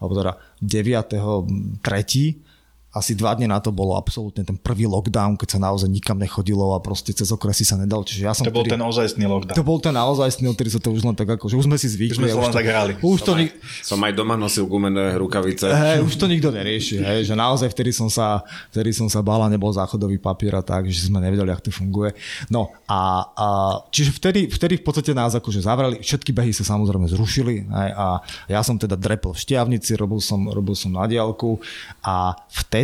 [0.00, 1.80] alebo teda 9.
[1.80, 2.49] 3
[2.90, 6.74] asi dva dne na to bolo absolútne ten prvý lockdown, keď sa naozaj nikam nechodilo
[6.74, 8.02] a proste cez okresy sa nedal.
[8.02, 9.54] Čiže ja som to bol ten ozajstný lockdown.
[9.54, 11.86] To bol ten naozajstný, ktorý sa to už len tak ako, že už sme si
[11.86, 12.18] zvykli.
[12.18, 12.92] Už sme sa len tak hrali.
[12.98, 15.70] Už som, to aj, nik- som aj doma nosil gumené rukavice.
[15.70, 18.42] Hej, už to nikto nerieši, hej, že naozaj vtedy som sa,
[18.74, 22.10] vtedy som sa bála, nebol záchodový papier a tak, že sme nevedeli, ako to funguje.
[22.50, 23.46] No a, a
[23.94, 28.18] čiže vtedy, vtedy v podstate nás akože zavreli, všetky behy sa samozrejme zrušili hej, a
[28.50, 31.62] ja som teda drepol v šťavnici, robil som, robil som na diálku
[32.02, 32.79] a vtedy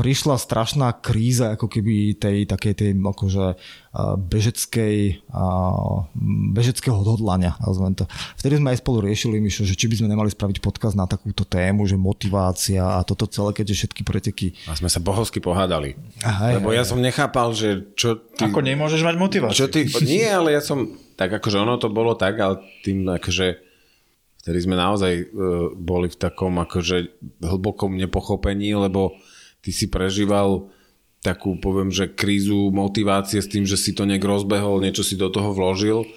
[0.00, 3.52] prišla strašná kríza ako keby tej takej tej akože
[4.32, 5.20] bežeckej,
[6.56, 7.52] bežeckého odhodlania.
[7.60, 8.08] To.
[8.40, 11.44] Vtedy sme aj spolu riešili, Mišo, že či by sme nemali spraviť podkaz na takúto
[11.44, 14.56] tému, že motivácia a toto celé, keďže všetky preteky.
[14.72, 16.00] A sme sa bohovsky pohádali.
[16.24, 18.48] Aha, Lebo ja som nechápal, že čo ty...
[18.48, 19.68] Ako nemôžeš mať motiváciu.
[19.68, 19.84] Čo ty...
[20.00, 20.96] Nie, ale ja som...
[21.20, 23.69] Tak akože ono to bolo tak, ale tým akože
[24.40, 27.12] vtedy sme naozaj uh, boli v takom akože
[27.44, 29.16] hlbokom nepochopení, lebo
[29.60, 30.72] ty si prežíval
[31.20, 35.28] takú, poviem, že krízu motivácie s tým, že si to nejak rozbehol, niečo si do
[35.28, 36.08] toho vložil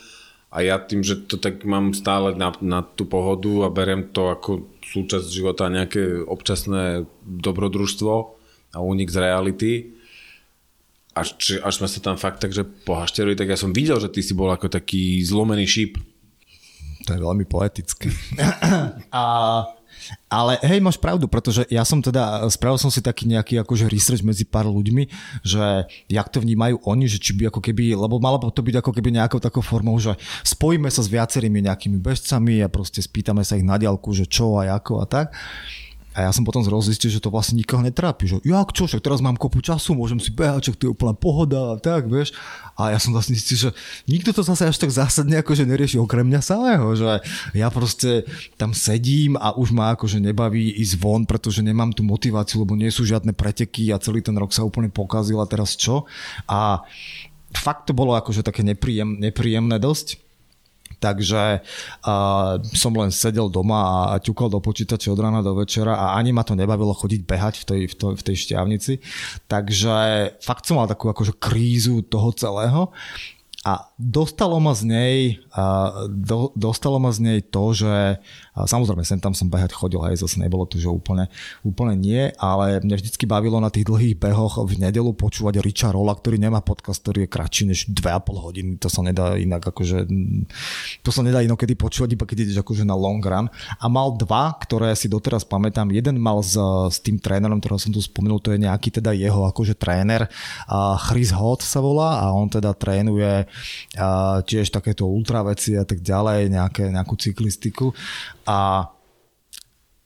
[0.53, 4.29] a ja tým, že to tak mám stále na, na tú pohodu a berem to
[4.29, 8.13] ako súčasť života nejaké občasné dobrodružstvo
[8.73, 9.71] a únik z reality,
[11.17, 14.21] až, či, až sme sa tam fakt takže pohašterili, tak ja som videl, že ty
[14.21, 15.97] si bol ako taký zlomený šíp.
[17.03, 18.07] To je veľmi poetické.
[19.13, 19.23] a
[20.27, 24.25] ale hej, máš pravdu, pretože ja som teda, spravil som si taký nejaký akože research
[24.25, 25.07] medzi pár ľuďmi,
[25.45, 28.75] že jak to vnímajú oni, že či by ako keby, lebo malo by to byť
[28.83, 33.45] ako keby nejakou takou formou, že spojíme sa s viacerými nejakými bežcami a proste spýtame
[33.45, 35.31] sa ich na diálku, že čo a ako a tak.
[36.13, 38.29] A ja som potom zrazu zistil, že to vlastne nikoho netrápi.
[38.29, 41.13] Že jak čo, však teraz mám kopu času, môžem si behať, však to je úplná
[41.17, 42.37] pohoda a tak, vieš.
[42.77, 43.69] A ja som vlastne zistil, že
[44.05, 47.21] nikto to zase až tak zásadne akože nerieši okrem mňa samého, že
[47.57, 52.61] ja proste tam sedím a už ma akože nebaví ísť von, pretože nemám tú motiváciu,
[52.61, 56.05] lebo nie sú žiadne preteky a celý ten rok sa úplne pokazil a teraz čo.
[56.45, 56.85] A
[57.53, 60.21] fakt to bolo akože také nepríjem, nepríjemné dosť
[60.99, 66.05] takže uh, som len sedel doma a ťukol do počítača od rána do večera a
[66.17, 68.93] ani ma to nebavilo chodiť behať v tej, v, to, v tej šťavnici.
[69.47, 69.95] Takže
[70.41, 72.93] fakt som mal takú akože krízu toho celého
[73.63, 75.19] a dostalo ma z nej,
[76.11, 78.19] do, dostalo ma z nej to, že
[78.53, 81.25] samozrejme sem tam som behať chodil, aj zase nebolo to, že úplne,
[81.65, 86.13] úplne nie, ale mňa vždycky bavilo na tých dlhých behoch v nedelu počúvať Richa Rolla,
[86.13, 90.05] ktorý nemá podcast, ktorý je kratší než 2,5 hodiny, to sa nedá inak akože,
[91.01, 93.49] to sa nedá inokedy počúvať, iba keď ideš akože na long run.
[93.81, 96.53] A mal dva, ktoré si doteraz pamätám, jeden mal s,
[96.93, 100.29] s tým trénerom, ktorého som tu spomenul, to je nejaký teda jeho akože tréner,
[101.09, 103.49] Chris Hot sa volá a on teda trénuje
[104.45, 107.89] tiež takéto ultra veci a tak ďalej, nejaké, nejakú cyklistiku
[108.47, 108.89] a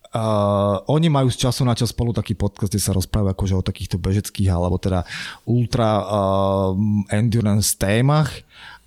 [0.08, 3.62] Uh, oni majú z času na čas spolu taký podcast, kde sa rozprávajú akože o
[3.62, 5.04] takýchto bežeckých alebo teda
[5.44, 6.72] ultra uh,
[7.12, 8.32] endurance témach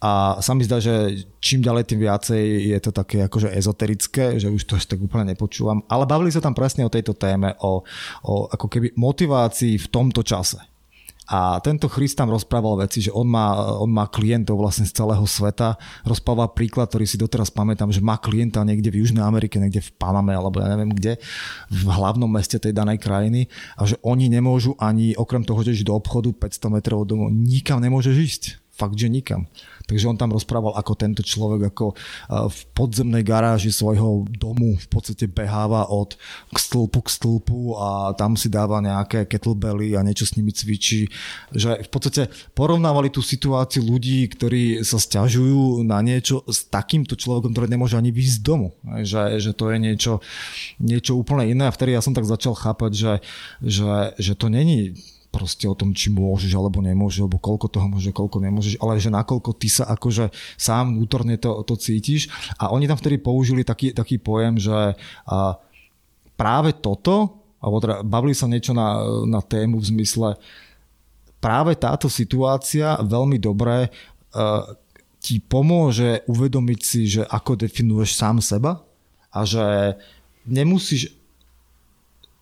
[0.00, 4.48] a sa mi zdá, že čím ďalej tým viacej je to také akože ezoterické, že
[4.48, 7.84] už to až tak úplne nepočúvam, ale bavili sa tam presne o tejto téme, o,
[8.24, 10.56] o ako keby motivácii v tomto čase.
[11.30, 15.22] A tento Christ tam rozprával veci, že on má, on má klientov vlastne z celého
[15.22, 15.78] sveta.
[16.02, 19.94] Rozprával príklad, ktorý si doteraz pamätám, že má klienta niekde v Južnej Amerike, niekde v
[19.94, 21.22] Paname alebo ja neviem kde,
[21.70, 23.46] v hlavnom meste tej danej krajiny
[23.78, 27.78] a že oni nemôžu ani, okrem toho, že do obchodu 500 metrov od domu, nikam
[27.78, 28.42] nemôžeš ísť
[28.80, 29.44] fakt, že nikam.
[29.90, 31.98] Takže on tam rozprával, ako tento človek ako
[32.30, 36.14] v podzemnej garáži svojho domu v podstate beháva od
[36.54, 41.10] k stĺpu k stĺpu a tam si dáva nejaké kettlebelly a niečo s nimi cvičí.
[41.50, 42.22] Že v podstate
[42.54, 48.14] porovnávali tú situáciu ľudí, ktorí sa stiažujú na niečo s takýmto človekom, ktorý nemôže ani
[48.14, 48.78] výjsť z domu.
[48.86, 50.12] Že, že to je niečo,
[50.78, 53.12] niečo úplne iné a vtedy ja som tak začal chápať, že,
[53.58, 54.94] že, že to není
[55.30, 59.14] proste o tom, či môžeš alebo nemôžeš, alebo koľko toho môže, koľko nemôžeš, ale že
[59.14, 62.26] nakoľko ty sa akože sám vnútorne to, to cítiš.
[62.58, 65.56] A oni tam vtedy použili taký, taký pojem, že a
[66.34, 68.98] práve toto, alebo teda bavili sa niečo na,
[69.28, 70.28] na tému v zmysle,
[71.38, 74.64] práve táto situácia veľmi dobre uh,
[75.20, 78.80] ti pomôže uvedomiť si, že ako definuješ sám seba
[79.28, 79.96] a že
[80.48, 81.19] nemusíš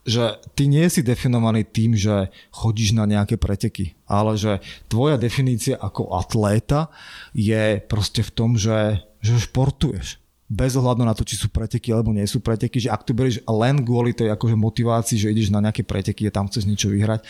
[0.08, 5.76] že ty nie si definovaný tým, že chodíš na nejaké preteky, ale že tvoja definícia
[5.76, 6.88] ako atléta
[7.36, 10.16] je proste v tom, že, že športuješ.
[10.48, 13.44] Bez ohľadu na to, či sú preteky alebo nie sú preteky, že ak tu berieš
[13.44, 17.20] len kvôli tej akože motivácii, že ideš na nejaké preteky a tam chceš niečo vyhrať,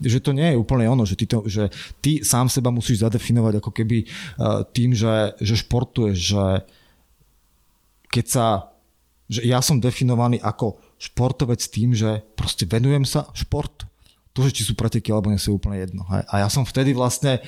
[0.00, 1.68] že to nie je úplne ono, že ty, to, že
[2.00, 6.44] ty sám seba musíš zadefinovať ako keby uh, tým, že, že športuješ, že
[8.08, 8.46] keď sa
[9.28, 13.84] že ja som definovaný ako športovec tým, že proste venujem sa šport.
[14.34, 16.02] To, že či sú preteky alebo nie sú úplne jedno.
[16.10, 16.22] Hej.
[16.26, 17.38] A ja som vtedy vlastne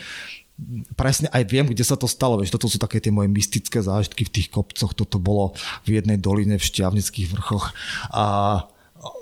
[0.96, 2.40] presne aj viem, kde sa to stalo.
[2.40, 4.94] Vieš, toto sú také tie moje mystické zážitky v tých kopcoch.
[4.96, 5.52] Toto bolo
[5.84, 7.74] v jednej doline v Šťavnických vrchoch.
[8.14, 8.24] A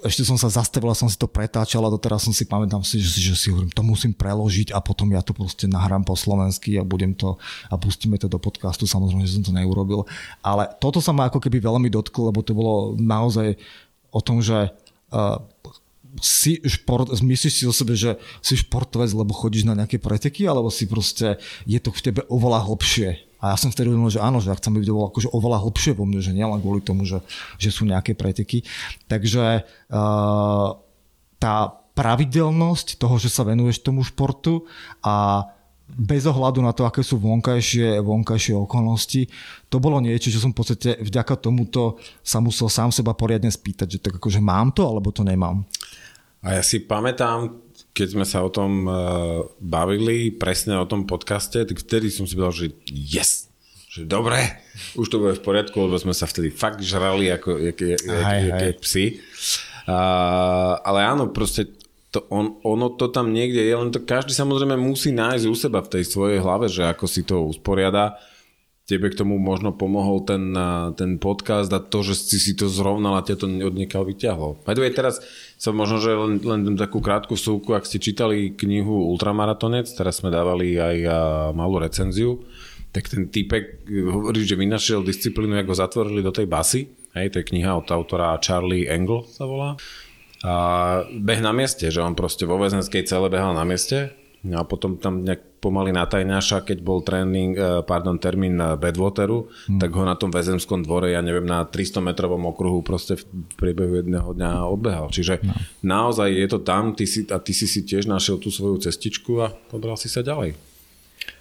[0.06, 3.02] ešte som sa zastavil a som si to pretáčal a doteraz som si pamätám si,
[3.02, 6.78] že, že si hovorím, to musím preložiť a potom ja to proste nahrám po slovensky
[6.78, 7.36] a budem to
[7.68, 10.06] a pustíme to do podcastu, samozrejme, že som to neurobil.
[10.40, 13.58] Ale toto sa ma ako keby veľmi dotklo, lebo to bolo naozaj
[14.14, 14.70] o tom, že
[15.10, 15.42] uh,
[16.22, 20.70] si šport, myslíš si o sebe, že si športovec, lebo chodíš na nejaké preteky, alebo
[20.70, 23.34] si proste, je to v tebe oveľa hlbšie.
[23.42, 25.92] A ja som vtedy uvedomil, že áno, že ja chcem byť oveľa, akože oveľa hlbšie
[25.98, 27.20] vo mne, že nielen kvôli tomu, že,
[27.60, 28.64] že sú nejaké preteky.
[29.10, 30.68] Takže uh,
[31.42, 31.56] tá
[31.94, 34.64] pravidelnosť toho, že sa venuješ tomu športu
[35.04, 35.46] a
[35.94, 39.30] bez ohľadu na to, aké sú vonkajšie, vonkajšie okolnosti,
[39.70, 43.86] to bolo niečo, čo som v podstate vďaka tomuto sa musel sám seba poriadne spýtať,
[43.86, 45.62] že tak akože mám to, alebo to nemám.
[46.44, 47.56] A ja si pamätám,
[47.96, 48.94] keď sme sa o tom uh,
[49.62, 53.48] bavili, presne o tom podcaste, tak vtedy som si povedal, že yes,
[53.88, 54.42] že dobre,
[54.98, 58.42] už to bude v poriadku, lebo sme sa vtedy fakt žrali ako jak, jak, jak,
[58.42, 59.04] jak, jak psi.
[59.86, 61.70] Uh, ale áno, proste
[62.14, 65.82] to on, ono to tam niekde je, len to každý samozrejme musí nájsť u seba
[65.82, 68.14] v tej svojej hlave, že ako si to usporiada.
[68.84, 70.52] Tebe k tomu možno pomohol ten,
[71.00, 74.60] ten podcast a to, že si si to zrovnal a ťa to od niekaľ vyťahlo.
[74.68, 75.24] By teraz
[75.56, 80.28] som možno, že len, len takú krátku súku, ak ste čítali knihu Ultramaratonec, teraz sme
[80.28, 80.96] dávali aj
[81.56, 82.44] malú recenziu,
[82.92, 86.84] tak ten týpek hovorí, že vynašiel disciplínu, ako zatvorili do tej basy.
[87.16, 89.80] Hej, to je kniha od autora Charlie Engel sa volá
[90.44, 90.54] a
[91.08, 94.12] beh na mieste, že on proste vo väzenskej cele behal na mieste
[94.52, 99.80] a potom tam nejak pomaly natajňaša, keď bol tréning, e, pardon, termín Badwateru, hmm.
[99.80, 103.24] tak ho na tom väzenskom dvore, ja neviem, na 300 metrovom okruhu proste v
[103.56, 105.08] priebehu jedného dňa odbehal.
[105.08, 105.56] Čiže no.
[105.80, 109.40] naozaj je to tam ty si, a ty si si tiež našiel tú svoju cestičku
[109.40, 110.52] a pobral si sa ďalej.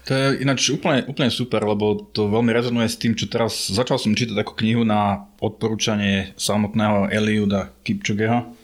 [0.08, 4.00] To je ináč úplne, úplne super, lebo to veľmi rezonuje s tým, čo teraz začal
[4.00, 8.63] som čítať ako knihu na odporúčanie samotného Eliuda Kipčogeho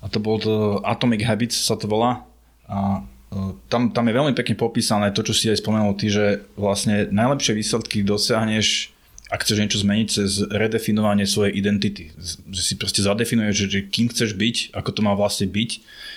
[0.00, 2.24] a to bol to Atomic Habits sa to volá
[2.68, 6.44] a e, tam, tam je veľmi pekne popísané to, čo si aj spomenul ty, že
[6.56, 8.96] vlastne najlepšie výsledky dosiahneš
[9.30, 12.10] ak chceš niečo zmeniť cez redefinovanie svojej identity.
[12.50, 15.70] Že si proste zadefinuješ, že, že kým chceš byť, ako to má vlastne byť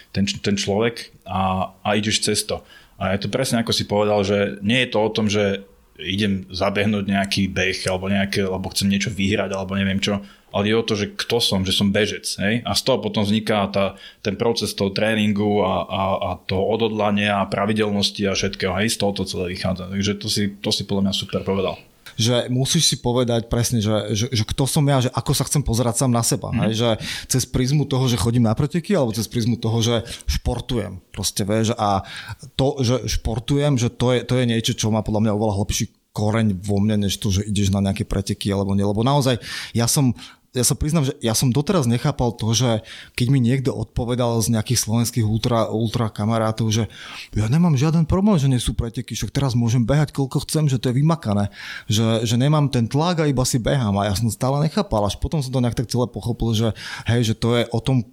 [0.10, 2.66] ten, ten človek a, a ideš cez to.
[2.98, 5.62] A je to presne ako si povedal, že nie je to o tom, že
[6.02, 10.76] idem zabehnúť nejaký beh alebo nejaké, alebo chcem niečo vyhrať alebo neviem čo, ale je
[10.78, 12.24] o to, že kto som, že som bežec.
[12.38, 12.62] Hej?
[12.62, 17.42] A z toho potom vzniká tá, ten proces toho tréningu a, a, a toho odhodlania
[17.42, 18.78] a pravidelnosti a všetkého.
[18.78, 18.94] Hej?
[18.94, 19.90] Z toho to celé vychádza.
[19.90, 21.76] Takže to si, to si podľa mňa super povedal
[22.14, 25.66] že musíš si povedať presne, že, že, že kto som ja, že ako sa chcem
[25.66, 26.54] pozerať sám na seba.
[26.54, 26.60] Mm.
[26.68, 26.90] Hej, že
[27.26, 29.96] cez prízmu toho, že chodím na preteky, alebo cez prízmu toho, že
[30.30, 31.02] športujem.
[31.10, 32.06] Proste, vieš, a
[32.54, 35.86] to, že športujem, že to je, to je niečo, čo má podľa mňa oveľa hlbší
[36.14, 38.86] koreň vo mne, než to, že ideš na nejaké preteky alebo nie.
[38.86, 39.42] Lebo naozaj
[39.74, 40.14] ja som
[40.54, 42.86] ja sa priznám, že ja som doteraz nechápal to, že
[43.18, 46.86] keď mi niekto odpovedal z nejakých slovenských ultra, ultra kamarátov, že
[47.34, 50.78] ja nemám žiaden problém, že nie sú preteky, však teraz môžem behať koľko chcem, že
[50.78, 51.50] to je vymakané,
[51.90, 53.98] že, že nemám ten tlak a iba si behám.
[53.98, 56.70] A ja som stále nechápal, až potom som to nejak tak celé pochopil, že
[57.10, 58.06] hej, že to je o tom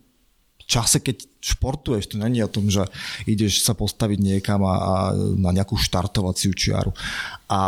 [0.64, 2.86] čase, keď športuješ, to není o tom, že
[3.28, 4.94] ideš sa postaviť niekam a, a
[5.36, 6.94] na nejakú štartovaciu čiaru.
[7.52, 7.60] A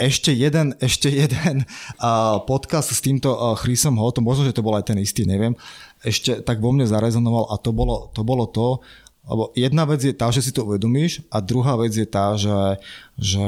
[0.00, 1.68] ešte jeden, ešte jeden
[2.50, 5.52] podcast s týmto uh, Chrisom Hotom, možno, že to bol aj ten istý, neviem,
[6.00, 8.80] ešte tak vo mne zarezonoval a to bolo to, bolo to
[9.30, 12.82] lebo jedna vec je tá, že si to uvedomíš a druhá vec je tá, že,
[13.14, 13.46] že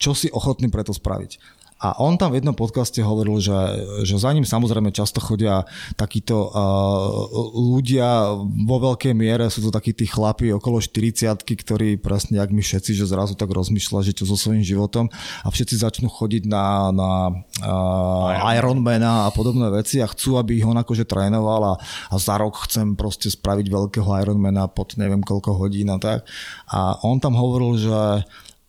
[0.00, 1.59] čo si ochotný preto spraviť.
[1.80, 3.56] A on tam v jednom podcaste hovoril, že,
[4.04, 5.64] že za ním samozrejme často chodia
[5.96, 7.24] takíto uh,
[7.56, 8.36] ľudia
[8.68, 12.92] vo veľkej miere, sú to takí tí chlapi okolo 40 ktorí presne, jak my všetci,
[12.92, 15.08] že zrazu tak rozmýšľa, že čo so svojím životom.
[15.40, 17.10] A všetci začnú chodiť na, na
[17.64, 21.62] uh, Ironmana a podobné veci a chcú, aby ich on akože trénoval.
[21.64, 21.74] A,
[22.12, 26.28] a za rok chcem proste spraviť veľkého Ironmana pod neviem koľko hodín a tak.
[26.68, 27.98] A on tam hovoril, že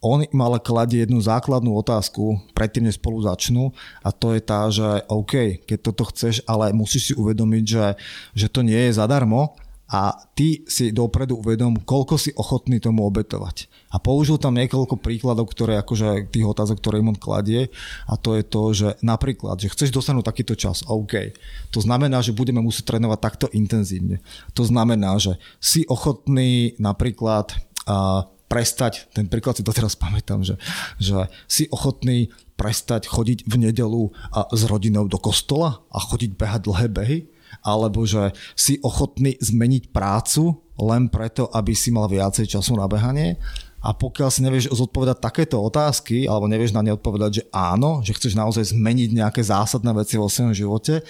[0.01, 3.69] on im ale kladie jednu základnú otázku, predtým než spolu začnú
[4.01, 7.85] a to je tá, že OK, keď toto chceš, ale musíš si uvedomiť, že,
[8.33, 9.53] že to nie je zadarmo
[9.91, 13.67] a ty si dopredu uvedom, koľko si ochotný tomu obetovať.
[13.91, 17.67] A použil tam niekoľko príkladov, ktoré akože tých otázok, ktoré im on kladie
[18.07, 21.35] a to je to, že napríklad, že chceš dosiahnuť takýto čas, OK.
[21.75, 24.23] To znamená, že budeme musieť trénovať takto intenzívne.
[24.55, 27.51] To znamená, že si ochotný napríklad
[27.83, 30.59] uh, prestať, ten príklad si doteraz pamätám, že,
[30.99, 32.27] že si ochotný
[32.59, 37.19] prestať chodiť v nedelu a s rodinou do kostola a chodiť behať dlhé behy,
[37.63, 43.39] alebo že si ochotný zmeniť prácu len preto, aby si mal viacej času na behanie.
[43.81, 48.13] A pokiaľ si nevieš zodpovedať takéto otázky, alebo nevieš na ne odpovedať, že áno, že
[48.13, 51.01] chceš naozaj zmeniť nejaké zásadné veci vo svojom živote,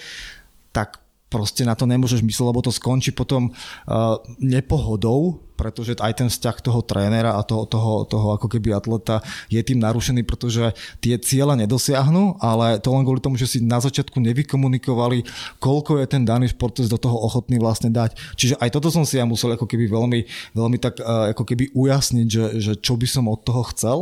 [0.72, 1.01] tak
[1.32, 6.56] proste na to nemôžeš myslieť, lebo to skončí potom uh, nepohodou, pretože aj ten vzťah
[6.60, 11.56] toho trénera a toho, toho, toho ako keby atleta je tým narušený, pretože tie ciele
[11.56, 15.24] nedosiahnu, ale to len kvôli tomu, že si na začiatku nevykomunikovali,
[15.62, 18.18] koľko je ten daný športovec do toho ochotný vlastne dať.
[18.36, 20.20] Čiže aj toto som si ja musel ako keby veľmi,
[20.52, 23.98] veľmi tak uh, ako keby ujasniť, že, že čo by som od toho chcel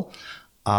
[0.66, 0.78] a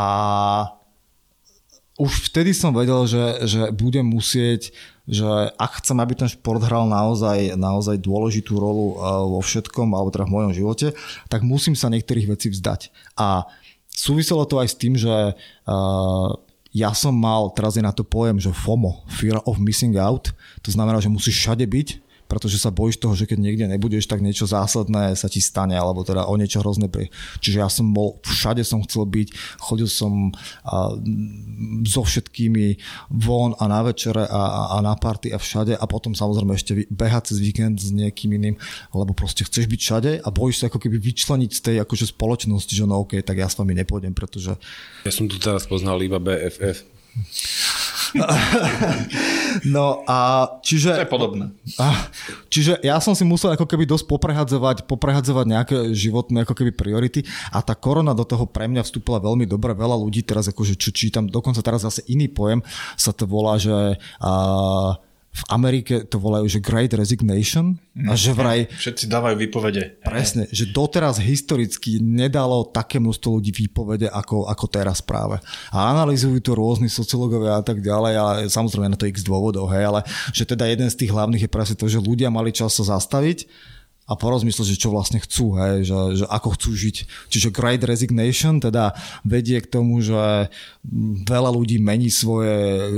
[2.02, 4.74] už vtedy som vedel, že, že budem musieť
[5.12, 5.28] že
[5.60, 10.24] ak chcem, aby ten šport hral naozaj, naozaj dôležitú rolu uh, vo všetkom, alebo teda
[10.24, 10.88] v mojom živote,
[11.28, 12.96] tak musím sa niektorých vecí vzdať.
[13.20, 13.44] A
[13.92, 16.30] súviselo to aj s tým, že uh,
[16.72, 20.32] ja som mal, teraz je na to pojem, že FOMO, Fear of Missing Out,
[20.64, 21.88] to znamená, že musíš všade byť,
[22.32, 26.08] pretože sa bojíš toho, že keď niekde nebudeš, tak niečo zásadné sa ti stane, alebo
[26.08, 27.12] teda o niečo hrozné pri.
[27.44, 30.32] Čiže ja som bol, všade som chcel byť, chodil som
[30.64, 30.96] a,
[31.84, 32.80] so všetkými
[33.12, 36.88] von a na večere a, a, a na party a všade a potom samozrejme ešte
[36.88, 38.56] behať cez víkend s niekým iným,
[38.96, 42.72] lebo proste chceš byť všade a bojíš sa ako keby vyčleniť z tej akože spoločnosti,
[42.72, 44.56] že no OK, tak ja s vami nepôjdem, pretože...
[45.04, 46.88] Ja som tu teraz poznal iba BFF.
[49.76, 50.96] no a čiže...
[50.98, 51.46] To je podobné.
[52.52, 57.24] Čiže ja som si musel ako keby dosť poprehadzovať, poprehadzovať nejaké životné ako keby priority
[57.54, 59.72] a tá korona do toho pre mňa vstúpila veľmi dobre.
[59.72, 62.60] Veľa ľudí teraz akože čo čítam, dokonca teraz zase iný pojem
[63.00, 64.92] sa to volá, že uh,
[65.32, 68.68] v Amerike to volajú, že Great Resignation a že vraj...
[68.68, 70.04] Všetci dávajú výpovede.
[70.04, 75.40] Presne, že doteraz historicky nedalo také množstvo ľudí výpovede ako, ako teraz práve.
[75.72, 79.88] A analýzujú to rôzni sociológovia a tak ďalej, ale samozrejme na to x dôvodov, hej,
[79.88, 80.04] ale
[80.36, 83.48] že teda jeden z tých hlavných je presne to, že ľudia mali čas sa zastaviť
[84.12, 86.96] a porozmyslieť, že čo vlastne chcú, hej, že, že ako chcú žiť.
[87.32, 88.92] Čiže Great Resignation teda
[89.24, 90.52] vedie k tomu, že
[91.24, 92.52] veľa ľudí mení svoje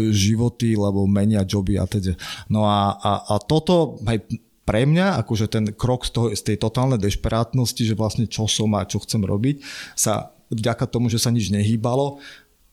[0.10, 2.18] životy, lebo menia joby a teda.
[2.50, 4.26] No a, a, a toto aj
[4.64, 8.74] pre mňa, akože ten krok z, toho, z tej totálnej dešperátnosti, že vlastne čo som
[8.74, 9.62] a čo chcem robiť,
[9.94, 12.24] sa vďaka tomu, že sa nič nehýbalo,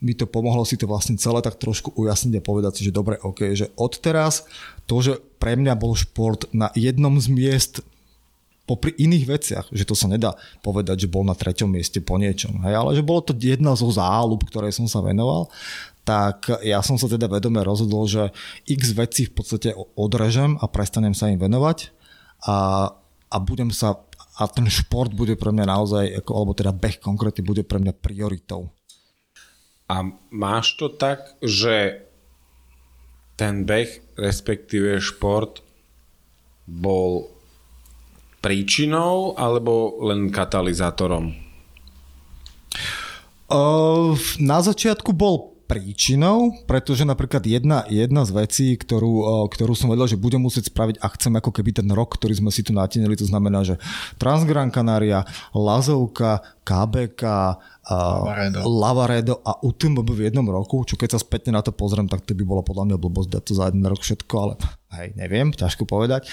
[0.01, 3.21] mi to pomohlo si to vlastne celé tak trošku ujasniť a povedať si, že dobre,
[3.21, 4.49] ok, že odteraz
[4.89, 7.75] to, že pre mňa bol šport na jednom z miest
[8.71, 12.63] popri iných veciach, že to sa nedá povedať, že bol na treťom mieste po niečom,
[12.63, 15.51] hej, ale že bolo to jedna zo záľub, ktorej som sa venoval,
[16.07, 18.31] tak ja som sa teda vedome rozhodol, že
[18.71, 21.91] x vecí v podstate odrežem a prestanem sa im venovať
[22.47, 22.89] a,
[23.27, 24.07] a budem sa
[24.41, 27.93] a ten šport bude pre mňa naozaj, ako, alebo teda beh konkrétne bude pre mňa
[27.93, 28.73] prioritou.
[29.91, 32.07] A máš to tak, že
[33.37, 35.61] ten beh, respektíve šport,
[36.71, 37.27] bol
[38.41, 41.33] príčinou alebo len katalizátorom?
[44.41, 50.19] Na začiatku bol príčinou, pretože napríklad jedna, jedna z vecí, ktorú, ktorú som vedel, že
[50.19, 53.23] budem musieť spraviť a chcem ako keby ten rok, ktorý sme si tu natinili, to
[53.23, 53.79] znamená, že
[54.19, 55.23] Transgran Canaria,
[55.55, 57.23] Lazovka, KBK,
[57.87, 58.59] Lavaredo.
[58.67, 62.35] Lavaredo a UTMB v jednom roku, čo keď sa spätne na to pozriem, tak to
[62.35, 64.55] by bolo podľa mňa blbosť dať to za jeden rok všetko, ale
[64.99, 66.27] hej, neviem, ťažko povedať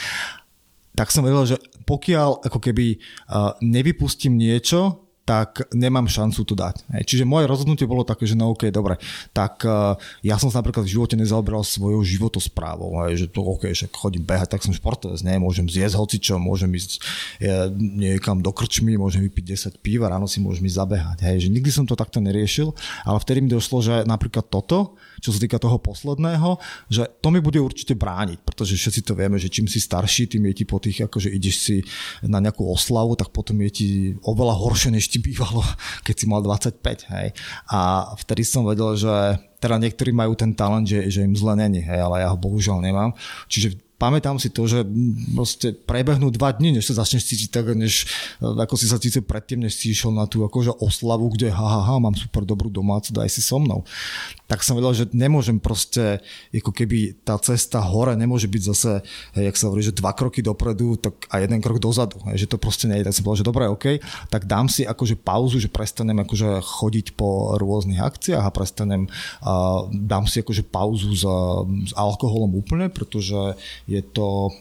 [0.97, 6.87] tak som vedel, že pokiaľ ako keby uh, nevypustím niečo, tak nemám šancu to dať.
[6.95, 7.03] Hej.
[7.03, 8.95] Čiže moje rozhodnutie bolo také, že no OK, dobre,
[9.35, 13.67] tak uh, ja som sa napríklad v živote nezaoberal svojou životosprávou, hej, že to OK,
[13.75, 17.03] že chodím behať, tak som športovec, ne, môžem zjesť hocičo, môžem ísť
[17.43, 21.17] ja, niekam do krčmy, môžem vypiť 10 pív a ráno si môžem ísť zabehať.
[21.27, 22.71] Hej, že nikdy som to takto neriešil,
[23.03, 26.57] ale vtedy mi došlo, že napríklad toto, čo sa týka toho posledného,
[26.87, 30.49] že to mi bude určite brániť, pretože všetci to vieme, že čím si starší, tým
[30.51, 31.77] je ti po tých, akože ideš si
[32.25, 33.89] na nejakú oslavu, tak potom je ti
[34.21, 35.63] oveľa horšie, než ti bývalo,
[36.05, 37.27] keď si mal 25, hej.
[37.71, 41.81] A vtedy som vedel, že teda niektorí majú ten talent, že, že im zle není,
[41.81, 43.17] hej, ale ja ho bohužiaľ nemám.
[43.49, 44.85] Čiže pamätám si to, že
[45.33, 48.05] proste prebehnú dva dní, než sa začneš cítiť tak, než
[48.39, 51.81] ako si sa cítil predtým, než si išiel na tú akože oslavu, kde ha, ha,
[51.83, 53.81] ha, mám super dobrú domácu, daj si so mnou
[54.47, 56.23] tak som vedel, že nemôžem proste,
[56.55, 59.03] ako keby tá cesta hore nemôže byť zase,
[59.35, 62.87] jak sa hovorí, že dva kroky dopredu tak a jeden krok dozadu, že to proste
[62.87, 63.11] nie je.
[63.11, 63.85] Tak som povedal, že dobre, OK,
[64.31, 69.11] tak dám si akože pauzu, že prestanem akože chodiť po rôznych akciách a prestanem,
[69.43, 71.27] uh, dám si akože pauzu s,
[71.91, 73.59] s alkoholom úplne, pretože
[73.89, 74.51] je to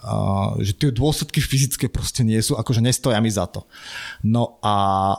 [0.00, 3.68] Uh, že tie dôsledky fyzické proste nie sú, akože nestoja mi za to.
[4.24, 5.12] No a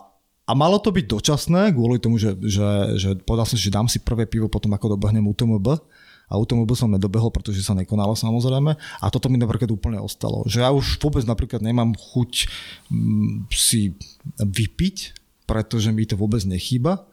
[0.50, 4.04] a malo to byť dočasné, kvôli tomu, že, že, že povedal som, že dám si
[4.04, 5.80] prvé pivo potom, ako dobehnem UTMB.
[6.28, 8.76] A UTMB som nedobehol, pretože sa nekonalo samozrejme.
[8.76, 10.44] A toto mi napríklad úplne ostalo.
[10.48, 12.52] Že ja už vôbec napríklad nemám chuť
[12.92, 13.96] mm, si
[14.40, 15.16] vypiť,
[15.48, 17.08] pretože mi to vôbec nechýba.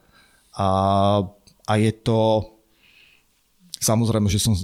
[0.59, 0.69] A,
[1.62, 2.43] a je to...
[3.78, 4.59] Samozrejme, že som...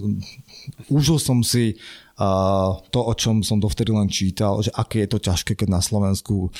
[0.89, 1.77] Užil som si
[2.19, 5.83] uh, to, o čom som dovtedy len čítal, že aké je to ťažké, keď na
[5.85, 6.51] Slovensku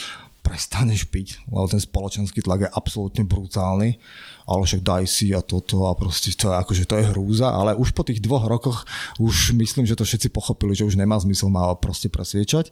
[0.45, 3.97] prestaneš piť, lebo ten spoločenský tlak je absolútne brutálny,
[4.45, 7.73] ale však daj si a toto a proste to je, akože to je hrúza, ale
[7.73, 8.85] už po tých dvoch rokoch
[9.17, 12.69] už myslím, že to všetci pochopili, že už nemá zmysel ma proste presviečať.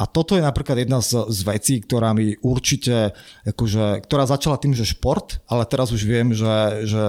[0.00, 3.12] A toto je napríklad jedna z, z vecí, ktorá mi určite,
[3.44, 7.04] akože, ktorá začala tým, že šport, ale teraz už viem, že, že,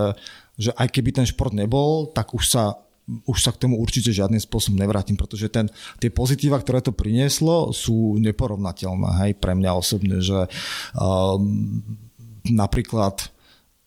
[0.60, 2.84] že aj keby ten šport nebol, tak už sa
[3.28, 5.68] už sa k tomu určite žiadnym spôsobom nevrátim, pretože ten,
[6.00, 10.48] tie pozitíva, ktoré to prinieslo, sú neporovnateľné hej, pre mňa osobne, že
[10.96, 11.84] um,
[12.48, 13.32] napríklad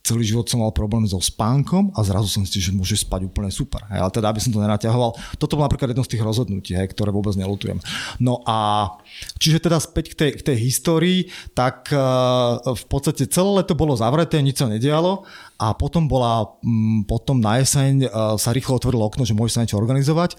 [0.05, 3.49] celý život som mal problém so spánkom a zrazu som si, že môže spať úplne
[3.49, 3.81] super.
[3.89, 6.93] Hej, ale teda, aby som to nenaťahoval, toto bol napríklad jedno z tých rozhodnutí, hej,
[6.93, 7.81] ktoré vôbec nelutujem.
[8.21, 8.93] No a
[9.41, 11.19] čiže teda späť k tej, k tej histórii,
[11.57, 15.25] tak uh, v podstate celé leto bolo zavreté, nič sa nedialo
[15.57, 19.65] a potom bola, um, potom na jeseň uh, sa rýchlo otvorilo okno, že môže sa
[19.65, 20.37] niečo organizovať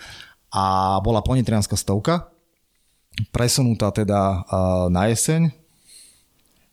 [0.54, 2.30] a bola planitrianská stovka,
[3.34, 5.65] presunutá teda uh, na jeseň,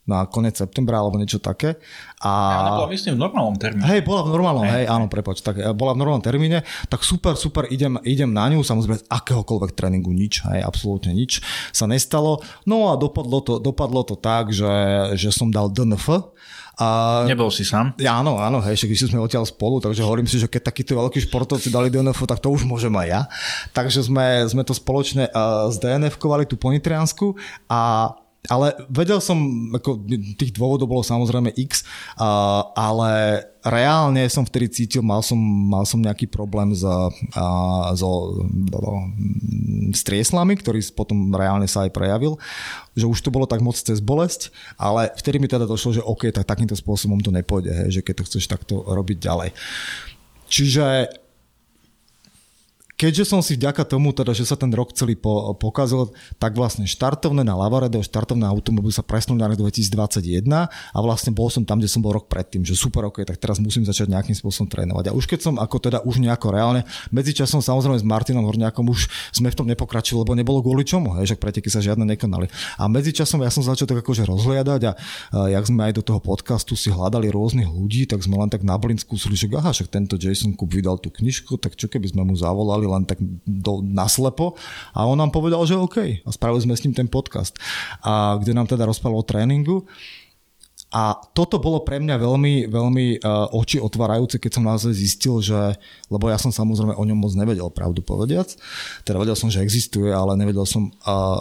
[0.03, 1.79] na koniec septembra alebo niečo také.
[2.19, 2.31] A...
[2.31, 3.87] Ja, bola myslím v normálnom termíne.
[3.87, 7.07] Hej, bola v normálnom, hej, hej áno, prepoč, tak eh, bola v normálnom termíne, tak
[7.07, 11.39] super, super, idem, idem na ňu, samozrejme z akéhokoľvek tréningu nič, hej, absolútne nič
[11.70, 12.43] sa nestalo.
[12.66, 16.35] No a dopadlo to, dopadlo to tak, že, že som dal DNF,
[16.81, 17.93] a, Nebol si sám?
[18.01, 21.20] Ja, áno, áno, hej, však sme odtiaľ spolu, takže hovorím si, že keď takíto veľkí
[21.29, 23.20] športovci dali DNF, tak to už môžem aj ja.
[23.77, 27.37] Takže sme, sme to spoločne uh, z DNF-kovali tú ponitriansku
[27.69, 28.11] a
[28.51, 29.39] ale vedel som,
[29.70, 30.02] ako
[30.35, 31.86] tých dôvodov bolo samozrejme x,
[32.19, 37.06] uh, ale reálne som vtedy cítil, mal som, mal som nejaký problém s, uh,
[37.94, 39.02] so, uh,
[39.94, 42.35] s trieslami, ktorý potom reálne sa aj prejavil,
[42.98, 46.35] že už to bolo tak moc cez bolesť, ale vtedy mi teda došlo, že OK,
[46.35, 49.55] tak takýmto spôsobom to nepôjde, hej, že keď to chceš takto robiť ďalej.
[50.51, 50.85] Čiže
[53.03, 56.87] keďže som si vďaka tomu, teda, že sa ten rok celý po, pokazil, tak vlastne
[56.87, 61.83] štartovné na Lavaredo, štartovné automobil sa presnul na rok 2021 a vlastne bol som tam,
[61.83, 65.11] kde som bol rok predtým, že super, ok, tak teraz musím začať nejakým spôsobom trénovať.
[65.11, 69.11] A už keď som ako teda už nejako reálne, medzičasom samozrejme s Martinom Horňákom už
[69.35, 72.47] sme v tom nepokračili, lebo nebolo kvôli čomu, hej, že preteky sa žiadne nekonali.
[72.79, 76.23] A medzičasom ja som začal tak akože rozhliadať a, a jak sme aj do toho
[76.23, 79.91] podcastu si hľadali rôznych ľudí, tak sme len tak na blin skúsili, že aha, však
[79.91, 83.81] tento Jason Cook vydal tú knižku, tak čo keby sme mu zavolali len tak do,
[83.81, 84.55] naslepo
[84.93, 86.23] a on nám povedal, že OK.
[86.23, 87.56] A spravili sme s ním ten podcast,
[88.05, 89.89] a kde nám teda rozprával o tréningu.
[90.93, 95.56] A toto bolo pre mňa veľmi, veľmi uh, oči otvárajúce, keď som naozaj zistil, že,
[96.12, 98.52] lebo ja som samozrejme o ňom moc nevedel, pravdu povediac.
[99.01, 101.40] Teda vedel som, že existuje, ale nevedel som, uh,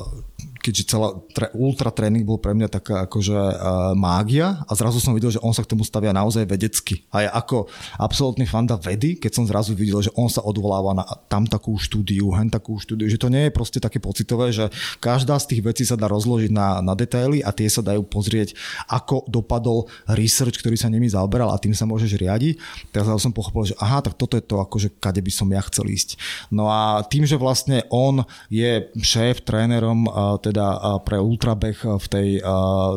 [0.61, 3.51] keďže celá tre, ultra tréning bol pre mňa taká akože uh,
[3.97, 7.01] mágia a zrazu som videl, že on sa k tomu stavia naozaj vedecky.
[7.09, 7.65] A ja ako
[7.97, 12.29] absolútny fanda vedy, keď som zrazu videl, že on sa odvoláva na tam takú štúdiu,
[12.37, 14.69] hen takú štúdiu, že to nie je proste také pocitové, že
[15.01, 18.53] každá z tých vecí sa dá rozložiť na, na detaily a tie sa dajú pozrieť,
[18.85, 22.53] ako dopadol research, ktorý sa nimi zaoberal a tým sa môžeš riadiť.
[22.93, 25.89] Teraz som pochopil, že aha, tak toto je to, akože kade by som ja chcel
[25.89, 26.21] ísť.
[26.53, 30.05] No a tým, že vlastne on je šéf, trénerom
[30.37, 32.27] teda pre ultrabeh v tej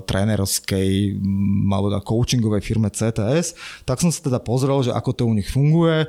[0.07, 1.19] trénerskej
[1.73, 3.59] alebo teda coachingovej firme CTS,
[3.89, 6.07] tak som sa teda pozrel, že ako to u nich funguje,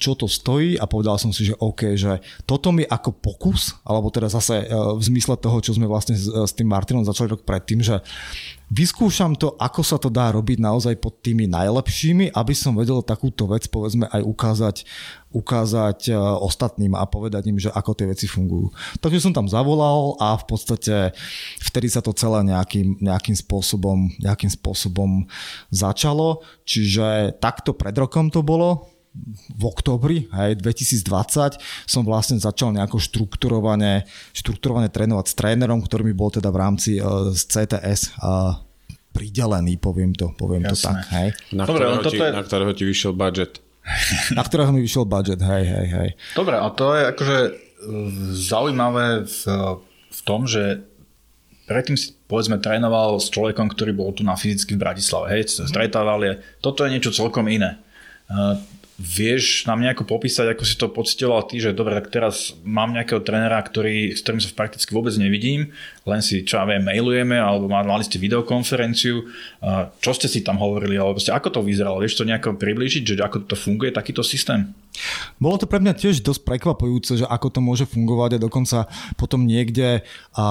[0.00, 4.08] čo to stojí a povedal som si, že OK, že toto mi ako pokus, alebo
[4.08, 8.00] teda zase v zmysle toho, čo sme vlastne s tým Martinom začali rok predtým, že
[8.72, 13.46] vyskúšam to, ako sa to dá robiť naozaj pod tými najlepšími, aby som vedel takúto
[13.46, 14.76] vec povedzme aj ukázať,
[15.34, 18.70] ukázať e, ostatným a povedať im, že ako tie veci fungujú.
[19.02, 21.10] Takže som tam zavolal a v podstate
[21.58, 25.26] vtedy sa to celé nejakým, nejakým, spôsobom, nejakým spôsobom
[25.74, 26.46] začalo.
[26.62, 28.94] Čiže takto pred rokom to bolo,
[29.54, 36.14] v oktobri hej, 2020 som vlastne začal nejako štrukturovane, štrukturovane trénovať s trénerom, ktorý mi
[36.18, 38.58] bol teda v rámci uh, z CTS uh,
[39.14, 40.74] pridelený, poviem to, poviem Jasné.
[40.74, 40.98] to tak.
[41.14, 41.28] Hej.
[41.54, 42.28] Na, Dobre, ktorého ti, je...
[42.34, 43.62] na ktorého ti vyšiel budget.
[44.32, 46.10] Na ktorého mi vyšiel budget, hej, hej, hej.
[46.32, 47.52] Dobre, a to je akože e,
[48.32, 49.40] zaujímavé v,
[50.08, 50.84] v tom, že
[51.68, 56.20] predtým si povedzme trénoval s človekom, ktorý bol tu na fyzicky v Bratislave, hej, stretával
[56.24, 57.80] je, toto je niečo celkom iné.
[58.94, 63.20] Vieš nám nejako popísať, ako si to pocitoval ty, že dobre, tak teraz mám nejakého
[63.26, 65.74] trénera, ktorý, s ktorým sa prakticky vôbec nevidím,
[66.04, 69.24] len si, čo ja viem, mailujeme, alebo mali ste videokonferenciu.
[70.04, 72.04] Čo ste si tam hovorili, alebo ste, ako to vyzeralo?
[72.04, 74.76] Vieš to nejako priblížiť, že ako to funguje, takýto systém?
[75.40, 78.78] Bolo to pre mňa tiež dosť prekvapujúce, že ako to môže fungovať a dokonca
[79.18, 80.06] potom niekde,
[80.36, 80.44] a,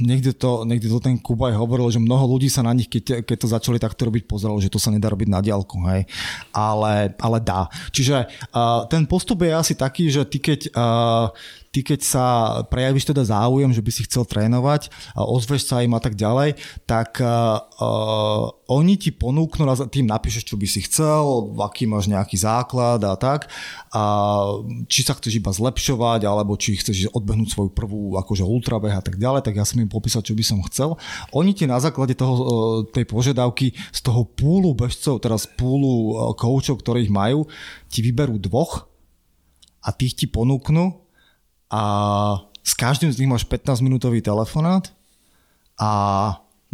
[0.00, 3.36] niekde, to, niekde to ten Kubaj hovoril, že mnoho ľudí sa na nich, keď, keď
[3.36, 6.08] to začali takto robiť, pozeralo, že to sa nedá robiť na diálku, hej.
[6.54, 7.68] Ale, ale dá.
[7.92, 10.86] Čiže a, ten postup je asi taký, že ty keď a,
[11.76, 12.24] ty keď sa
[12.72, 16.56] prejavíš teda záujem, že by si chcel trénovať, ozveš sa im a tak ďalej,
[16.88, 17.60] tak uh,
[18.72, 23.52] oni ti ponúknú, tým napíšeš, čo by si chcel, aký máš nejaký základ a tak,
[23.92, 24.02] a
[24.88, 29.20] či sa chceš iba zlepšovať, alebo či chceš odbehnúť svoju prvú akože ultrabeh a tak
[29.20, 30.96] ďalej, tak ja som im popísal, čo by som chcel.
[31.36, 37.12] Oni ti na základe toho, tej požiadavky z toho púlu bežcov, teraz púlu koučov, ktorých
[37.12, 37.44] majú,
[37.92, 38.88] ti vyberú dvoch
[39.84, 41.05] a tých ti ponúknú
[41.70, 41.82] a
[42.66, 44.90] s každým z nich máš 15 minútový telefonát
[45.78, 45.90] a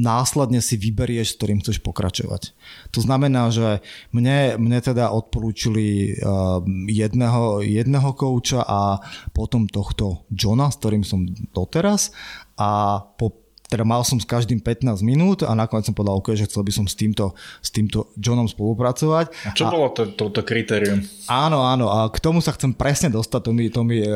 [0.01, 2.56] následne si vyberieš, s ktorým chceš pokračovať.
[2.97, 9.05] To znamená, že mne, mne teda odporúčili uh, jedného, jedného kouča a
[9.36, 12.10] potom tohto Johna, s ktorým som doteraz
[12.56, 13.41] a po
[13.73, 16.73] teda mal som s každým 15 minút a nakoniec som povedal, OK, že chcel by
[16.77, 17.32] som s týmto,
[17.65, 19.32] s týmto Johnom spolupracovať.
[19.49, 21.01] A čo a, bolo to, to, to kritérium?
[21.32, 24.12] Áno, áno, a k tomu sa chcem presne dostať, to mi, to mi e,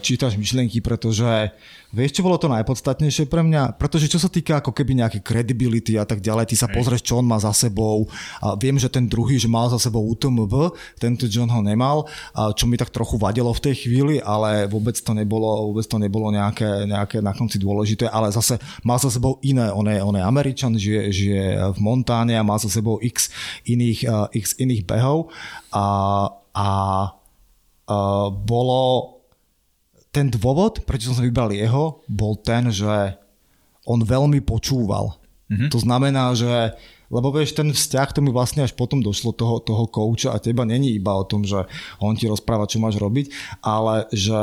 [0.00, 1.52] čítaš myšlienky, pretože
[1.96, 3.80] Vieš, čo bolo to najpodstatnejšie pre mňa?
[3.80, 7.16] Pretože čo sa týka ako keby nejaké credibility a tak ďalej, ty sa pozrieš, čo
[7.16, 8.04] on má za sebou.
[8.44, 12.04] A viem, že ten druhý, že mal za sebou UTMB, tento John ho nemal,
[12.36, 15.96] a čo mi tak trochu vadilo v tej chvíli, ale vôbec to nebolo, vôbec to
[15.96, 19.72] nebolo nejaké, nejaké na konci dôležité, ale zase mal za sebou iné.
[19.72, 23.32] On je, on je Američan, žije, žije v Montáne a má za sebou x
[23.64, 25.32] iných, uh, x iných behov
[25.72, 26.68] a, a
[27.88, 29.15] uh, bolo
[30.16, 33.20] ten dôvod, prečo som vybral jeho, bol ten, že
[33.84, 35.20] on veľmi počúval.
[35.52, 35.68] Mm-hmm.
[35.68, 36.72] To znamená, že
[37.06, 40.66] lebo vieš, ten vzťah, to mi vlastne až potom došlo toho, toho kouča a teba
[40.66, 41.62] není iba o tom, že
[42.02, 43.30] on ti rozpráva, čo máš robiť,
[43.62, 44.34] ale že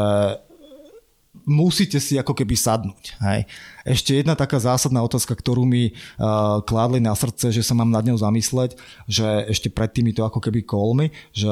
[1.44, 3.20] musíte si ako keby sadnúť.
[3.20, 3.52] Hej.
[3.84, 8.08] Ešte jedna taká zásadná otázka, ktorú mi uh, kládli na srdce, že sa mám nad
[8.08, 8.80] ňou zamysleť,
[9.12, 11.52] že ešte pred týmito ako keby kolmi, že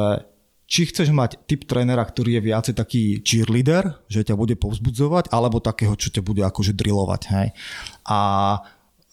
[0.72, 5.60] či chceš mať typ trénera, ktorý je viacej taký cheerleader, že ťa bude povzbudzovať, alebo
[5.60, 7.22] takého, čo ťa bude akože drillovať.
[7.27, 7.48] Hej.
[8.07, 8.19] A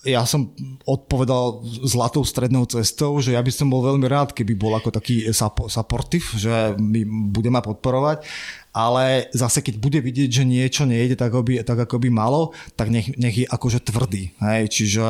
[0.07, 0.55] ja som
[0.87, 5.27] odpovedal zlatou strednou cestou, že ja by som bol veľmi rád, keby bol ako taký
[5.67, 8.23] supportive, že mi bude ma podporovať,
[8.71, 12.95] ale zase keď bude vidieť, že niečo nejde tak, aby, tak ako by malo, tak
[12.95, 14.31] nech, nech je akože tvrdý.
[14.39, 14.71] Hej?
[14.71, 15.03] Čiže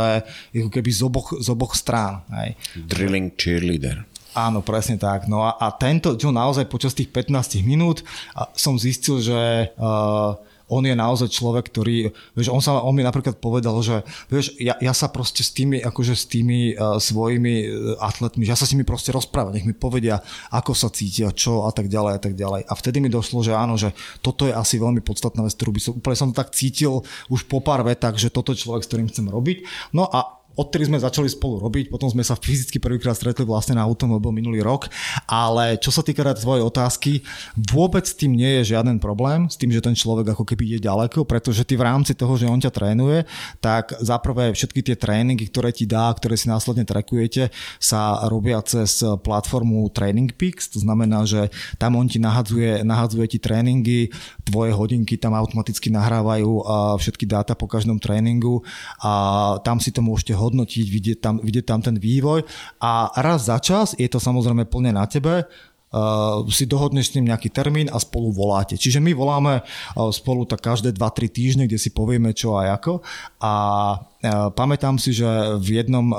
[0.57, 2.25] ako keby z oboch, z oboch strán.
[2.33, 2.57] Hej?
[2.89, 4.09] Drilling cheerleader.
[4.39, 5.27] Áno, presne tak.
[5.27, 8.07] No a, a tento, čo naozaj počas tých 15 minút
[8.55, 10.39] som zistil, že uh,
[10.69, 14.77] on je naozaj človek, ktorý, vieš, on, sa, on mi napríklad povedal, že vieš, ja,
[14.79, 17.69] ja sa proste s tými, akože s tými uh, svojimi uh,
[18.05, 20.21] atletmi, že ja sa s nimi proste rozprávam, nech mi povedia,
[20.53, 22.69] ako sa cítia, čo a tak ďalej a tak ďalej.
[22.69, 25.81] A vtedy mi došlo, že áno, že toto je asi veľmi podstatná vec, ktorú by
[25.83, 27.03] som, úplne som to tak cítil
[27.33, 29.67] už po pár vetách, že toto je človek, s ktorým chcem robiť.
[29.97, 33.87] No a odtedy sme začali spolu robiť, potom sme sa fyzicky prvýkrát stretli vlastne na
[33.87, 34.91] automobil minulý rok,
[35.31, 37.23] ale čo sa týka tvojej otázky,
[37.55, 40.91] vôbec s tým nie je žiaden problém, s tým, že ten človek ako keby ide
[40.91, 43.23] ďaleko, pretože ty v rámci toho, že on ťa trénuje,
[43.63, 49.07] tak zaprvé všetky tie tréningy, ktoré ti dá, ktoré si následne trekujete, sa robia cez
[49.23, 54.11] platformu Training Peaks, to znamená, že tam on ti nahadzuje, nahadzuje ti tréningy,
[54.43, 56.67] tvoje hodinky tam automaticky nahrávajú
[56.99, 58.67] všetky dáta po každom tréningu
[58.99, 62.43] a tam si to môžete hodnotiť, vidieť tam, vidieť tam ten vývoj
[62.81, 65.45] a raz za čas je to samozrejme plne na tebe,
[65.89, 68.77] Uh, si dohodneš s ním nejaký termín a spolu voláte.
[68.77, 73.01] Čiže my voláme uh, spolu tak každé 2-3 týždne, kde si povieme čo a ako.
[73.41, 73.55] A
[73.97, 75.25] uh, pamätám si, že
[75.57, 76.13] v jednom,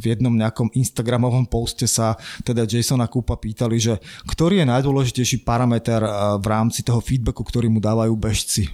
[0.00, 4.00] v jednom nejakom Instagramovom poste sa teda Jasona Kúpa pýtali, že
[4.32, 6.00] ktorý je najdôležitejší parameter
[6.40, 8.64] v rámci toho feedbacku, ktorý mu dávajú bežci,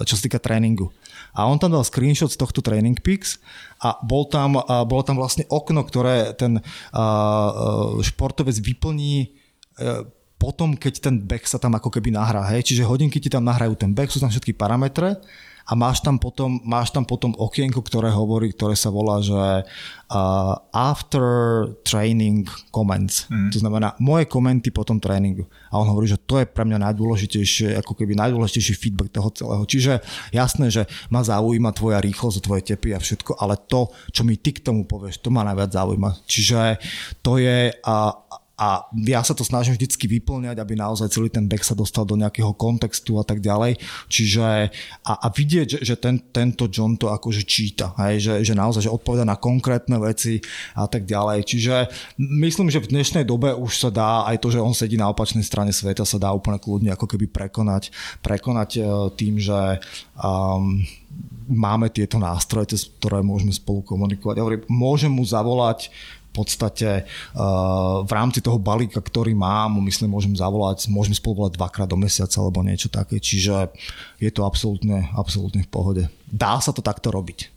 [0.00, 0.88] čo sa týka tréningu
[1.36, 3.36] a on tam dal screenshot z tohto Training Peaks
[3.84, 4.56] a bol tam,
[4.88, 6.64] bolo tam vlastne okno, ktoré ten
[8.00, 9.26] športovec vyplní e,
[10.40, 12.44] potom, keď ten back sa tam ako keby nahrá.
[12.52, 12.72] Hej?
[12.72, 15.20] Čiže hodinky ti tam nahrajú ten back, sú tam všetky parametre
[15.66, 20.54] a máš tam potom, máš tam potom okienko, ktoré hovorí, ktoré sa volá, že uh,
[20.70, 21.26] after
[21.82, 23.26] training comments.
[23.26, 23.50] Mm.
[23.50, 25.50] To znamená moje komenty po tom tréningu.
[25.74, 29.64] A on hovorí, že to je pre mňa najdôležitejšie, ako keby najdôležitejší feedback toho celého.
[29.66, 29.92] Čiže
[30.30, 34.54] jasné, že ma zaujíma tvoja rýchlosť, tvoje tepy a všetko, ale to, čo mi ty
[34.54, 36.10] k tomu povieš, to ma najviac zaujíma.
[36.30, 36.78] Čiže
[37.26, 37.74] to je...
[37.82, 38.14] Uh,
[38.56, 42.16] a ja sa to snažím vždycky vyplňať, aby naozaj celý ten back sa dostal do
[42.16, 43.76] nejakého kontextu a tak ďalej.
[44.08, 44.72] Čiže
[45.04, 48.88] a, a vidieť, že, že ten, tento John to akože číta, hej, že, že naozaj
[48.88, 50.40] že odpoveda na konkrétne veci
[50.72, 51.44] a tak ďalej.
[51.44, 51.74] Čiže
[52.16, 55.44] myslím, že v dnešnej dobe už sa dá aj to, že on sedí na opačnej
[55.44, 57.92] strane sveta, sa dá úplne kľudne ako keby prekonať,
[58.24, 58.80] prekonať e,
[59.20, 59.84] tým, že
[60.16, 60.80] um,
[61.46, 64.34] máme tieto nástroje, cez ktoré môžeme spolu komunikovať.
[64.36, 65.92] Ja hovorím, môžem mu zavolať
[66.36, 71.88] podstate uh, v rámci toho balíka, ktorý mám, myslím, môžem zavolať, môžeme spolu volať dvakrát
[71.88, 73.72] do mesiaca alebo niečo také, čiže
[74.20, 76.02] je to absolútne, absolútne v pohode.
[76.28, 77.56] Dá sa to takto robiť.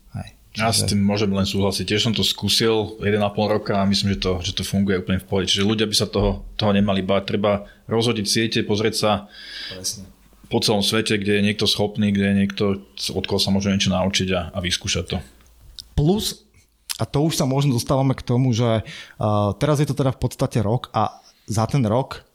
[0.50, 0.66] Čiže...
[0.66, 1.86] Ja s tým môžem len súhlasiť.
[1.86, 5.26] Tiež som to skúsil 1,5 roka a myslím, že to, že to funguje úplne v
[5.30, 5.46] pohode.
[5.46, 7.22] Čiže ľudia by sa toho, toho nemali báť.
[7.30, 9.10] Treba rozhodiť siete, pozrieť sa
[9.70, 10.10] Presne.
[10.50, 12.64] po celom svete, kde je niekto schopný, kde je niekto,
[13.14, 15.16] od koho sa môže niečo naučiť a, a vyskúšať to.
[15.94, 16.49] Plus
[17.00, 20.20] a to už sa možno dostávame k tomu, že uh, teraz je to teda v
[20.20, 21.16] podstate rok a
[21.48, 22.28] za ten rok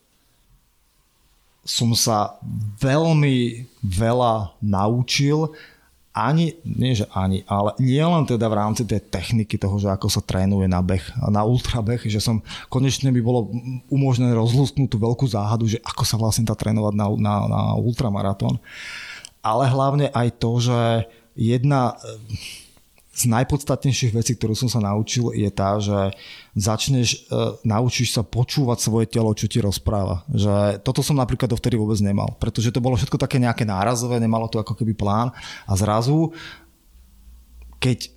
[1.66, 2.38] som sa
[2.82, 5.54] veľmi veľa naučil
[6.16, 10.08] ani, nie že ani, ale nie len teda v rámci tej techniky toho, že ako
[10.08, 12.40] sa trénuje na beh, na ultrabeh, že som
[12.72, 13.52] konečne by bolo
[13.92, 18.56] umožnené rozlúsknúť tú veľkú záhadu, že ako sa vlastne dá trénovať na, na, na ultramaratón.
[19.44, 20.80] Ale hlavne aj to, že
[21.36, 22.00] jedna
[23.16, 26.12] z najpodstatnejších vecí, ktorú som sa naučil, je tá, že
[26.52, 30.28] začneš, e, naučíš sa počúvať svoje telo, čo ti rozpráva.
[30.28, 34.52] Že toto som napríklad dovtedy vôbec nemal, pretože to bolo všetko také nejaké nárazové, nemalo
[34.52, 35.32] to ako keby plán
[35.64, 36.36] a zrazu,
[37.80, 38.15] keď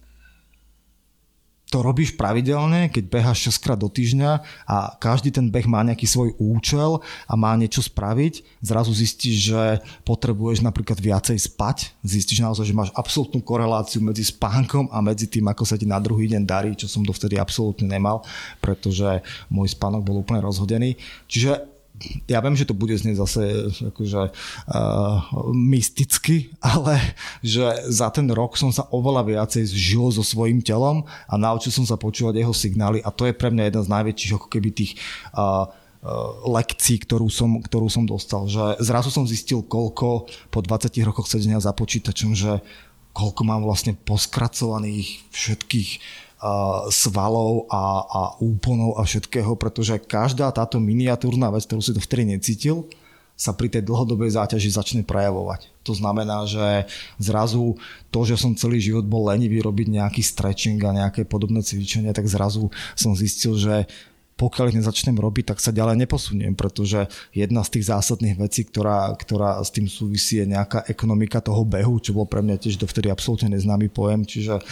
[1.69, 4.31] to robíš pravidelne, keď beháš 6 krát do týždňa
[4.65, 9.63] a každý ten beh má nejaký svoj účel a má niečo spraviť, zrazu zistíš, že
[10.09, 15.45] potrebuješ napríklad viacej spať, zistíš naozaj, že máš absolútnu koreláciu medzi spánkom a medzi tým,
[15.49, 18.25] ako sa ti na druhý deň darí, čo som dovtedy absolútne nemal,
[18.65, 19.21] pretože
[19.53, 20.97] môj spánok bol úplne rozhodený.
[21.29, 21.78] Čiže
[22.31, 23.43] ja viem, že to bude znieť zase
[23.91, 25.19] akože, uh,
[25.51, 26.99] mysticky, ale
[27.43, 31.85] že za ten rok som sa oveľa viacej zžil so svojím telom a naučil som
[31.85, 34.93] sa počúvať jeho signály a to je pre mňa jeden z najväčších ako keby tých
[35.35, 35.67] uh,
[36.47, 38.47] lekcií, ktorú som, ktorú som dostal.
[38.47, 42.63] Že zrazu som zistil, koľko po 20 rokoch sedenia za počítačom, že
[43.19, 45.91] koľko mám vlastne poskracovaných všetkých
[46.95, 52.39] svalov a, a úponov a všetkého, pretože každá táto miniatúrna vec, ktorú si to vtedy
[52.39, 52.87] necítil,
[53.39, 55.71] sa pri tej dlhodobej záťaži začne prejavovať.
[55.87, 56.91] To znamená, že
[57.23, 57.79] zrazu
[58.11, 62.27] to, že som celý život bol lenivý robiť nejaký stretching a nejaké podobné cvičenia, tak
[62.27, 62.67] zrazu
[62.99, 63.87] som zistil, že
[64.39, 69.11] pokiaľ ich nezačnem robiť, tak sa ďalej neposuniem, pretože jedna z tých zásadných vecí, ktorá,
[69.19, 73.11] ktorá s tým súvisí, je nejaká ekonomika toho behu, čo bol pre mňa tiež dovtedy
[73.11, 74.63] absolútne neznámy pojem, čiže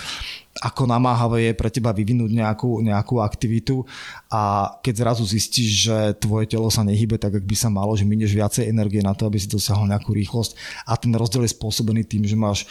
[0.60, 3.84] ako namáhavé je pre teba vyvinúť nejakú, nejakú aktivitu
[4.32, 8.08] a keď zrazu zistíš, že tvoje telo sa nehybe tak, ak by sa malo, že
[8.08, 12.08] minieš viacej energie na to, aby si dosiahol nejakú rýchlosť a ten rozdiel je spôsobený
[12.08, 12.64] tým, že máš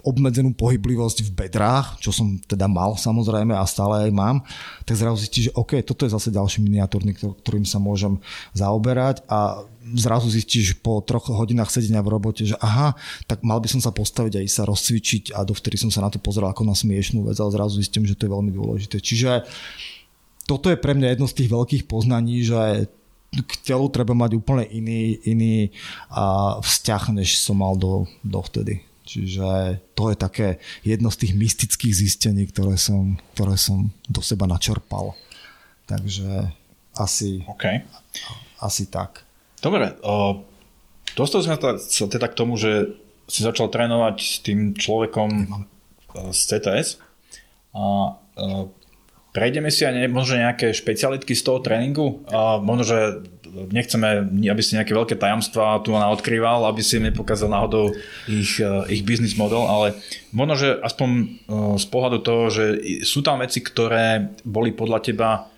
[0.00, 4.36] obmedzenú pohyblivosť v bedrách, čo som teda mal samozrejme a stále aj mám,
[4.88, 8.16] tak zrazu zistíš, že OK, toto je zase ďalší miniatúrny, ktorým sa môžem
[8.56, 12.94] zaoberať a zrazu zistíš po troch hodinách sedenia v robote, že aha,
[13.26, 16.10] tak mal by som sa postaviť a ísť sa rozcvičiť a dovtedy som sa na
[16.10, 19.02] to pozeral ako na smiešnú vec, ale zrazu zistím, že to je veľmi dôležité.
[19.02, 19.46] Čiže
[20.46, 22.86] toto je pre mňa jedno z tých veľkých poznaní, že
[23.32, 25.72] k telu treba mať úplne iný, iný
[26.12, 28.84] a, vzťah, než som mal do, dovtedy.
[29.02, 30.48] Čiže to je také
[30.86, 35.16] jedno z tých mystických zistení, ktoré som, ktoré som do seba načerpal.
[35.88, 36.52] Takže
[36.96, 37.82] asi, okay.
[38.60, 39.24] asi tak.
[39.62, 40.42] Dobre, o,
[41.14, 42.98] dostali sme sa teda k tomu, že
[43.30, 45.46] si začal trénovať s tým človekom e,
[46.34, 46.88] z CTS.
[47.72, 47.84] A, a
[48.36, 48.66] e,
[49.32, 52.26] prejdeme si aj možno nejaké špecialitky z toho tréningu.
[52.28, 52.98] A možno, že
[53.52, 57.94] nechceme, aby si nejaké veľké tajomstvá tu ona odkrýval, aby si im nepokázal náhodou
[58.26, 59.94] ich, e, ich business model, ale
[60.34, 61.08] možno, že aspoň
[61.78, 62.64] z pohľadu toho, že
[63.06, 65.51] sú tam veci, ktoré boli podľa teba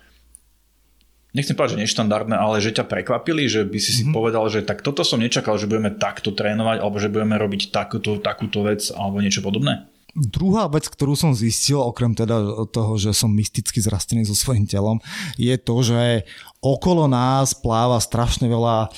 [1.35, 4.15] nechcem povedať, že neštandardné, ale že ťa prekvapili, že by si si mm-hmm.
[4.15, 8.23] povedal, že tak toto som nečakal, že budeme takto trénovať, alebo že budeme robiť takúto,
[8.23, 9.91] takúto vec, alebo niečo podobné?
[10.15, 12.39] Druhá vec, ktorú som zistil, okrem teda
[12.71, 15.03] toho, že som mysticky zrastený so svojím telom,
[15.35, 16.23] je to, že
[16.63, 18.95] okolo nás pláva strašne veľa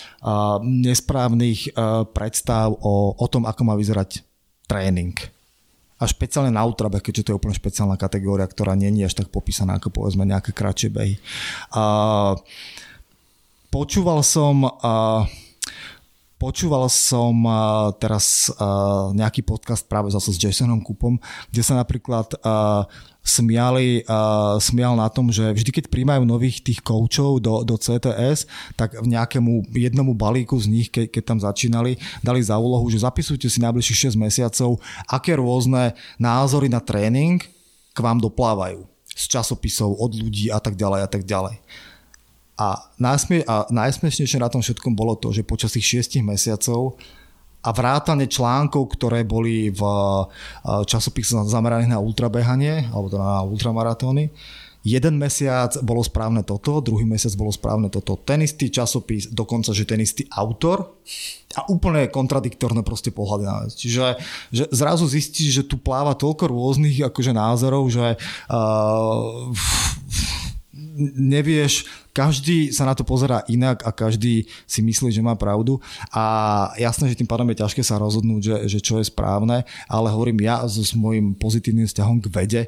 [0.62, 1.74] nesprávnych
[2.14, 4.22] predstav o, o tom, ako má vyzerať
[4.70, 5.18] tréning
[5.98, 9.34] a špeciálne na ultrabe, keďže to je úplne špeciálna kategória, ktorá nie je až tak
[9.34, 11.18] popísaná ako povedzme nejaké kratšie behy.
[11.74, 12.38] A
[13.74, 15.26] počúval som a
[16.38, 17.34] Počúval som
[17.98, 18.54] teraz
[19.18, 21.18] nejaký podcast práve zase s Jasonom Kupom,
[21.50, 22.30] kde sa napríklad
[23.28, 28.48] smiali, uh, smial na tom, že vždy, keď príjmajú nových tých koučov do, do CTS,
[28.80, 33.04] tak v nejakému jednomu balíku z nich, ke, keď tam začínali, dali za úlohu, že
[33.04, 34.80] zapisujte si najbližších 6 mesiacov,
[35.12, 37.44] aké rôzne názory na tréning
[37.92, 38.88] k vám doplávajú
[39.18, 41.58] z časopisov, od ľudí a tak ďalej a tak ďalej.
[42.58, 46.98] A, najsmie, a najsmiešnejšie na tom všetkom bolo to, že počas tých 6 mesiacov
[47.68, 54.32] a vrátane článkov, ktoré boli v eh, časopise zameraných na ultrabehanie alebo teda na ultramaratóny.
[54.88, 58.16] Jeden mesiac bolo správne toto, druhý mesiac bolo správne toto.
[58.24, 60.96] Ten istý časopis, dokonca, že ten istý autor
[61.60, 63.76] a úplne kontradiktorné proste pohľady na vec.
[63.76, 64.16] Čiže
[64.48, 68.16] že zrazu zistíš, že tu pláva toľko rôznych akože názorov, že
[68.48, 69.52] uh,
[70.98, 75.78] nevieš, každý sa na to pozerá inak a každý si myslí, že má pravdu.
[76.10, 76.24] A
[76.82, 80.42] jasné, že tým pádom je ťažké sa rozhodnúť, že, že čo je správne, ale hovorím
[80.42, 82.64] ja so svojím pozitívnym vzťahom k vede,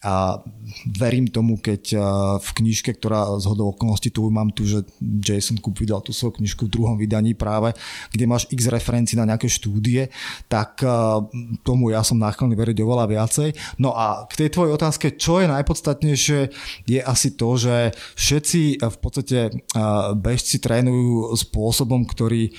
[0.00, 0.40] a
[0.96, 1.92] verím tomu, keď
[2.40, 6.40] v knižke, ktorá z hodou okolností tu mám tu, že Jason Coop vydal tú svoju
[6.40, 7.76] knižku v druhom vydaní práve,
[8.08, 10.08] kde máš x referencií na nejaké štúdie,
[10.48, 10.80] tak
[11.60, 13.48] tomu ja som náchylný veriť oveľa viacej.
[13.76, 16.40] No a k tej tvojej otázke, čo je najpodstatnejšie,
[16.88, 19.52] je asi to, že všetci v podstate
[20.16, 22.56] bežci trénujú spôsobom, ktorý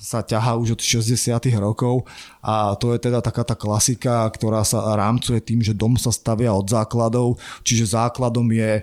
[0.00, 2.08] sa ťahá už od 60 rokov
[2.40, 6.54] a to je teda taká tá klasika, ktorá sa rámcuje tým, že dom sa stavia
[6.54, 8.78] od základov, čiže základom je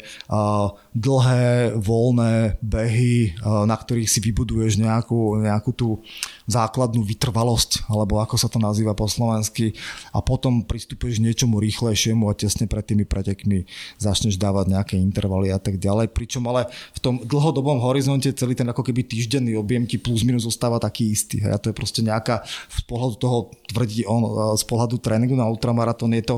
[0.92, 6.04] dlhé, voľné behy, na ktorých si vybuduješ nejakú, nejakú tú
[6.50, 9.72] základnú vytrvalosť, alebo ako sa to nazýva po slovensky
[10.12, 13.64] a potom pristupuješ niečomu rýchlejšiemu a tesne pred tými pretekmi
[13.96, 16.12] začneš dávať nejaké intervaly a tak ďalej.
[16.12, 16.68] Pričom ale
[16.98, 21.14] v tom dlhodobom horizonte celý ten ako keby týždenný objem ti plus minus zostáva taký
[21.14, 21.46] istý.
[21.46, 22.42] A to je proste nejaká,
[22.74, 23.38] z pohľadu toho
[23.70, 26.38] tvrdí on, z pohľadu tréningu na ultramaratón je to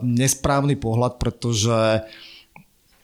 [0.00, 2.04] nesprávny pohľad, pretože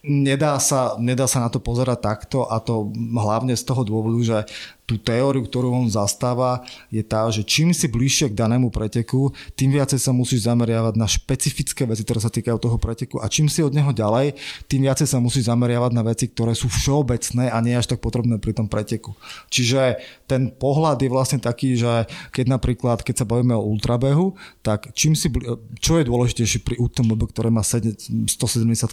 [0.03, 4.39] nedá sa, nedá sa na to pozerať takto a to hlavne z toho dôvodu, že
[4.83, 9.73] tú teóriu, ktorú on zastáva, je tá, že čím si bližšie k danému preteku, tým
[9.79, 13.63] viacej sa musíš zameriavať na špecifické veci, ktoré sa týkajú toho preteku a čím si
[13.63, 14.35] od neho ďalej,
[14.67, 18.43] tým viacej sa musíš zameriavať na veci, ktoré sú všeobecné a nie až tak potrebné
[18.43, 19.15] pri tom preteku.
[19.55, 24.35] Čiže ten pohľad je vlastne taký, že keď napríklad, keď sa bavíme o ultrabehu,
[24.67, 25.31] tak čím si,
[25.79, 28.35] čo je dôležitejšie pri UTMB, ktoré má 170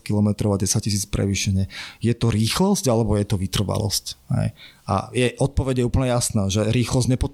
[0.06, 1.66] km a 10 tisíc prevýšenie?
[1.98, 4.06] Je to rýchlosť alebo je to vytrvalosť?
[4.38, 4.54] Hej.
[4.90, 7.30] A je, odpoveď je úplne jasná, že rýchlosť nepo,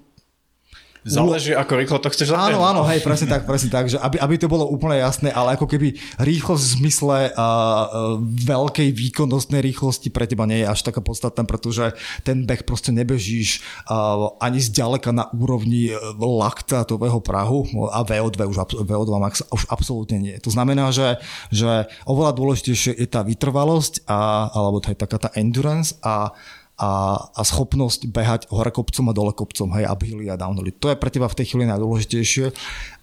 [1.06, 2.58] Záleží, ako rýchlo to chceš zabehnúť.
[2.58, 5.54] Áno, áno, hej, presne tak, presne tak, že aby, aby to bolo úplne jasné, ale
[5.54, 10.98] ako keby rýchlosť v zmysle uh, veľkej výkonnostnej rýchlosti pre teba nie je až taká
[10.98, 11.94] podstatná, pretože
[12.26, 19.12] ten beh proste nebežíš uh, ani zďaleka na úrovni laktátového prahu a VO2 už VO2
[19.22, 20.34] max už absolútne nie.
[20.42, 21.22] To znamená, že,
[21.54, 26.34] že oveľa dôležitejšie je tá vytrvalosť a, alebo je taká tá endurance a
[26.76, 30.76] a, a schopnosť behať hore kopcom a dole kopcom, hej, uphilly a downhilly.
[30.76, 32.52] To je pre teba v tej chvíli najdôležitejšie.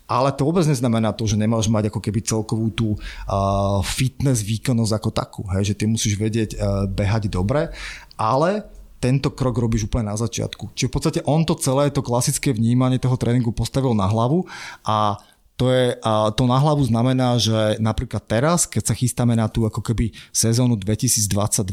[0.03, 4.93] Ale to vôbec neznamená to, že nemáš mať ako keby celkovú tú uh, fitness výkonnosť
[4.99, 5.41] ako takú.
[5.55, 7.71] Hej, že ty musíš vedieť uh, behať dobre,
[8.19, 8.67] ale
[8.99, 10.71] tento krok robíš úplne na začiatku.
[10.75, 14.47] Čiže v podstate on to celé, to klasické vnímanie toho tréningu postavil na hlavu
[14.87, 15.19] a
[15.53, 15.93] to, je,
[16.33, 20.73] to na hlavu znamená, že napríklad teraz, keď sa chystáme na tú ako keby sezónu
[20.73, 21.69] 2022,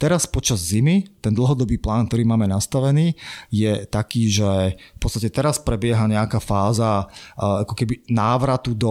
[0.00, 3.12] teraz počas zimy, ten dlhodobý plán, ktorý máme nastavený,
[3.52, 8.88] je taký, že v podstate teraz prebieha nejaká fáza ako keby návratu do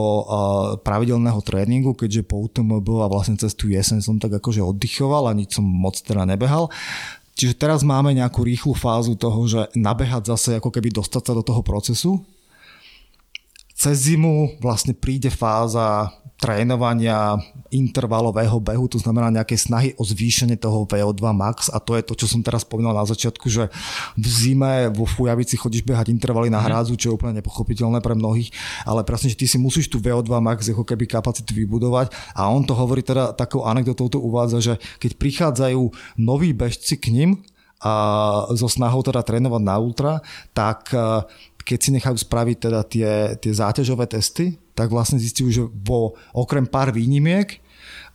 [0.86, 5.34] pravidelného tréningu, keďže po UTMB a vlastne cez tú jeseň som tak akože oddychoval a
[5.34, 6.70] nič som moc teda nebehal.
[7.34, 11.42] Čiže teraz máme nejakú rýchlu fázu toho, že nabehať zase ako keby dostať sa do
[11.42, 12.22] toho procesu,
[13.80, 17.36] cez zimu vlastne príde fáza trénovania
[17.68, 21.68] intervalového behu, to znamená nejaké snahy o zvýšenie toho VO2 max.
[21.68, 23.68] A to je to, čo som teraz spomínal na začiatku, že
[24.16, 26.66] v zime vo Fujavici chodíš behať intervaly na mhm.
[26.66, 28.52] hrádzu, čo je úplne nepochopiteľné pre mnohých,
[28.88, 32.12] ale presne, že ty si musíš tu VO2 max ako keby kapacitu vybudovať.
[32.36, 34.74] A on to hovorí teda takou anekdotou to uvádza, že
[35.04, 35.82] keď prichádzajú
[36.20, 37.32] noví bežci k ním,
[37.80, 40.20] a so snahou teda trénovať na ultra,
[40.52, 40.92] tak
[41.64, 46.64] keď si nechajú spraviť teda tie, tie záťažové testy, tak vlastne zistiu, že vo, okrem
[46.64, 47.60] pár výnimiek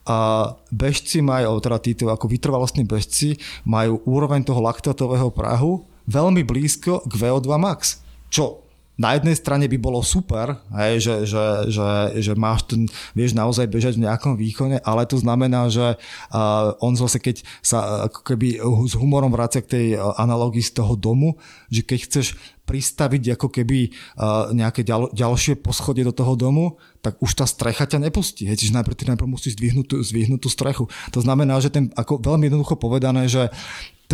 [0.04, 7.04] a bežci majú, teda títo ako vytrvalostní bežci, majú úroveň toho laktátového prahu veľmi blízko
[7.08, 8.04] k VO2 max.
[8.28, 8.63] Čo
[8.94, 11.88] na jednej strane by bolo super, hej, že, že, že,
[12.22, 16.94] že máš ten, vieš naozaj bežať v nejakom výkone, ale to znamená, že uh, on
[16.94, 21.34] zase keď sa ako keby s humorom vracia k tej analógii z toho domu,
[21.74, 22.26] že keď chceš
[22.64, 27.84] pristaviť ako keby uh, nejaké ďal, ďalšie poschodie do toho domu, tak už tá strecha
[27.84, 28.48] ťa nepustí.
[28.48, 30.88] Hej, čiže najprv ty najprv musíš zdvihnúť zdvihnúť tú strechu.
[31.12, 33.52] To znamená, že ten, ako veľmi jednoducho povedané, že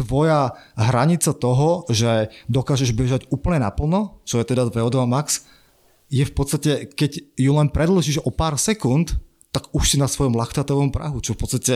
[0.01, 5.45] tvoja hranica toho, že dokážeš bežať úplne naplno, čo je teda VO2 max,
[6.11, 9.15] je v podstate, keď ju len predlžíš o pár sekúnd,
[9.51, 11.75] tak už si na svojom laktátovom prahu, čo v podstate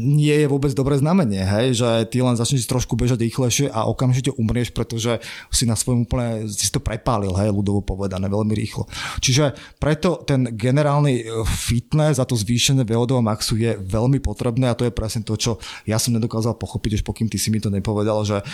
[0.00, 1.76] nie je vôbec dobré znamenie, hej?
[1.76, 5.20] že ty len začneš trošku bežať rýchlejšie a okamžite umrieš, pretože
[5.52, 8.88] si na svojom úplne, si to prepálil, hej, ľudovo povedané, veľmi rýchlo.
[9.20, 14.76] Čiže preto ten generálny e, fitness a to zvýšené VO2 maxu je veľmi potrebné a
[14.76, 17.68] to je presne to, čo ja som nedokázal pochopiť, až pokým ty si mi to
[17.68, 18.44] nepovedal, že e,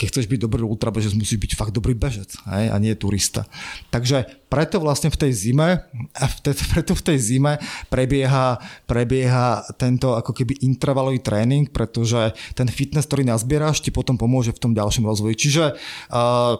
[0.00, 2.72] keď chceš byť dobrý ultrabežec, musíš byť fakt dobrý bežec hej?
[2.72, 3.44] a nie turista.
[3.92, 5.86] Takže preto vlastne v tej zime,
[6.74, 13.22] preto v tej zime prebieha, prebieha tento ako keby intervalový tréning, pretože ten fitness, ktorý
[13.22, 15.38] nazbieraš, ti potom pomôže v tom ďalšom rozvoji.
[15.38, 15.64] Čiže
[16.10, 16.58] uh,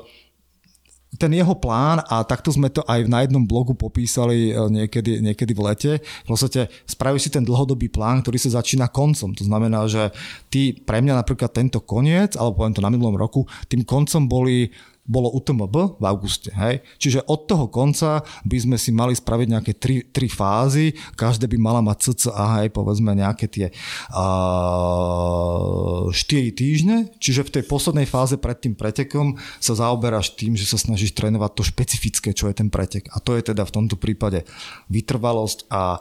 [1.18, 5.60] ten jeho plán, a takto sme to aj na jednom blogu popísali niekedy, niekedy v
[5.66, 9.34] lete, v podstate spravíš si ten dlhodobý plán, ktorý sa začína koncom.
[9.34, 10.14] To znamená, že
[10.54, 14.70] ty pre mňa napríklad tento koniec, alebo poviem to na minulom roku, tým koncom boli
[15.06, 16.54] bolo UTMB v auguste.
[16.54, 16.86] Hej?
[17.00, 21.58] Čiže od toho konca by sme si mali spraviť nejaké tri, tri fázy, každé by
[21.58, 23.74] mala mať cca, hej, povedzme nejaké tie
[24.14, 26.14] uh, 4
[26.54, 31.16] týždne, čiže v tej poslednej fáze pred tým pretekom sa zaoberáš tým, že sa snažíš
[31.18, 33.10] trénovať to špecifické, čo je ten pretek.
[33.10, 34.46] A to je teda v tomto prípade
[34.92, 35.98] vytrvalosť a,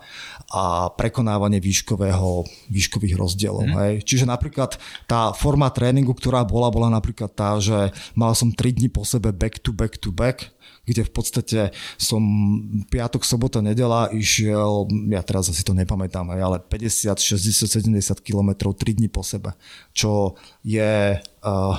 [0.54, 0.64] a
[0.94, 3.66] prekonávanie výškového, výškových rozdielov.
[3.66, 3.74] Mm.
[3.80, 3.94] Hej?
[4.06, 4.78] Čiže napríklad
[5.10, 9.32] tá forma tréningu, ktorá bola, bola napríklad tá, že mal som 3 dní po sebe
[9.32, 10.52] back to back to back,
[10.90, 11.60] kde v podstate
[11.96, 12.22] som
[12.90, 18.98] piatok, sobota, nedela išiel, ja teraz asi to nepamätám, ale 50, 60, 70 km 3
[18.98, 19.54] dní po sebe,
[19.94, 20.34] čo
[20.66, 21.22] je...
[21.46, 21.78] Uh,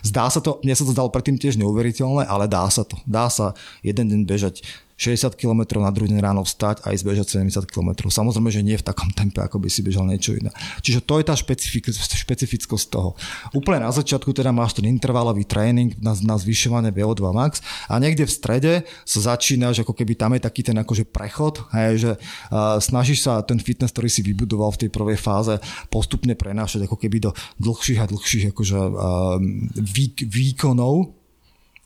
[0.00, 2.96] zdá sa to, mne sa to zdalo predtým tiež neuveriteľné, ale dá sa to.
[3.04, 3.52] Dá sa
[3.84, 4.64] jeden deň bežať
[5.02, 8.06] 60 km na druhý deň ráno vstať a ísť bežať 70 km.
[8.06, 10.54] Samozrejme, že nie v takom tempe, ako by si bežal niečo iné.
[10.78, 13.18] Čiže to je tá špecifik- špecifickosť toho.
[13.50, 17.58] Úplne na začiatku teda máš ten intervalový tréning na, na zvyšovanie VO2 max
[17.90, 18.72] a niekde v strede
[19.02, 23.42] sa začínaš, ako keby tam je taký ten akože prechod, hej, že uh, snažíš sa
[23.42, 25.58] ten fitness, ktorý si vybudoval v tej prvej fáze
[25.90, 29.42] postupne prenášať ako keby do dlhších a dlhších akože, uh,
[29.82, 31.10] výk- výkonov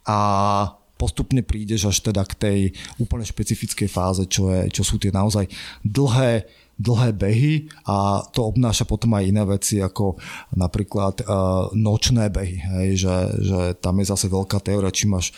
[0.04, 0.18] a
[0.96, 2.58] postupne prídeš až teda k tej
[2.96, 5.48] úplne špecifickej fáze, čo, je, čo sú tie naozaj
[5.84, 10.20] dlhé dlhé behy a to obnáša potom aj iné veci ako
[10.60, 15.32] napríklad uh, nočné behy, hej, že, že tam je zase veľká teória, či máš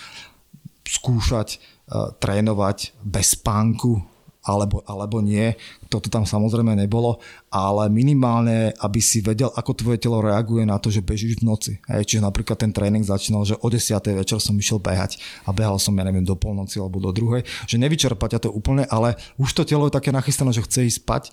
[0.82, 1.62] skúšať
[1.94, 4.02] uh, trénovať bez spánku
[4.48, 5.52] alebo, alebo nie.
[5.92, 7.20] Toto tam samozrejme nebolo,
[7.52, 11.72] ale minimálne, aby si vedel, ako tvoje telo reaguje na to, že bežíš v noci.
[11.84, 13.92] Hej, čiže napríklad ten tréning začínal, že o 10.
[14.16, 17.44] večer som išiel behať a behal som, ja neviem, do polnoci alebo do druhej.
[17.68, 20.98] Že nevyčerpať ťa to úplne, ale už to telo je také nachystané, že chce ísť
[21.04, 21.24] spať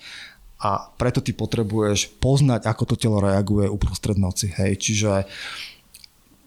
[0.59, 4.51] a preto ty potrebuješ poznať, ako to telo reaguje uprostred noci.
[4.55, 5.27] Hej, čiže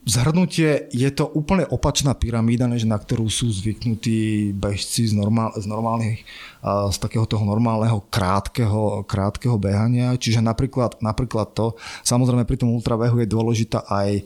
[0.08, 5.68] zhrnutie je to úplne opačná pyramída, než na ktorú sú zvyknutí bežci z, normál, z
[5.68, 6.24] normálnych,
[6.64, 10.16] z takého toho normálneho krátkeho, krátkeho behania.
[10.16, 11.76] Čiže napríklad, napríklad to,
[12.08, 14.24] samozrejme pri tom ultrabehu je dôležitá aj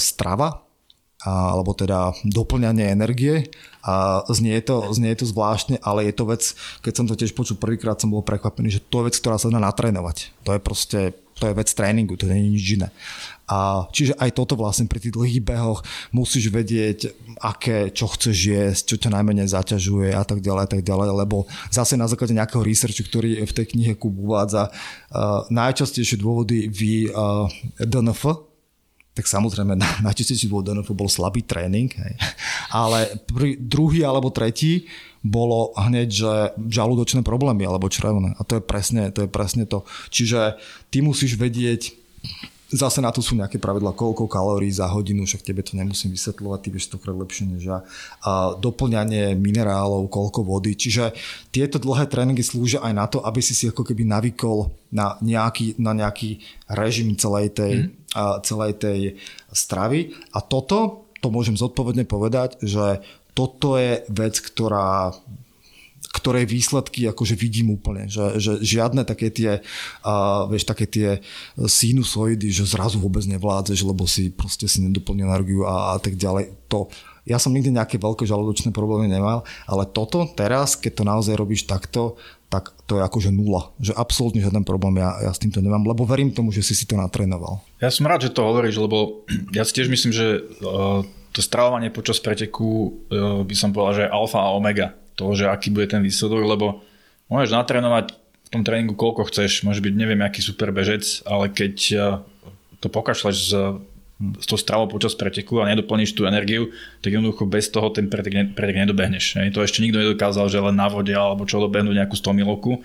[0.00, 0.64] strava,
[1.26, 3.46] alebo teda doplňanie energie.
[3.82, 6.42] A znie to, znie to zvláštne, ale je to vec,
[6.86, 9.50] keď som to tiež počul prvýkrát, som bol prekvapený, že to je vec, ktorá sa
[9.50, 10.30] dá natrénovať.
[10.46, 11.00] To je proste,
[11.42, 12.88] to je vec tréningu, to nie je nič iné.
[13.50, 15.82] A čiže aj toto vlastne pri tých dlhých behoch
[16.14, 17.10] musíš vedieť,
[17.42, 21.50] aké, čo chceš jesť, čo ťa najmenej zaťažuje a tak ďalej, a tak ďalej, lebo
[21.74, 27.10] zase na základe nejakého researchu, ktorý v tej knihe Kub uvádza, uh, najčastejšie dôvody v
[27.10, 27.50] uh,
[27.82, 28.51] DNF,
[29.12, 32.14] tak samozrejme na, najčastejší dôvod DNF bol slabý tréning, hej.
[32.72, 34.88] ale pri, druhý alebo tretí
[35.22, 38.34] bolo hneď, že žalúdočné problémy alebo črevné.
[38.36, 39.22] A to je presne to.
[39.22, 39.86] Je presne to.
[40.10, 40.58] Čiže
[40.90, 42.02] ty musíš vedieť,
[42.72, 46.58] Zase na to sú nejaké pravidla, koľko kalórií za hodinu, však tebe to nemusím vysvetľovať,
[46.64, 47.84] ty vieš stokrát lepšie než ja.
[48.24, 50.72] A doplňanie minerálov, koľko vody.
[50.72, 51.12] Čiže
[51.52, 55.76] tieto dlhé tréningy slúžia aj na to, aby si si ako keby navykol na nejaký,
[55.76, 56.40] na nejaký
[56.72, 58.01] režim celej tej, mm.
[58.44, 59.00] Celej tej
[59.50, 60.12] stravy.
[60.36, 63.00] A toto, to môžem zodpovedne povedať, že
[63.32, 65.16] toto je vec, ktorá
[66.12, 69.64] ktorej výsledky akože vidím úplne, že, že žiadne také tie,
[70.04, 71.24] uh, vieš, také tie
[71.56, 76.52] sinusoidy, že zrazu vôbec nevládzeš, lebo si proste si nedoplnil energiu a, a tak ďalej.
[76.68, 81.34] To, ja som nikdy nejaké veľké žalúdočné problémy nemal, ale toto teraz, keď to naozaj
[81.38, 82.18] robíš takto,
[82.52, 83.72] tak to je akože nula.
[83.80, 86.84] Že absolútne žiaden problém ja, ja s týmto nemám, lebo verím tomu, že si si
[86.84, 87.64] to natrénoval.
[87.80, 89.24] Ja som rád, že to hovoríš, lebo
[89.56, 91.00] ja si tiež myslím, že uh,
[91.32, 95.48] to stravovanie počas preteku uh, by som povedal, že je alfa a omega toho, že
[95.48, 96.84] aký bude ten výsledok, lebo
[97.32, 101.76] môžeš natrénovať v tom tréningu koľko chceš, môže byť neviem aký super bežec, ale keď
[101.96, 102.02] eh,
[102.84, 103.52] to pokašľaš z,
[104.38, 106.70] z toho stravou počas preteku a nedoplníš tú energiu,
[107.02, 109.40] tak jednoducho bez toho ten pretek, pretek nedobehneš.
[109.50, 112.80] To ešte nikto nedokázal, že len na vode alebo čo dobehnúť nejakú 100 milovku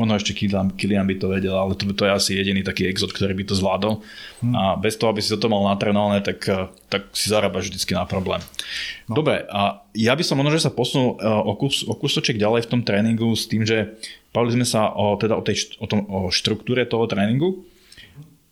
[0.00, 3.12] Možno ešte Kilian, Kilian by to vedel, ale to, to je asi jediný taký exot,
[3.12, 4.00] ktorý by to zvládol.
[4.40, 4.54] Hmm.
[4.56, 8.08] A bez toho, aby si to mal natrenované, tak, eh, tak si zarábaš vždycky na
[8.08, 8.40] problém.
[9.04, 9.20] No.
[9.20, 12.64] Dobre, a ja by som možno, že sa posunul eh, o, kus, o kusoček ďalej
[12.64, 14.00] v tom tréningu s tým, že
[14.32, 17.60] bavili sme sa o, teda o, tej, o, tom, o štruktúre toho tréningu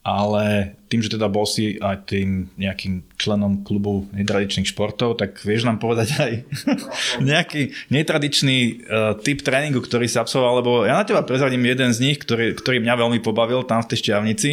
[0.01, 5.68] ale tým, že teda bol si aj tým nejakým členom klubu netradičných športov, tak vieš
[5.68, 6.32] nám povedať aj
[7.31, 8.59] nejaký netradičný
[8.89, 12.56] uh, typ tréningu, ktorý si absolvoval, lebo ja na teba prezradím jeden z nich, ktorý,
[12.56, 14.51] ktorý mňa veľmi pobavil tam v tej šťavnici.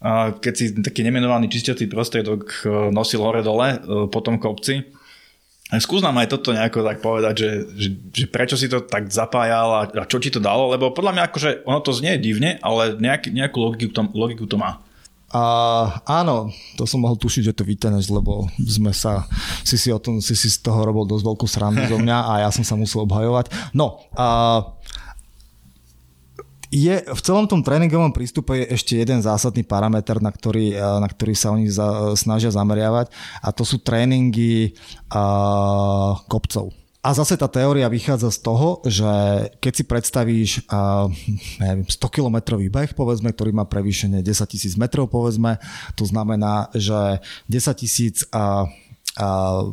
[0.00, 4.88] Uh, keď si taký nemenovaný čistiací prostriedok uh, nosil hore-dole uh, po tom kopci,
[5.66, 9.68] Skús nám aj toto nejako tak povedať, že, že, že prečo si to tak zapájal
[9.74, 12.94] a, a čo ti to dalo, lebo podľa mňa akože ono to znie divne, ale
[12.94, 14.78] nejak, nejakú logiku, tom, logiku to má.
[15.34, 15.42] A
[16.06, 19.26] áno, to som mohol tušiť, že to vyťahneš, lebo sme sa,
[19.66, 22.32] si si, o tom, si si z toho robil dosť veľkú srandu zo mňa a
[22.46, 23.50] ja som sa musel obhajovať.
[23.74, 24.62] No, a
[26.70, 31.06] je, v celom tom tréningovom prístupe je ešte jeden zásadný parameter, na ktorý, eh, na
[31.06, 33.10] ktorý sa oni za, snažia zameriavať
[33.42, 34.74] a to sú tréningy
[35.12, 36.74] uh, kopcov.
[37.06, 39.06] A zase tá teória vychádza z toho, že
[39.62, 41.06] keď si predstavíš uh,
[41.62, 45.62] neviem, 100 kilometrový beh, povedzme, ktorý má prevýšenie 10 tisíc metrov, povedzme,
[45.94, 48.66] to znamená, že 10 tisíc uh,
[49.22, 49.70] uh,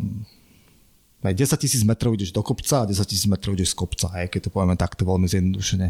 [1.26, 4.40] 10 tisíc metrov ideš do kopca a 10 tisíc metrov ideš z kopca, aj keď
[4.46, 5.88] to povieme takto veľmi zjednodušene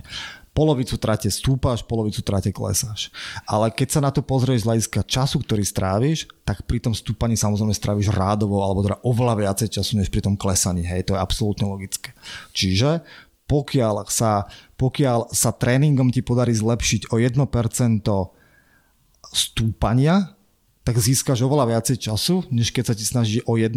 [0.53, 3.09] polovicu trate stúpaš, polovicu trate klesáš.
[3.49, 7.33] Ale keď sa na to pozrieš z hľadiska času, ktorý stráviš, tak pri tom stúpaní
[7.33, 10.85] samozrejme stráviš rádovo alebo teda oveľa viacej času než pri tom klesaní.
[10.85, 12.13] Hej, to je absolútne logické.
[12.53, 13.01] Čiže
[13.49, 14.47] pokiaľ sa,
[14.77, 17.43] pokiaľ sa tréningom ti podarí zlepšiť o 1%
[19.33, 20.37] stúpania,
[20.83, 23.73] tak získaš oveľa viacej času, než keď sa ti snaží o 1%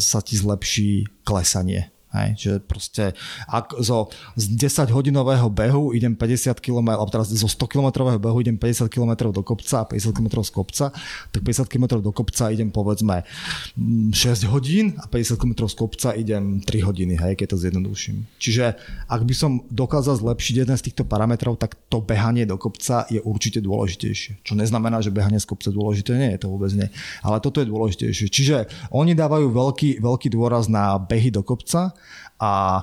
[0.00, 1.92] sa ti zlepší klesanie.
[2.08, 3.12] Hej, že proste
[3.44, 8.40] ak zo, z 10 hodinového behu idem 50 km, alebo teraz zo 100 km behu
[8.40, 10.86] idem 50 km do kopca a 50 km z kopca,
[11.28, 13.28] tak 50 km do kopca idem povedzme
[13.76, 18.24] 6 mm, hodín a 50 km z kopca idem 3 hodiny, hej, keď to zjednoduším.
[18.40, 23.04] Čiže ak by som dokázal zlepšiť jeden z týchto parametrov, tak to behanie do kopca
[23.12, 24.40] je určite dôležitejšie.
[24.48, 26.88] Čo neznamená, že behanie z kopca dôležité nie je to vôbec nie.
[27.20, 28.26] Ale toto je dôležitejšie.
[28.32, 28.56] Čiže
[28.96, 31.97] oni dávajú veľký, veľký dôraz na behy do kopca
[32.40, 32.82] a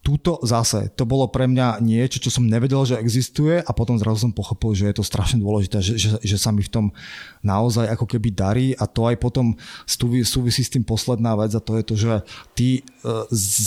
[0.00, 4.24] túto zase, to bolo pre mňa niečo, čo som nevedel, že existuje a potom zrazu
[4.24, 6.86] som pochopil, že je to strašne dôležité, že, že, že sa mi v tom
[7.44, 8.66] naozaj ako keby darí.
[8.80, 9.60] A to aj potom
[10.24, 12.14] súvisí s tým posledná vec a to je to, že
[12.56, 12.82] ty e,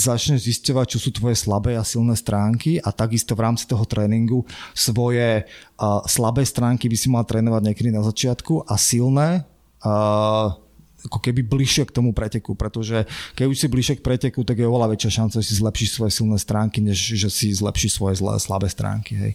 [0.03, 4.41] začneš zisťovať, čo sú tvoje slabé a silné stránky a takisto v rámci toho tréningu
[4.73, 9.45] svoje uh, slabé stránky by si mal trénovať niekedy na začiatku a silné
[9.85, 10.62] uh,
[11.07, 13.03] ako keby bližšie k tomu preteku, pretože
[13.35, 16.11] keď už si bližšie k preteku, tak je oveľa väčšia šanca, že si zlepšíš svoje
[16.15, 19.13] silné stránky, než že si zlepšíš svoje zlé, slabé stránky.
[19.19, 19.31] Hej.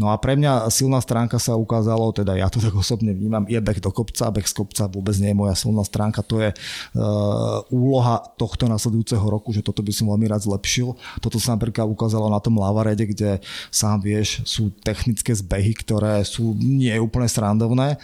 [0.00, 3.60] No a pre mňa silná stránka sa ukázalo, teda ja to tak osobne vnímam, je
[3.60, 7.60] beh do kopca, beh z kopca vôbec nie je moja silná stránka, to je uh,
[7.68, 10.96] úloha tohto nasledujúceho roku, že toto by som veľmi rád zlepšil.
[11.20, 16.56] Toto sa napríklad ukázalo na tom Lavarede, kde sám vieš, sú technické zbehy, ktoré sú
[16.56, 18.00] nie úplne srandovné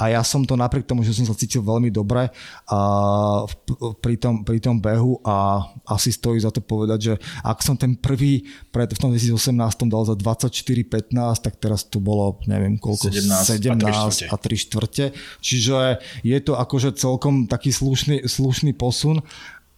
[0.00, 2.32] a ja som to napriek tomu, že som sa cítil veľmi dobre
[2.72, 2.78] a
[4.00, 7.14] pri, tom, pri tom behu a asi stojí za to povedať, že
[7.44, 9.52] ak som ten prvý pred, v tom 2018
[9.92, 15.04] dal za 24-15, tak teraz to bolo neviem koľko, 17, 17 a 3 štvrte.
[15.44, 19.20] Čiže je to akože celkom taký slušný, slušný posun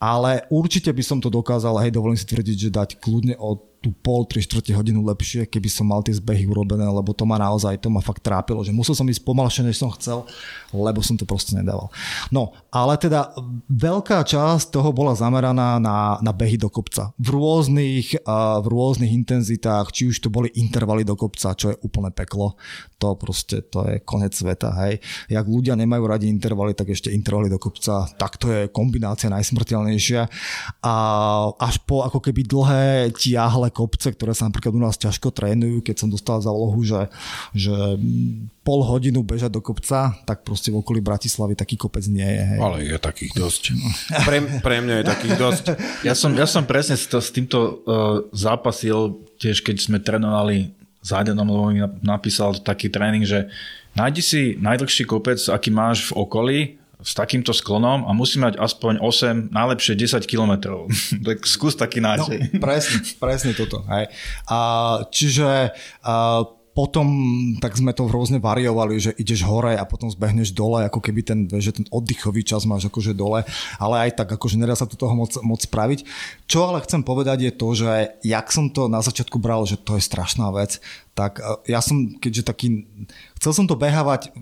[0.03, 3.91] ale určite by som to dokázal, hej, dovolím si tvrdiť, že dať kľudne od tú
[3.91, 7.75] pol, tri štvrte hodinu lepšie, keby som mal tie zbehy urobené, lebo to ma naozaj,
[7.83, 10.23] to ma fakt trápilo, že musel som ísť pomalšie, než som chcel,
[10.71, 11.91] lebo som to proste nedával.
[12.31, 13.35] No, ale teda
[13.67, 17.11] veľká časť toho bola zameraná na, na behy do kopca.
[17.19, 21.81] V rôznych, uh, v rôznych intenzitách, či už to boli intervaly do kopca, čo je
[21.83, 22.55] úplne peklo,
[23.03, 25.03] to proste, to je konec sveta, hej.
[25.27, 30.23] Jak ľudia nemajú radi intervaly, tak ešte intervaly do kopca, tak to je kombinácia najsmrteľnejšia.
[30.87, 30.95] A
[31.59, 36.05] až po ako keby dlhé, tiahle kopce, ktoré sa napríklad u nás ťažko trénujú, keď
[36.05, 37.09] som dostal za úlohu, že,
[37.57, 37.73] že
[38.61, 42.43] pol hodinu bežať do kopca, tak proste v okolí Bratislavy taký kopec nie je.
[42.55, 42.59] Hej.
[42.61, 43.63] Ale je takých dosť.
[44.29, 45.65] Pre, pre mňa je takých dosť.
[46.05, 47.73] Ja som, ja som presne s, to, s týmto uh,
[48.37, 53.51] zápasil tiež, keď sme trénovali s Adenom, lebo mi napísal taký tréning, že
[53.99, 56.61] nájdi si najdlhší kopec, aký máš v okolí
[57.03, 60.87] s takýmto sklonom a musí mať aspoň 8, najlepšie 10 kilometrov.
[61.27, 62.55] tak skús taký nádej.
[62.55, 63.83] No, presne, presne toto.
[63.91, 64.09] Hej.
[64.47, 64.59] A,
[65.11, 65.75] čiže
[66.07, 67.07] a, potom
[67.61, 71.45] tak sme to rôzne variovali, že ideš hore a potom zbehneš dole, ako keby ten,
[71.61, 73.45] že ten oddychový čas máš akože dole,
[73.77, 76.09] ale aj tak akože nedá sa to toho moc, moc spraviť.
[76.49, 77.93] Čo ale chcem povedať je to, že
[78.25, 80.81] jak som to na začiatku bral, že to je strašná vec,
[81.13, 82.89] tak e, ja som, keďže taký,
[83.37, 84.33] chcel som to behávať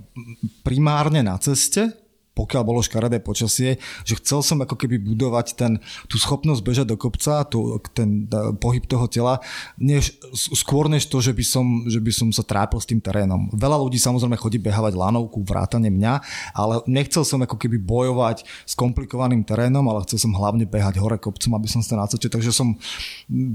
[0.62, 1.90] primárne na ceste,
[2.34, 3.76] pokiaľ bolo škaredé počasie,
[4.06, 5.72] že chcel som ako keby budovať ten,
[6.06, 8.30] tú schopnosť bežať do kopca, tú, ten
[8.62, 9.42] pohyb toho tela,
[9.76, 13.50] než, skôr než to, že by, som, že by som sa trápil s tým terénom.
[13.52, 16.12] Veľa ľudí samozrejme chodí behávať lanovku, vrátane mňa,
[16.54, 21.18] ale nechcel som ako keby bojovať s komplikovaným terénom, ale chcel som hlavne behať hore
[21.18, 22.30] kopcom, aby som sa nacočil.
[22.30, 22.78] Takže som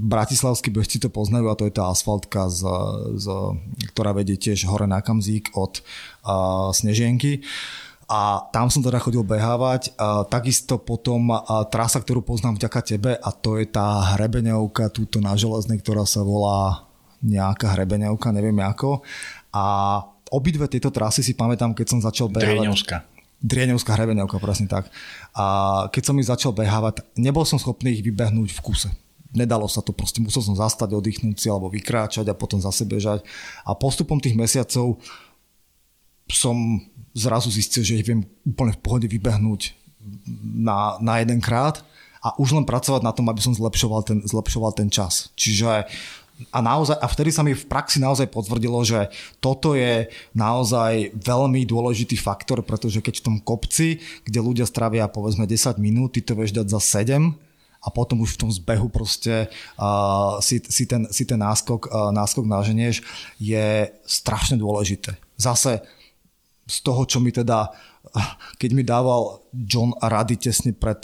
[0.06, 2.62] bratislavskí bežci to poznajú a to je tá asfaltka, z,
[3.18, 3.26] z,
[3.96, 7.42] ktorá vedie tiež hore na Kamzík od uh, Snežienky.
[8.06, 9.90] A tam som teda chodil behávať.
[9.98, 15.18] A takisto potom a trasa, ktorú poznám vďaka tebe a to je tá hrebeňovka túto
[15.18, 16.86] na železnej, ktorá sa volá
[17.26, 19.02] nejaká hrebeňovka, neviem ako.
[19.50, 19.64] A
[20.30, 22.62] obidve tieto trasy si pamätám, keď som začal behávať.
[22.62, 22.96] Drieňovská.
[23.42, 24.86] Drieňovská hrebeňovka, presne tak.
[25.34, 25.44] A
[25.90, 28.90] keď som ich začal behávať, nebol som schopný ich vybehnúť v kuse
[29.36, 33.20] nedalo sa to, proste musel som zastať, oddychnúť si alebo vykráčať a potom zase bežať.
[33.68, 34.96] A postupom tých mesiacov
[36.32, 36.56] som
[37.16, 39.72] zrazu zistil, že ich viem úplne v pohode vybehnúť
[40.44, 41.80] na, na jeden krát
[42.20, 45.32] a už len pracovať na tom, aby som zlepšoval ten, zlepšoval ten čas.
[45.32, 45.88] Čiže
[46.52, 49.08] a, naozaj, a vtedy sa mi v praxi naozaj potvrdilo, že
[49.40, 55.48] toto je naozaj veľmi dôležitý faktor, pretože keď v tom kopci, kde ľudia stravia povedzme
[55.48, 57.32] 10 minút, ty to vieš dať za 7,
[57.86, 59.46] a potom už v tom zbehu proste
[59.78, 62.98] uh, si, si, ten, si ten náskok, uh, náskok naženieš,
[63.38, 65.14] je strašne dôležité.
[65.38, 65.86] Zase
[66.66, 67.70] z toho, čo mi teda
[68.56, 71.00] keď mi dával John rady tesne pred,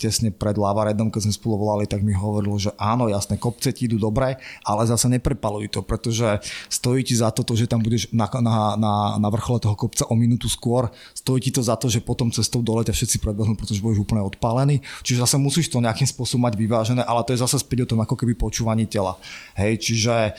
[0.00, 3.86] tesne pred Lavaredom, keď sme spolu volali, tak mi hovoril, že áno, jasné, kopce ti
[3.86, 8.26] idú dobre, ale zase neprepaluj to, pretože stojí ti za to, že tam budeš na,
[8.40, 12.02] na, na, na vrchole toho kopca o minútu skôr, stojí ti to za to, že
[12.02, 14.82] potom cestou dole ťa všetci predbehnú, pretože budeš úplne odpálený.
[15.06, 18.00] Čiže zase musíš to nejakým spôsobom mať vyvážené, ale to je zase späť o tom
[18.02, 19.20] ako keby počúvaní tela.
[19.54, 20.34] Hej, čiže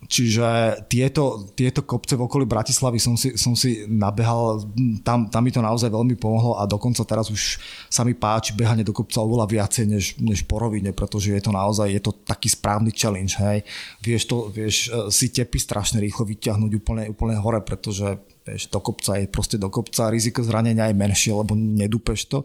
[0.00, 4.64] Čiže tieto, tieto kopce v okolí Bratislavy som si, som si nabehal,
[5.04, 7.60] tam, tam mi to naozaj veľmi pomohlo a dokonca teraz už
[7.92, 11.52] sa mi páči behanie do kopca oveľa viacej než, než po rovine, pretože je to
[11.52, 13.36] naozaj je to taký správny challenge.
[13.36, 13.60] Hej.
[14.00, 18.80] Vieš, to, vieš eh, si tepy strašne rýchlo vyťahnuť úplne, úplne hore, pretože vieš, do
[18.80, 22.38] kopca je proste do kopca, riziko zranenia je menšie, lebo nedúpeš to.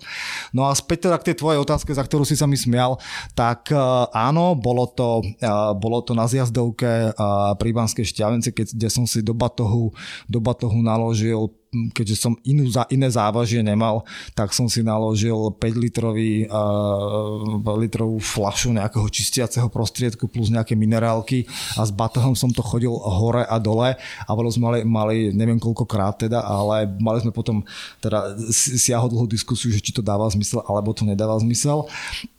[0.51, 2.99] No a späť teda k tej tvojej otázke, za ktorú si sa mi smial,
[3.33, 8.87] tak uh, áno, bolo to, uh, bolo to na zjazdovke uh, pri Banskej šťavence, kde
[8.91, 9.95] som si do batohu,
[10.29, 11.51] do batohu naložil
[11.91, 14.03] keďže som inú, iné závažie nemal,
[14.33, 21.45] tak som si naložil 5 litrový, uh, litrovú flašu nejakého čistiaceho prostriedku plus nejaké minerálky
[21.75, 25.59] a s batohom som to chodil hore a dole a bolo sme mali, mali neviem
[25.59, 27.61] koľkokrát teda, ale mali sme potom
[27.99, 31.87] teda siahodlhú diskusiu, že či to dáva zmysel alebo to nedáva zmysel.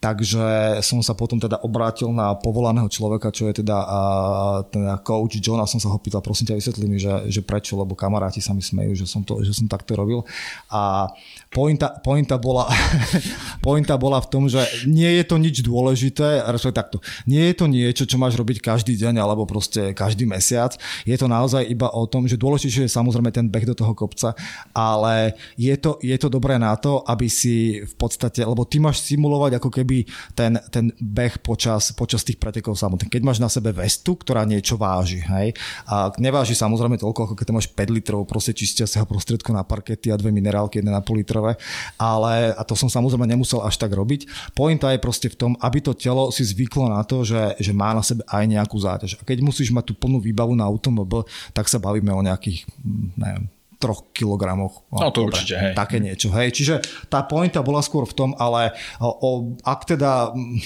[0.01, 5.39] Takže som sa potom teda obrátil na povolaného človeka, čo je teda, uh, teda coach
[5.43, 8.39] John a som sa ho pýtal, prosím ťa vysvetli mi, že, že prečo, lebo kamaráti
[8.39, 10.23] sa mi smejú, že som to, že som takto robil.
[10.71, 11.11] A
[11.51, 12.69] pointa, pointa, bola,
[13.67, 16.43] pointa bola v tom, že nie je to nič dôležité,
[16.75, 20.75] takto, nie je to niečo, čo máš robiť každý deň alebo proste každý mesiac.
[21.07, 24.35] Je to naozaj iba o tom, že dôležitejšie je samozrejme ten beh do toho kopca,
[24.75, 29.07] ale je to, je to dobré na to, aby si v podstate, lebo ty máš
[29.07, 30.05] simulovať ako keby
[30.35, 33.13] ten, ten beh počas, počas tých pretekov samotných.
[33.13, 35.55] Keď máš na sebe vestu, ktorá niečo váži, hej,
[35.87, 40.19] a neváži samozrejme toľko, ako keď máš 5 litrov proste čistiaceho prostriedku na parkety a
[40.19, 41.61] dve minerálky, 1,5 litrové,
[42.01, 44.53] ale a to som samozrejme nemusel až tak robiť.
[44.57, 47.93] Pointa je proste v tom, aby to telo si zvyklo na to, že, že má
[47.93, 49.21] na sebe aj nejakú záťaž.
[49.21, 53.09] A keď musíš mať tú plnú výbavu na automobil, tak sa bavíme o nejakých, hm,
[53.21, 53.45] neviem,
[53.77, 54.89] troch kilogramoch.
[54.89, 55.73] No to určite, hej.
[55.77, 56.49] Také niečo, hej.
[56.49, 56.81] Čiže
[57.13, 59.31] tá pointa bola skôr v tom, ale o, o,
[59.61, 60.57] ak teda hm,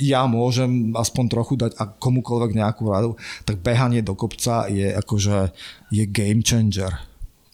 [0.00, 3.12] ja môžem aspoň trochu dať a komukoľvek nejakú radu,
[3.44, 5.52] tak behanie do kopca je akože
[5.92, 6.96] je game changer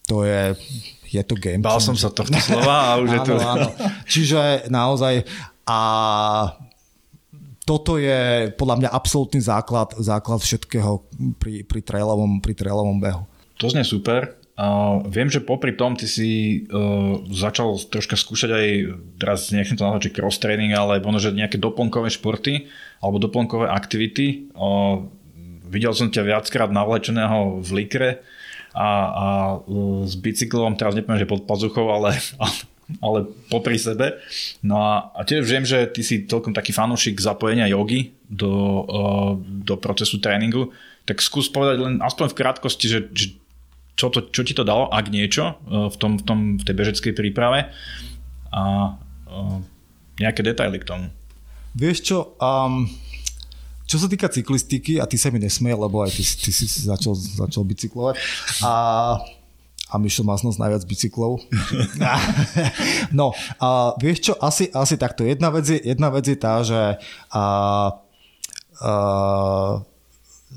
[0.07, 0.55] to je,
[1.13, 1.61] je to game.
[1.61, 3.33] Bál som sa tohto slova a už áno, je to...
[3.37, 3.67] Áno.
[4.09, 4.39] Čiže
[4.73, 5.23] naozaj
[5.63, 5.79] a
[7.63, 11.05] toto je podľa mňa absolútny základ, základ všetkého
[11.39, 13.23] pri, pri, trailovom, pri trailovom behu.
[13.61, 14.35] To znie super.
[14.53, 18.67] Uh, viem, že popri tom ty si uh, začal troška skúšať aj,
[19.17, 22.69] teraz nechcem to nazvať, cross training, ale možno, že nejaké doplnkové športy
[23.01, 24.53] alebo doplnkové aktivity.
[24.53, 25.09] Uh,
[25.65, 28.21] videl som ťa viackrát navlečeného v likre
[28.73, 29.25] a, a
[29.61, 32.17] e, s bicyklom, teraz nepoviem, že pod pazuchou, ale,
[33.05, 34.17] ale popri sebe.
[34.65, 38.93] No a, a tiež viem, že ty si celkom taký fanúšik zapojenia jogy do, e,
[39.63, 40.73] do procesu tréningu,
[41.05, 43.25] tak skús povedať len aspoň v krátkosti, že, že
[43.93, 46.75] čo, to, čo ti to dalo, ak niečo, e, v, tom, v, tom, v tej
[46.75, 47.69] bežeckej príprave
[48.53, 48.93] a
[50.21, 51.07] nejaké detaily k tomu.
[51.73, 52.85] Vieš čo, um,
[53.93, 57.13] čo sa týka cyklistiky, a ty sa mi nesmej, lebo aj ty, ty si začal,
[57.13, 58.17] začal bicyklovať.
[58.65, 58.73] A
[59.93, 61.37] a Mišo má znosť najviac bicyklov.
[63.19, 63.29] no,
[63.61, 65.21] a vieš čo, asi, asi takto.
[65.21, 66.97] Jedna vec je, jedna vec je tá, že
[67.29, 67.43] a,
[68.81, 68.91] a,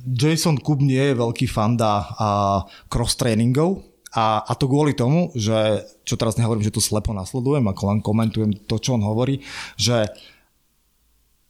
[0.08, 2.28] Jason Kub nie je veľký fanda a
[2.88, 3.84] cross tréningov,
[4.16, 8.00] a, a to kvôli tomu, že, čo teraz nehovorím, že to slepo nasledujem, ako len
[8.00, 9.44] komentujem to, čo on hovorí,
[9.76, 10.08] že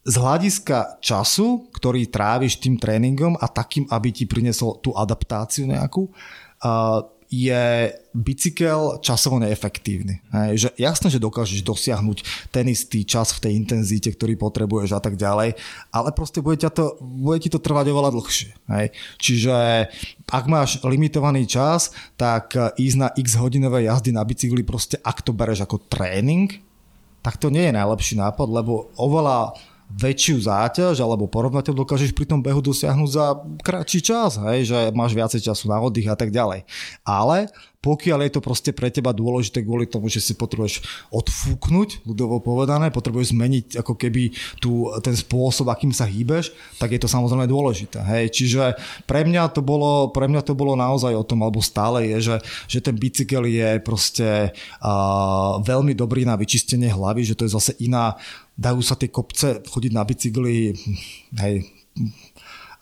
[0.06, 6.06] z hľadiska času, ktorý tráviš tým tréningom a takým, aby ti prinesol tú adaptáciu nejakú,
[7.26, 10.22] je bicykel časovo neefektívny.
[10.30, 12.22] Hej, že jasné, že dokážeš dosiahnuť
[12.54, 15.58] ten istý čas v tej intenzite, ktorý potrebuješ a tak ďalej,
[15.90, 18.50] ale proste bude, ťa to, bude ti to trvať oveľa dlhšie.
[19.18, 19.54] Čiže
[20.30, 25.34] ak máš limitovaný čas, tak ísť na x hodinové jazdy na bicykli proste ak to
[25.34, 26.62] bereš ako tréning,
[27.26, 32.42] tak to nie je najlepší nápad, lebo oveľa väčšiu záťaž alebo porovnateľ dokážeš pri tom
[32.42, 33.26] behu dosiahnuť za
[33.62, 36.66] kratší čas, hej, že máš viacej času na oddych a tak ďalej.
[37.06, 37.46] Ale
[37.86, 40.82] pokiaľ je to proste pre teba dôležité kvôli tomu, že si potrebuješ
[41.14, 46.50] odfúknuť, ľudovo povedané, potrebuješ zmeniť ako keby tú, ten spôsob, akým sa hýbeš,
[46.82, 48.02] tak je to samozrejme dôležité.
[48.02, 48.34] Hej.
[48.34, 48.74] Čiže
[49.06, 52.36] pre mňa, to bolo, pre mňa to bolo naozaj o tom, alebo stále je, že,
[52.66, 57.72] že ten bicykel je proste uh, veľmi dobrý na vyčistenie hlavy, že to je zase
[57.78, 58.18] iná,
[58.58, 60.74] dajú sa tie kopce chodiť na bicykli,
[61.38, 61.62] hej,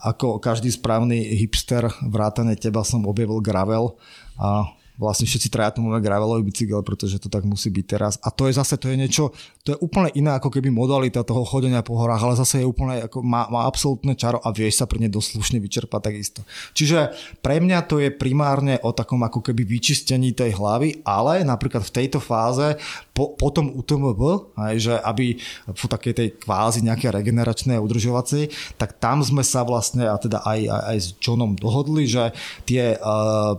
[0.04, 3.96] ako každý správny hipster vrátane teba som objavil gravel
[4.36, 5.50] a vlastne všetci
[5.82, 8.14] máme gravelový bicykel, pretože to tak musí byť teraz.
[8.22, 9.34] A to je zase, to je niečo,
[9.66, 13.02] to je úplne iná ako keby modalita toho chodenia po horách, ale zase je úplne,
[13.10, 16.40] ako má, má absolútne čaro a vieš sa pre ne doslušne vyčerpať takisto.
[16.78, 17.10] Čiže
[17.42, 21.94] pre mňa to je primárne o takom ako keby vyčistení tej hlavy, ale napríklad v
[21.94, 22.78] tejto fáze
[23.14, 25.38] po, potom UTMB, aj, že aby
[25.70, 30.60] v takej tej kvázi nejaké regeneračné udržovacej, tak tam sme sa vlastne, a teda aj,
[30.66, 32.34] aj, aj s Johnom dohodli, že
[32.66, 33.54] tie uh,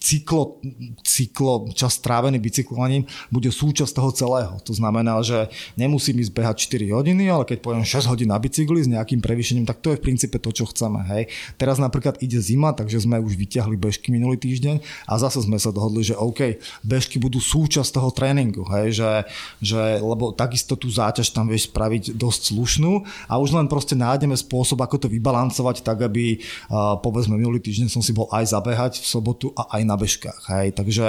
[0.00, 0.56] cyklo,
[1.04, 4.54] cyklo, čas strávený bicyklovaním bude súčasť toho celého.
[4.64, 8.80] To znamená, že nemusím ísť behať 4 hodiny, ale keď pojem 6 hodín na bicykli
[8.80, 11.04] s nejakým prevýšením, tak to je v princípe to, čo chceme.
[11.12, 11.28] Hej.
[11.60, 15.68] Teraz napríklad ide zima, takže sme už vyťahli bežky minulý týždeň a zase sme sa
[15.68, 19.10] dohodli, že OK, bežky budú súčasť toho tréningu, hej, že,
[19.58, 22.92] že, lebo takisto tú záťaž tam vieš spraviť dosť slušnú
[23.30, 27.88] a už len proste nájdeme spôsob, ako to vybalancovať tak, aby uh, povedzme minulý týždeň
[27.90, 30.42] som si bol aj zabehať v sobotu a aj na bežkách.
[30.52, 30.66] Hej.
[30.76, 31.06] Takže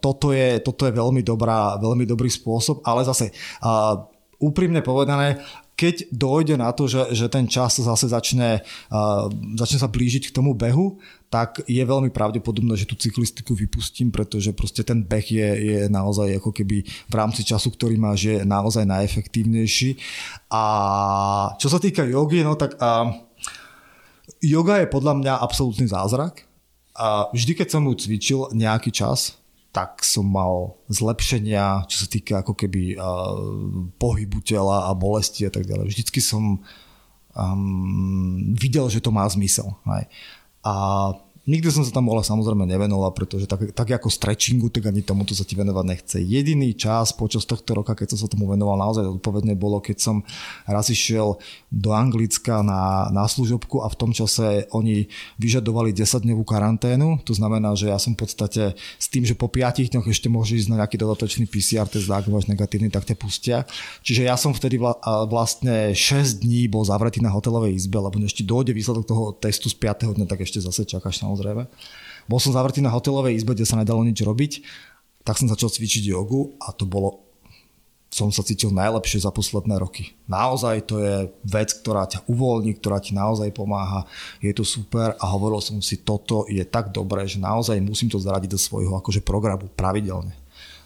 [0.00, 3.30] toto, je, toto je veľmi, dobrá, veľmi dobrý spôsob, ale zase
[3.62, 4.06] uh,
[4.42, 5.38] úprimne povedané,
[5.72, 8.60] keď dojde na to, že, že ten čas zase začne,
[8.92, 9.26] uh,
[9.56, 11.00] začne sa blížiť k tomu behu,
[11.32, 16.38] tak je veľmi pravdepodobné, že tú cyklistiku vypustím, pretože proste ten beh je, je naozaj
[16.38, 19.96] ako keby v rámci času, ktorý máš, je naozaj najefektívnejší.
[20.52, 20.62] A
[21.56, 23.08] čo sa týka jogy, no tak uh,
[24.44, 26.44] yoga je podľa mňa absolútny zázrak.
[26.92, 29.40] A vždy, keď som ju cvičil nejaký čas,
[29.72, 35.52] tak som mal zlepšenia, čo sa týka ako keby uh, pohybu tela a bolesti a
[35.52, 35.88] tak ďalej.
[35.88, 36.60] Vždycky som
[37.32, 39.72] um, videl, že to má zmysel.
[39.88, 40.12] Hej.
[40.60, 40.74] A
[41.42, 45.34] Nikdy som sa tam ale samozrejme nevenoval, pretože tak, tak ako stretchingu, tak ani tomuto
[45.34, 46.16] sa ti venovať nechce.
[46.22, 50.16] Jediný čas počas tohto roka, keď som sa tomu venoval naozaj odpovedne bolo, keď som
[50.70, 55.10] raz išiel do Anglicka na, na služobku a v tom čase oni
[55.42, 57.26] vyžadovali 10-dňovú karanténu.
[57.26, 60.54] To znamená, že ja som v podstate s tým, že po 5 dňoch ešte môžeš
[60.62, 63.66] ísť na nejaký dodatočný PCR test, ak máš negatívny, tak ťa pustia.
[64.06, 64.78] Čiže ja som vtedy
[65.26, 69.74] vlastne 6 dní bol zavretý na hotelovej izbe, lebo ešte dojde výsledok toho testu z
[69.74, 70.14] 5.
[70.14, 71.64] dňa, tak ešte zase čakáš samozrejme.
[72.28, 74.52] Bol som zavretý na hotelovej izbe, kde sa nedalo nič robiť,
[75.24, 77.32] tak som začal cvičiť jogu a to bolo
[78.12, 80.12] som sa cítil najlepšie za posledné roky.
[80.28, 84.04] Naozaj to je vec, ktorá ťa uvoľní, ktorá ti naozaj pomáha.
[84.44, 88.20] Je to super a hovoril som si, toto je tak dobré, že naozaj musím to
[88.20, 90.36] zaradiť do svojho akože programu pravidelne.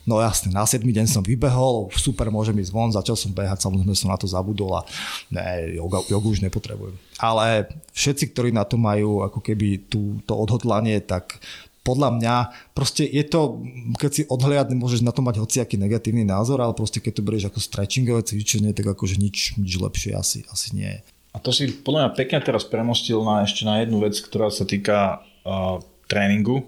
[0.06, 0.86] No jasne, na 7.
[0.86, 4.78] deň som vybehol, super, môžem ísť von, začal som behať, samozrejme som na to zabudol
[4.78, 4.86] a
[5.34, 6.94] ne, joga, jogu už nepotrebujem.
[7.18, 11.42] Ale všetci, ktorí na to majú ako keby tú, to odhodlanie, tak
[11.82, 12.34] podľa mňa,
[12.70, 13.62] proste je to,
[13.98, 17.46] keď si odhliadne, môžeš na to mať hociaký negatívny názor, ale proste keď to berieš
[17.50, 21.00] ako stretchingové cvičenie, tak akože nič, nič lepšie asi, asi nie je.
[21.34, 24.62] A to si podľa mňa pekne teraz premostil na ešte na jednu vec, ktorá sa
[24.66, 26.66] týka uh, tréningu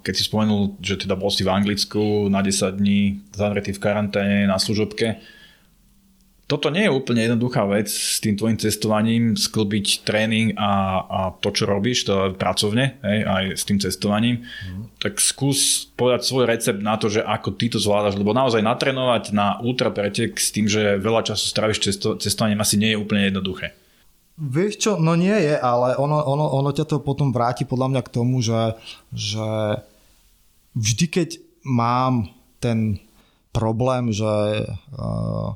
[0.00, 4.48] keď si spomenul, že teda bol si v Anglicku na 10 dní zavretý v karanténe
[4.48, 5.20] na služobke,
[6.50, 11.54] toto nie je úplne jednoduchá vec s tým tvojim cestovaním, sklbiť tréning a, a to,
[11.54, 14.42] čo robíš, to pracovne, hej, aj s tým cestovaním.
[14.42, 14.90] Mm.
[14.98, 19.30] Tak skús povedať svoj recept na to, že ako ty to zvládaš, lebo naozaj natrénovať
[19.30, 23.30] na ultra pretek s tým, že veľa času stráviš cesto, cestovaním asi nie je úplne
[23.30, 23.70] jednoduché.
[24.40, 28.02] Vieš čo, no nie je, ale ono, ono, ono ťa to potom vráti podľa mňa
[28.08, 28.72] k tomu, že,
[29.12, 29.84] že
[30.72, 31.28] vždy keď
[31.68, 32.96] mám ten
[33.52, 34.64] problém, že
[34.96, 35.52] uh,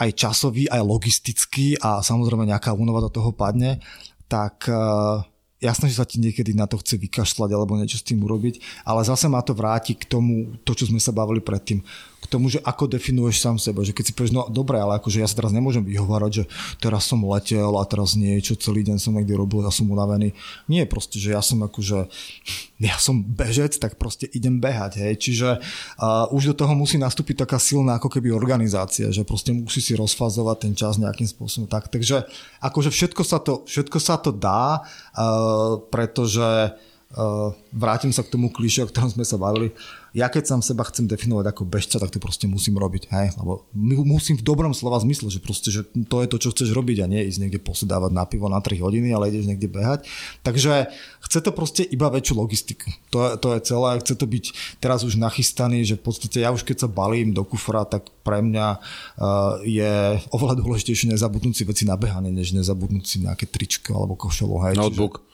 [0.00, 3.84] aj časový, aj logistický a samozrejme nejaká únova do toho padne,
[4.24, 5.20] tak uh,
[5.60, 9.04] jasné, že sa ti niekedy na to chce vykašľať alebo niečo s tým urobiť, ale
[9.04, 11.84] zase ma to vráti k tomu, to, čo sme sa bavili predtým
[12.30, 15.26] tomu, že ako definuješ sám seba, že keď si povieš, no dobre, ale akože ja
[15.26, 16.44] sa teraz nemôžem vyhovárať, že
[16.78, 20.30] teraz som letel a teraz niečo, celý deň som niekde robil a som unavený.
[20.70, 22.06] Nie, proste, že ja som akože,
[22.88, 25.14] ja som bežec, tak proste idem behať, hej.
[25.18, 29.82] Čiže uh, už do toho musí nastúpiť taká silná ako keby organizácia, že proste musí
[29.82, 31.90] si rozfazovať ten čas nejakým spôsobom tak.
[31.90, 32.30] Takže
[32.62, 34.86] akože všetko sa to, všetko sa to dá,
[35.18, 36.78] uh, pretože
[37.10, 39.74] Uh, vrátim sa k tomu klíšu, o ktorom sme sa bavili.
[40.10, 43.10] Ja keď sám seba chcem definovať ako bežca, tak to proste musím robiť.
[43.14, 43.38] Hej?
[43.38, 43.70] Lebo
[44.06, 47.10] musím v dobrom slova zmysle, že proste, že to je to, čo chceš robiť a
[47.10, 50.10] nie ísť niekde posedávať na pivo na 3 hodiny, ale ideš niekde behať.
[50.42, 50.90] Takže
[51.22, 52.90] chce to proste iba väčšiu logistiku.
[53.14, 53.90] To je, to je celé.
[54.02, 54.44] Chce to byť
[54.82, 58.42] teraz už nachystaný, že v podstate ja už keď sa balím do kufra, tak pre
[58.42, 63.94] mňa uh, je oveľa dôležitejšie nezabudnúť si veci na behanie, než nezabudnúť si nejaké tričko
[63.94, 64.54] alebo košelu.
[64.70, 64.74] Hej?
[64.74, 65.22] Notebook.
[65.22, 65.29] Čiže,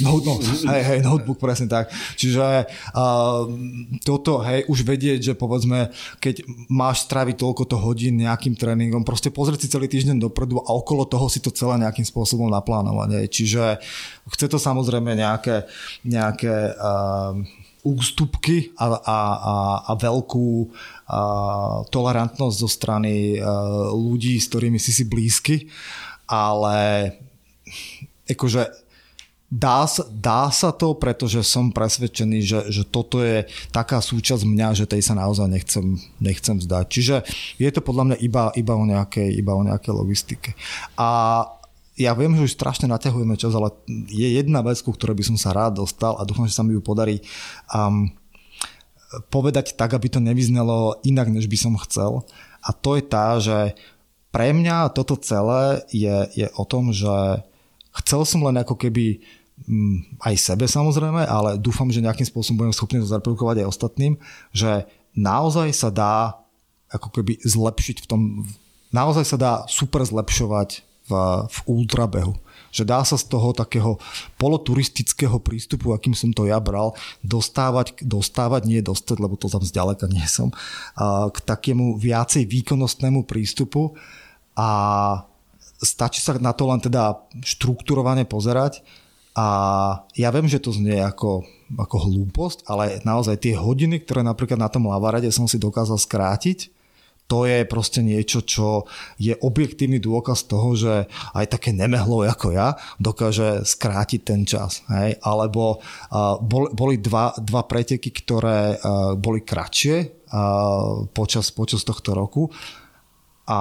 [0.00, 0.38] No, no,
[0.70, 1.90] hej, hej, notebook, presne tak.
[2.14, 3.42] Čiže uh,
[4.06, 5.90] toto, hej, už vedieť, že povedzme,
[6.22, 10.70] keď máš stráviť toľko to hodín nejakým tréningom, proste pozrieť si celý týždeň dopredu a
[10.70, 13.08] okolo toho si to celé nejakým spôsobom naplánovať.
[13.18, 13.26] Hej.
[13.34, 13.62] Čiže
[14.30, 15.66] chce to samozrejme nejaké,
[16.06, 17.34] nejaké uh,
[17.82, 19.54] ústupky a, a, a,
[19.88, 20.70] a veľkú a,
[21.88, 23.42] tolerantnosť zo strany a,
[23.90, 25.66] ľudí, s ktorými si si blízky,
[26.28, 27.10] ale
[28.28, 28.89] akože
[29.50, 29.82] Dá
[30.14, 35.02] dá sa to, pretože som presvedčený, že, že toto je taká súčasť mňa, že tej
[35.02, 36.84] sa naozaj nechcem, nechcem zdať.
[36.86, 37.16] Čiže
[37.58, 40.50] je to podľa mňa iba, iba, o, nejakej, iba o nejakej logistike.
[40.94, 41.42] A
[41.98, 43.74] ja viem, že už strašne naťahujeme čas, ale
[44.06, 46.78] je jedna vec, ku ktorej by som sa rád dostal a dúfam, že sa mi
[46.78, 47.18] ju podarí
[47.74, 48.06] um,
[49.34, 52.22] povedať tak, aby to nevyznelo inak, než by som chcel.
[52.62, 53.74] A to je tá, že
[54.30, 57.42] pre mňa toto celé je, je o tom, že
[57.98, 59.18] chcel som len ako keby
[60.20, 64.18] aj sebe samozrejme, ale dúfam, že nejakým spôsobom budem schopný to zaprodukovať aj ostatným,
[64.50, 66.42] že naozaj sa dá
[66.90, 68.20] ako keby zlepšiť v tom,
[68.90, 71.12] naozaj sa dá super zlepšovať v,
[71.46, 72.34] v ultrabehu.
[72.70, 73.98] Že dá sa z toho takého
[74.38, 80.06] poloturistického prístupu, akým som to ja bral, dostávať, dostávať nie dostať, lebo to tam zďaleka
[80.06, 80.54] nie som,
[81.30, 83.98] k takému viacej výkonnostnému prístupu
[84.54, 84.68] a
[85.82, 88.82] stačí sa na to len teda štruktúrovane pozerať
[89.40, 89.46] a
[90.20, 94.68] ja viem, že to znie ako, ako hlúposť, ale naozaj tie hodiny, ktoré napríklad na
[94.68, 96.68] tom lavarade som si dokázal skrátiť,
[97.24, 102.74] to je proste niečo, čo je objektívny dôkaz toho, že aj také nemehlo ako ja
[102.98, 104.82] dokáže skrátiť ten čas.
[104.90, 105.22] Hej?
[105.22, 112.18] Alebo uh, bol, boli dva, dva preteky, ktoré uh, boli kratšie uh, počas, počas tohto
[112.18, 112.50] roku
[113.46, 113.60] a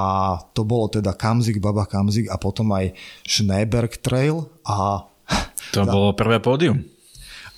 [0.53, 5.05] to bolo teda Kamzik, Baba Kamzik a potom aj Schneeberg Trail a
[5.71, 5.91] to za...
[5.91, 6.81] bolo prvé pódium.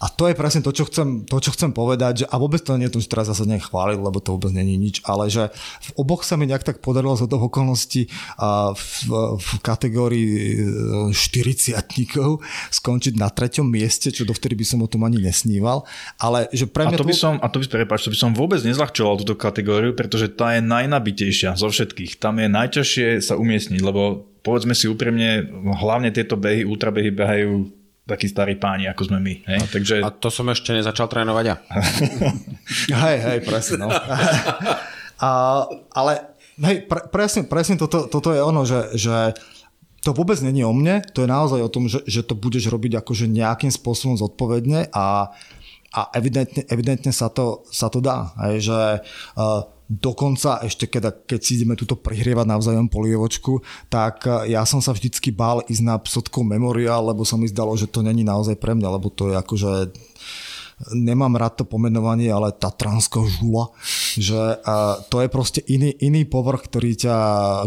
[0.01, 2.73] A to je presne to, čo chcem, to, čo chcem povedať, že, a vôbec to
[2.73, 5.89] nie je to, že teraz zase chváliť, lebo to vôbec není nič, ale že v
[5.93, 8.09] oboch sa mi nejak tak podarilo z toho okolností
[8.41, 8.89] a v,
[9.37, 10.33] v kategórii
[11.13, 11.77] 40
[12.73, 15.85] skončiť na treťom mieste, čo dovtedy by som o tom ani nesníval.
[16.17, 18.33] Ale že pre mňa a to by som, a to by, prepáč, to by som
[18.33, 22.17] vôbec nezľahčoval túto kategóriu, pretože tá je najnabitejšia zo všetkých.
[22.17, 25.45] Tam je najťažšie sa umiestniť, lebo povedzme si úprimne,
[25.77, 27.80] hlavne tieto behy, ultrabehy behajú
[28.11, 29.33] takí starí páni, ako sme my.
[29.47, 29.57] Hej?
[29.63, 29.95] No, Takže...
[30.03, 31.55] A to som ešte nezačal trénovať ja.
[33.07, 33.87] hej, hej, presne.
[33.87, 33.89] No.
[35.25, 35.29] a,
[35.95, 36.11] ale
[36.59, 39.31] hej, pre, presne, presne toto, toto je ono, že, že
[40.01, 42.99] to vôbec není o mne, to je naozaj o tom, že, že to budeš robiť
[42.99, 45.29] akože nejakým spôsobom zodpovedne a,
[45.93, 48.33] a evidentne, evidentne sa, to, sa to dá.
[48.49, 48.79] Hej, že
[49.37, 53.59] uh, Dokonca ešte keď, keď si ideme túto prihrievať navzájom polievočku,
[53.91, 57.75] tak e, ja som sa vždycky bál ísť na psotkou memoriál, lebo sa mi zdalo,
[57.75, 59.71] že to není naozaj pre mňa, lebo to je akože
[60.89, 63.69] nemám rád to pomenovanie, ale Tatranská žula,
[64.17, 64.59] že
[65.07, 67.17] to je proste iný, iný povrch, ktorý, ťa,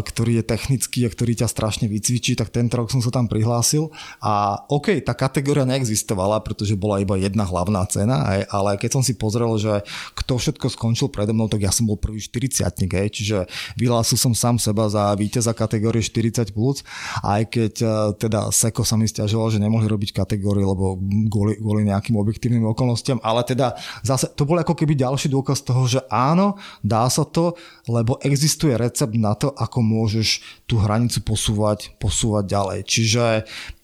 [0.03, 3.89] ktorý je technický a ktorý ťa strašne vycvičí, tak tento rok som sa tam prihlásil.
[4.21, 9.03] A OK, tá kategória neexistovala, pretože bola iba jedna hlavná cena, aj, ale keď som
[9.05, 9.81] si pozrel, že
[10.19, 13.37] kto všetko skončil predo mnou, tak ja som bol prvý 40 aj, čiže
[13.79, 16.83] vyhlásil som sám seba za víťaza kategórie 40+, plus,
[17.23, 20.99] aj keď uh, teda Seko sa mi stiažoval, že nemohli robiť kategórie, lebo
[21.31, 25.87] kvôli, kvôli nejakým objektívnym okolnostiam, ale teda zase to bol ako keby ďalší dôkaz toho,
[25.87, 26.34] že áno,
[26.83, 27.55] dá sa to,
[27.87, 32.79] lebo existuje recept na to, ako môžeš tú hranicu posúvať, posúvať ďalej.
[32.83, 33.25] Čiže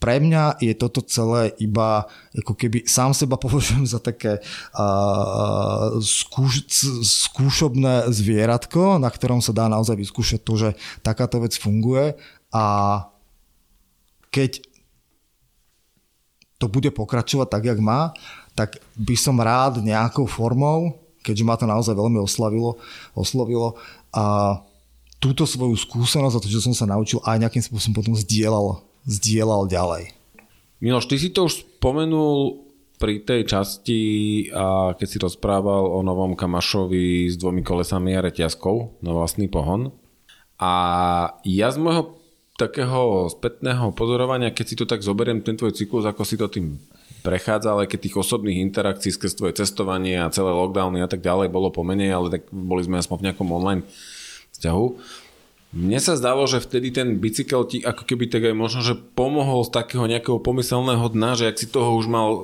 [0.01, 4.41] pre mňa je toto celé iba ako keby sám seba považujem za také
[4.75, 6.67] uh, skúš,
[7.05, 10.69] skúšobné zvieratko, na ktorom sa dá naozaj vyskúšať to, že
[11.05, 12.17] takáto vec funguje
[12.51, 12.65] a
[14.31, 14.63] keď
[16.61, 18.13] to bude pokračovať tak, jak má,
[18.53, 22.77] tak by som rád nejakou formou, keďže ma to naozaj veľmi oslavilo,
[23.13, 23.77] oslovilo
[24.13, 24.57] a
[25.21, 29.69] túto svoju skúsenosť a to, čo som sa naučil, aj nejakým spôsobom potom zdieľal, zdieľal
[29.69, 30.17] ďalej.
[30.81, 32.65] Miloš, ty si to už spomenul
[32.97, 34.01] pri tej časti,
[34.53, 39.93] a keď si rozprával o novom Kamašovi s dvomi kolesami a reťazkou na vlastný pohon.
[40.61, 40.73] A
[41.41, 42.21] ja z môjho
[42.61, 46.77] takého spätného pozorovania, keď si to tak zoberiem, ten tvoj cyklus, ako si to tým
[47.21, 51.53] prechádzal, aj keď tých osobných interakcií skrz tvoje cestovanie a celé lockdowny a tak ďalej
[51.53, 53.81] bolo pomenej, ale tak boli sme aspoň v nejakom online
[54.57, 54.85] vzťahu.
[55.71, 59.63] Mne sa zdalo, že vtedy ten bicykel ti ako keby tak aj možno, že pomohol
[59.63, 62.39] z takého nejakého pomyselného dna, že ak si toho už mal e,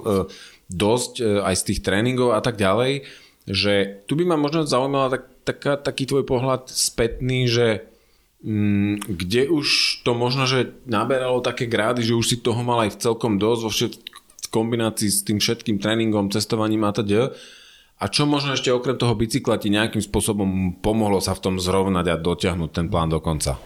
[0.71, 3.03] dosť e, aj z tých tréningov a tak ďalej,
[3.43, 7.83] že tu by ma možno zaujímala tak, taká, taký tvoj pohľad spätný, že
[8.47, 9.67] mm, kde už
[10.07, 13.61] to možno, že naberalo také grády, že už si toho mal aj v celkom dosť
[13.63, 14.16] vo, všet, v v
[14.49, 17.31] kombinácii s tým všetkým tréningom, cestovaním a teda.
[17.97, 22.05] A čo možno ešte okrem toho bicykla ti nejakým spôsobom pomohlo sa v tom zrovnať
[22.13, 23.57] a dotiahnuť ten plán do konca?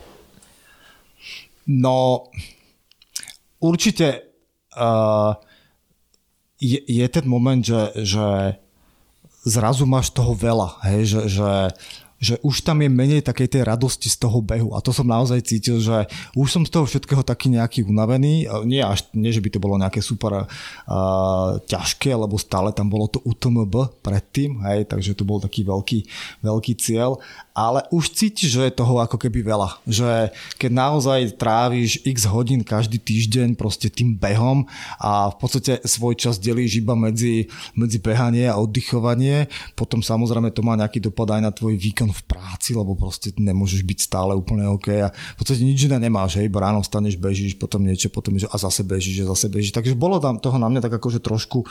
[1.68, 2.32] No,
[3.60, 4.32] určite
[4.76, 5.36] uh,
[6.58, 8.28] je, je ten moment, že, že
[9.44, 11.52] zrazu máš toho veľa, hej, že, že
[12.22, 14.78] že už tam je menej takej tej radosti z toho behu.
[14.78, 16.06] A to som naozaj cítil, že
[16.38, 18.46] už som z toho všetkého taký nejaký unavený.
[18.70, 20.48] Nie, až, nie že by to bolo nejaké super uh,
[21.66, 26.06] ťažké, lebo stále tam bolo to UTMB predtým, hej, takže to bol taký veľký,
[26.46, 27.18] veľký cieľ
[27.52, 29.84] ale už cítiš, že je toho ako keby veľa.
[29.84, 34.64] Že keď naozaj tráviš x hodín každý týždeň proste tým behom
[34.96, 40.64] a v podstate svoj čas delíš iba medzi, medzi behanie a oddychovanie, potom samozrejme to
[40.64, 44.68] má nejaký dopad aj na tvoj výkon v práci, lebo proste nemôžeš byť stále úplne
[44.70, 48.36] OK a v podstate nič iné nemáš, hej, iba ráno staneš, bežíš, potom niečo, potom
[48.36, 49.74] že a zase bežíš, a zase bežíš.
[49.74, 51.66] Takže bolo tam toho na mňa tak akože trošku,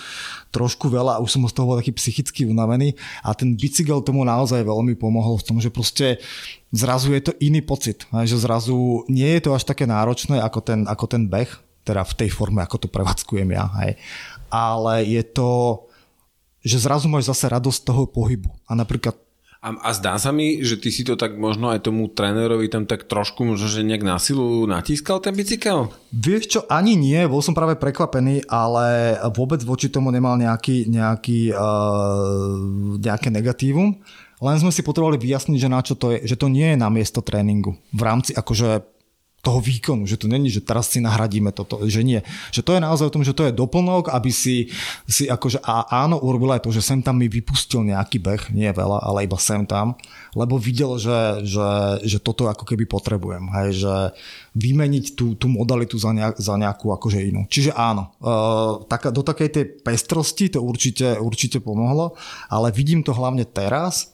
[0.50, 4.26] trošku veľa a už som z toho bol taký psychicky unavený a ten bicykel tomu
[4.26, 6.18] naozaj veľmi pomohol v tom, že proste
[6.74, 10.88] zrazu je to iný pocit, že zrazu nie je to až také náročné ako ten,
[10.88, 11.50] ako ten beh,
[11.84, 13.98] teda v tej forme, ako to prevádzkujem ja, hej.
[14.52, 15.50] ale je to,
[16.60, 19.16] že zrazu máš zase radosť toho pohybu a napríklad
[19.60, 22.88] a, a zdá sa mi, že ty si to tak možno aj tomu trénerovi tam
[22.88, 25.92] tak trošku možno, že nejak na silu natískal ten bicykel?
[26.16, 31.52] Vieš čo, ani nie, bol som práve prekvapený, ale vôbec voči tomu nemal nejaký, nejaký,
[31.52, 32.56] uh,
[33.04, 34.00] nejaké negatívum.
[34.40, 36.88] Len sme si potrebovali vyjasniť, že na čo to je, že to nie je na
[36.88, 37.76] miesto tréningu.
[37.92, 38.80] V rámci akože
[39.40, 42.20] toho výkonu, že to není, že teraz si nahradíme toto, že nie.
[42.52, 44.68] Že to je naozaj o tom, že to je doplnok, aby si,
[45.08, 48.68] si akože a áno, urobil aj to, že sem tam mi vypustil nejaký beh, nie
[48.68, 49.96] veľa, ale iba sem tam,
[50.36, 51.68] lebo videl, že, že,
[52.04, 53.94] že toto ako keby potrebujem, hej, že
[54.52, 57.48] vymeniť tú, tú modalitu za, nejak, za nejakú akože inú.
[57.48, 58.34] Čiže áno, e,
[58.92, 62.12] tak, do takej tej pestrosti to určite, určite pomohlo,
[62.52, 64.09] ale vidím to hlavne teraz,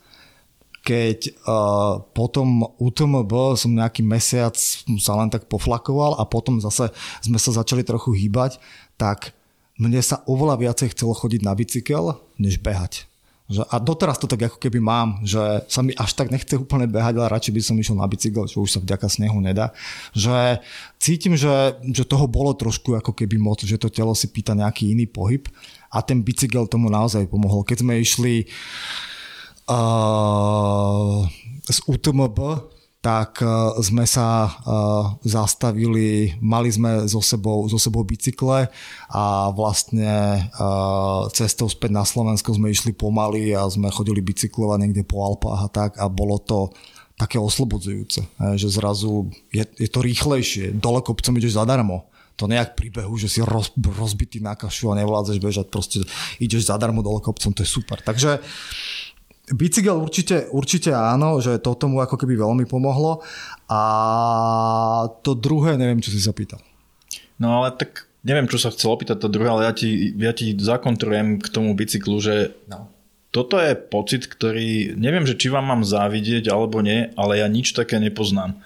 [0.87, 4.55] keď uh, potom UTMB som nejaký mesiac
[5.03, 6.95] sa len tak poflakoval a potom zase
[7.27, 8.63] sme sa začali trochu hýbať,
[8.95, 9.35] tak
[9.83, 13.11] mne sa oveľa viacej chcelo chodiť na bicykel, než behať.
[13.47, 15.39] Že, a doteraz to tak ako keby mám, že
[15.71, 18.67] sa mi až tak nechce úplne behať, ale radšej by som išiel na bicykel, čo
[18.67, 19.71] už sa vďaka snehu nedá.
[20.19, 20.59] Že
[20.99, 24.91] cítim, že, že toho bolo trošku ako keby moc, že to telo si pýta nejaký
[24.91, 25.47] iný pohyb
[25.95, 27.63] a ten bicykel tomu naozaj pomohol.
[27.63, 28.51] Keď sme išli
[31.67, 32.39] z UTMB,
[33.03, 33.39] tak
[33.87, 34.51] sme sa
[35.23, 38.67] zastavili, mali sme so sebou, so sebou bicykle
[39.11, 39.25] a
[39.55, 40.43] vlastne
[41.31, 45.69] cestou späť na Slovensko sme išli pomaly a sme chodili bicyklovať niekde po Alpách a
[45.71, 46.75] tak a bolo to
[47.15, 48.27] také oslobodzujúce,
[48.59, 53.41] že zrazu je, je to rýchlejšie, dole kopcom ideš zadarmo to nejak príbehu, že si
[53.41, 56.05] roz, rozbitý na kašu a nevládzeš bežať, proste
[56.37, 57.97] ideš zadarmo dole kopcom, to je super.
[58.05, 58.45] Takže
[59.47, 63.23] Bicykel určite, určite áno, že to tomu ako keby veľmi pomohlo.
[63.71, 63.81] A
[65.23, 66.59] to druhé, neviem, čo si sa pýtal.
[67.39, 70.51] No ale tak neviem, čo sa chcel opýtať to druhé, ale ja ti, ja ti
[70.59, 72.91] zakontrujem k tomu bicyklu, že no.
[73.31, 77.71] toto je pocit, ktorý, neviem, že či vám mám závidieť alebo nie, ale ja nič
[77.71, 78.59] také nepoznám.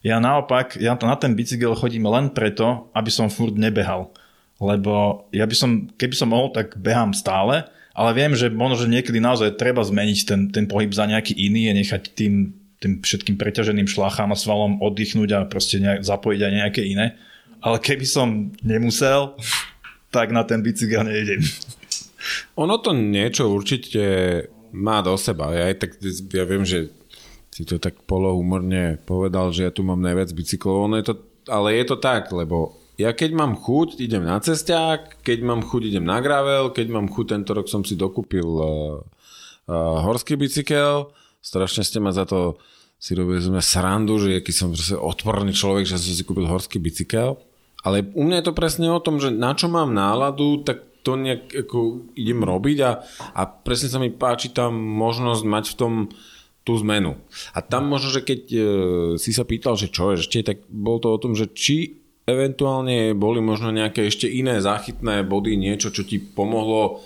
[0.00, 4.10] Ja naopak, ja na ten bicykel chodím len preto, aby som furt nebehal.
[4.58, 8.92] Lebo ja by som, keby som mohol, tak behám stále, ale viem, že možno, že
[8.92, 13.36] niekedy naozaj treba zmeniť ten, ten pohyb za nejaký iný a nechať tým, tým všetkým
[13.36, 17.20] preťaženým šlachám a svalom oddychnúť a proste nejak, zapojiť aj nejaké iné.
[17.62, 19.36] Ale keby som nemusel,
[20.10, 21.44] tak na ten bicykel nejdem.
[22.58, 24.04] Ono to niečo určite
[24.72, 25.52] má do seba.
[25.52, 25.90] Ja, aj tak,
[26.32, 26.90] ja viem, že
[27.52, 30.88] si to tak polohumorne povedal, že ja tu mám najviac bicyklov.
[30.88, 31.14] Ono je to,
[31.52, 35.82] ale je to tak, lebo ja keď mám chuť, idem na cesták, keď mám chuť,
[35.92, 39.00] idem na gravel, keď mám chuť, tento rok som si dokúpil uh,
[39.68, 42.60] uh, horský bicykel, strašne ste ma za to
[43.02, 46.78] si robili sme srandu, že aký som proste odporný človek, že som si kúpil horský
[46.78, 47.34] bicykel.
[47.82, 51.18] Ale u mňa je to presne o tom, že na čo mám náladu, tak to
[51.18, 53.02] nejak ako idem robiť a,
[53.34, 55.92] a presne sa mi páči tam možnosť mať v tom
[56.62, 57.18] tú zmenu.
[57.50, 58.60] A tam možno, že keď e,
[59.18, 63.42] si sa pýtal, že čo ešte, tak bol to o tom, že či eventuálne boli
[63.42, 67.02] možno nejaké ešte iné záchytné body, niečo, čo ti pomohlo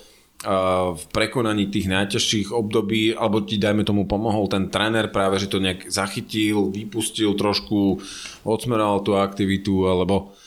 [0.93, 5.57] v prekonaní tých najťažších období, alebo ti dajme tomu pomohol ten tréner práve, že to
[5.57, 7.97] nejak zachytil, vypustil trošku,
[8.45, 10.37] odsmeral tú aktivitu, alebo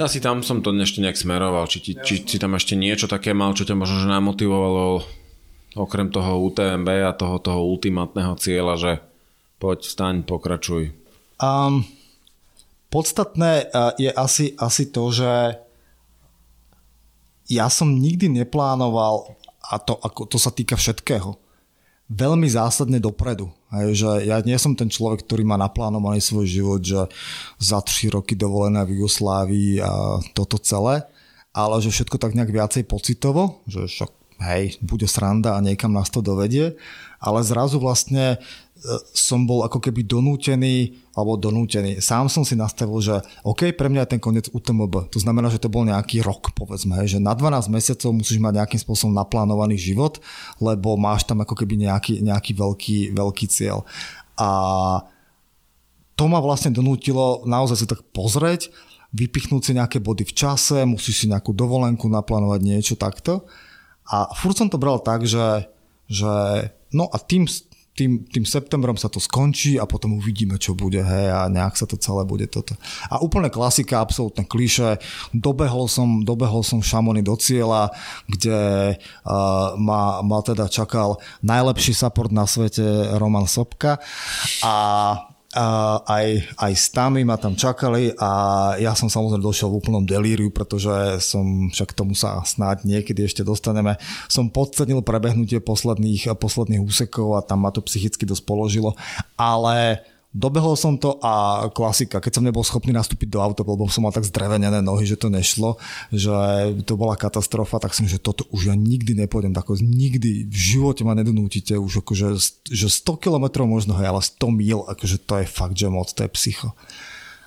[0.00, 3.36] asi tam som to ešte nejak smeroval, či, ti, či, či tam ešte niečo také
[3.36, 5.04] mal, čo ťa možno že namotivovalo
[5.76, 8.92] okrem toho UTMB a toho, toho ultimátneho cieľa, že
[9.60, 10.96] poď, vstaň, pokračuj.
[11.36, 11.84] Um,
[12.92, 15.56] Podstatné eh, je asi, asi to, že
[17.48, 21.40] ja som nikdy neplánoval, a to, ako, to sa týka všetkého,
[22.12, 23.48] veľmi zásadne dopredu.
[23.72, 27.08] Hej, že ja nie som ten človek, ktorý má naplánovaný svoj život, že
[27.56, 31.08] za 3 roky dovolené v Jugoslávii a toto celé,
[31.56, 34.10] ale že všetko tak nejak viacej pocitovo, že však
[34.44, 36.76] hej, bude sranda a niekam nás to dovedie,
[37.16, 38.36] ale zrazu vlastne
[39.14, 42.02] som bol ako keby donútený, alebo donútený.
[42.02, 45.12] Sám som si nastavil, že OK, pre mňa je ten koniec UTMB.
[45.14, 48.80] To znamená, že to bol nejaký rok, povedzme, že na 12 mesiacov musíš mať nejakým
[48.82, 50.18] spôsobom naplánovaný život,
[50.58, 53.86] lebo máš tam ako keby nejaký, nejaký veľký, veľký cieľ.
[54.34, 54.48] A
[56.18, 58.74] to ma vlastne donútilo naozaj sa tak pozrieť,
[59.14, 63.46] vypichnúť si nejaké body v čase, musíš si nejakú dovolenku naplánovať niečo takto.
[64.10, 65.70] A furt som to bral tak, že,
[66.10, 66.32] že
[66.90, 67.46] no a tým,
[67.92, 71.84] tým, tým septembrom sa to skončí a potom uvidíme, čo bude, hej, a nejak sa
[71.84, 72.72] to celé bude toto.
[73.12, 74.96] A úplne klasika, absolútne kliše,
[75.36, 77.92] dobehol som, dobehol som Šamony do cieľa,
[78.24, 84.00] kde uh, ma, ma teda čakal najlepší support na svete Roman Sobka
[84.64, 84.74] a
[85.52, 88.30] a aj, aj stami ma tam čakali a
[88.80, 93.44] ja som samozrejme došiel v úplnom delíriu, pretože som, však tomu sa snáď niekedy ešte
[93.44, 94.00] dostaneme,
[94.32, 98.96] som podcenil prebehnutie posledných, posledných úsekov a tam ma to psychicky dosť položilo,
[99.36, 100.00] ale
[100.32, 104.16] Dobehol som to a klasika, keď som nebol schopný nastúpiť do auta, lebo som mal
[104.16, 105.76] tak zdrevenené nohy, že to nešlo,
[106.08, 106.32] že
[106.88, 111.04] to bola katastrofa, tak som, že toto už ja nikdy nepôjdem, tako nikdy v živote
[111.04, 112.28] ma nedonútite už akože,
[112.64, 116.24] že 100 km možno, hej, ale 100 mil, akože to je fakt, že moc, to
[116.24, 116.72] je psycho.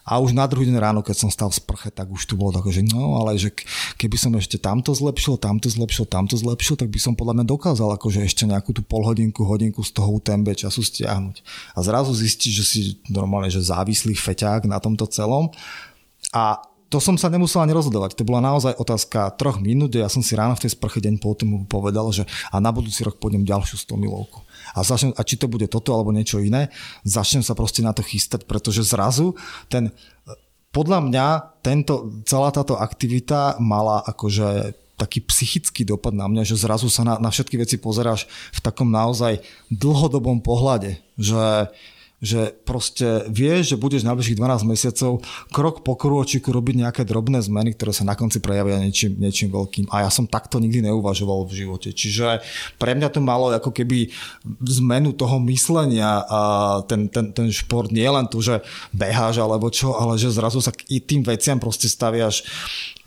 [0.06, 2.54] A už na druhý deň ráno, keď som stal v sprche, tak už tu bolo
[2.54, 3.50] také, že no, ale že
[3.98, 7.90] keby som ešte tamto zlepšil, tamto zlepšil, tamto zlepšil, tak by som podľa mňa dokázal
[7.98, 11.42] akože ešte nejakú tú polhodinku, hodinku z toho UTMB času stiahnuť.
[11.74, 12.80] A zrazu zistíš, že si
[13.10, 15.50] normálne, že závislý feťák na tomto celom.
[16.30, 16.62] A
[16.94, 18.14] to som sa nemusel ani rozhodovať.
[18.14, 21.66] To bola naozaj otázka troch minút, ja som si ráno v tej sprche deň potom
[21.66, 24.46] povedal, že a na budúci rok pôjdem ďalšiu 100 milovku
[24.76, 26.68] a, začnem, a či to bude toto alebo niečo iné,
[27.08, 29.40] začnem sa proste na to chystať, pretože zrazu
[29.72, 29.96] ten,
[30.76, 31.28] podľa mňa
[31.64, 37.16] tento, celá táto aktivita mala akože taký psychický dopad na mňa, že zrazu sa na,
[37.20, 41.72] na všetky veci pozeráš v takom naozaj dlhodobom pohľade, že
[42.26, 45.22] že proste vieš, že budeš najbližších 12 mesiacov
[45.54, 49.94] krok po krôčiku robiť nejaké drobné zmeny, ktoré sa na konci prejavia niečím, niečím veľkým.
[49.94, 51.94] A ja som takto nikdy neuvažoval v živote.
[51.94, 52.42] Čiže
[52.82, 54.10] pre mňa to malo ako keby
[54.66, 56.42] zmenu toho myslenia a
[56.90, 60.74] ten, ten, ten šport nie len to, že beháš alebo čo, ale že zrazu sa
[60.74, 62.42] k tým veciam proste staviaš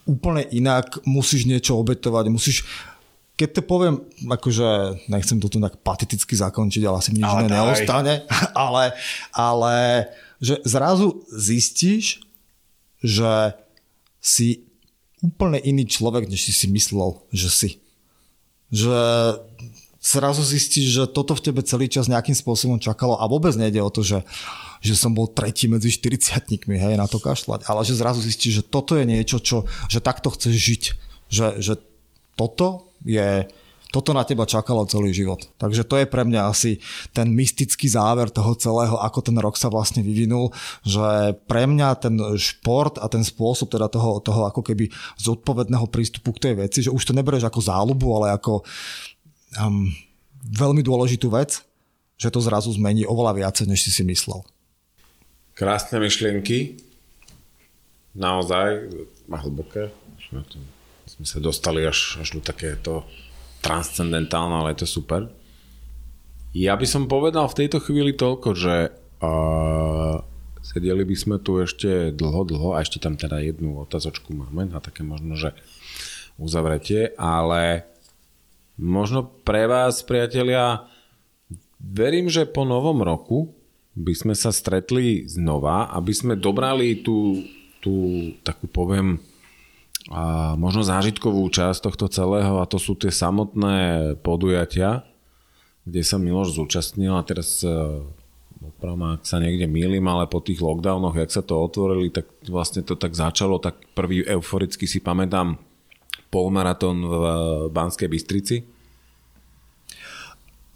[0.09, 2.65] úplne inak, musíš niečo obetovať, musíš
[3.39, 8.27] keď to poviem, akože nechcem to tu tak pateticky zakončiť, ale asi nič ale neostane,
[8.67, 8.99] ale,
[9.31, 9.77] ale
[10.43, 12.19] že zrazu zistíš,
[12.99, 13.55] že
[14.19, 14.67] si
[15.23, 17.71] úplne iný človek, než si si myslel, že si.
[18.75, 18.99] Že
[20.03, 23.91] zrazu zistíš, že toto v tebe celý čas nejakým spôsobom čakalo a vôbec nejde o
[23.91, 24.27] to, že,
[24.83, 28.65] že som bol tretí medzi 40 hej, na to kašľať, ale že zrazu zistíš, že
[28.67, 30.83] toto je niečo, čo, že takto chceš žiť.
[31.29, 31.75] Že, že
[32.35, 33.47] toto je
[33.89, 35.49] toto na teba čakalo celý život.
[35.57, 36.77] Takže to je pre mňa asi
[37.17, 40.53] ten mystický záver toho celého, ako ten rok sa vlastne vyvinul,
[40.85, 46.37] že pre mňa ten šport a ten spôsob teda toho, toho ako keby zodpovedného prístupu
[46.37, 48.61] k tej veci, že už to neberieš ako záľubu, ale ako
[49.57, 49.89] um,
[50.45, 51.65] veľmi dôležitú vec,
[52.21, 54.45] že to zrazu zmení oveľa viacej, než si si myslel.
[55.57, 56.77] Krásne myšlienky,
[58.13, 58.93] naozaj,
[59.33, 59.89] a hlboké.
[60.29, 60.61] Na tom
[61.19, 63.03] sme sa dostali až, až do takéto
[63.59, 65.27] transcendentálne, ale je to super.
[66.55, 70.23] Ja by som povedal v tejto chvíli toľko, že uh,
[70.63, 74.79] sedeli by sme tu ešte dlho, dlho a ešte tam teda jednu otázočku máme na
[74.79, 75.59] také možno, že
[76.39, 77.83] uzavretie, ale
[78.79, 80.87] možno pre vás, priatelia,
[81.83, 83.51] verím, že po novom roku
[83.99, 87.43] by sme sa stretli znova, aby sme dobrali tú,
[87.83, 87.95] tú
[88.47, 89.19] takú poviem
[90.09, 93.77] a možno zážitkovú časť tohto celého a to sú tie samotné
[94.25, 95.05] podujatia,
[95.85, 97.69] kde sa Miloš zúčastnil a teraz e,
[98.65, 102.81] opravma, ak sa niekde mýlim, ale po tých lockdownoch, jak sa to otvorili, tak vlastne
[102.81, 105.61] to tak začalo, tak prvý euforicky si pamätám
[106.33, 107.23] polmaratón v
[107.73, 108.57] Banskej Bystrici.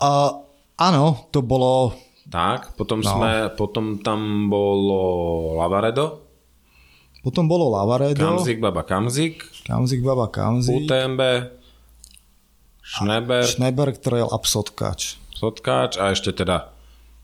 [0.00, 0.44] Uh,
[0.76, 1.96] áno, to bolo...
[2.32, 3.12] Tak, potom, no.
[3.12, 6.21] sme, potom tam bolo Lavaredo,
[7.22, 8.18] potom bolo Lavaredo.
[8.18, 9.46] Kamzik, Baba Kamzik.
[9.64, 10.84] Kamzik, Baba Kamzik.
[10.84, 11.22] UTMB.
[12.82, 13.46] Schneber.
[13.46, 15.16] Schneberg Trail a Psotkač.
[15.38, 16.74] Psotkač a ešte teda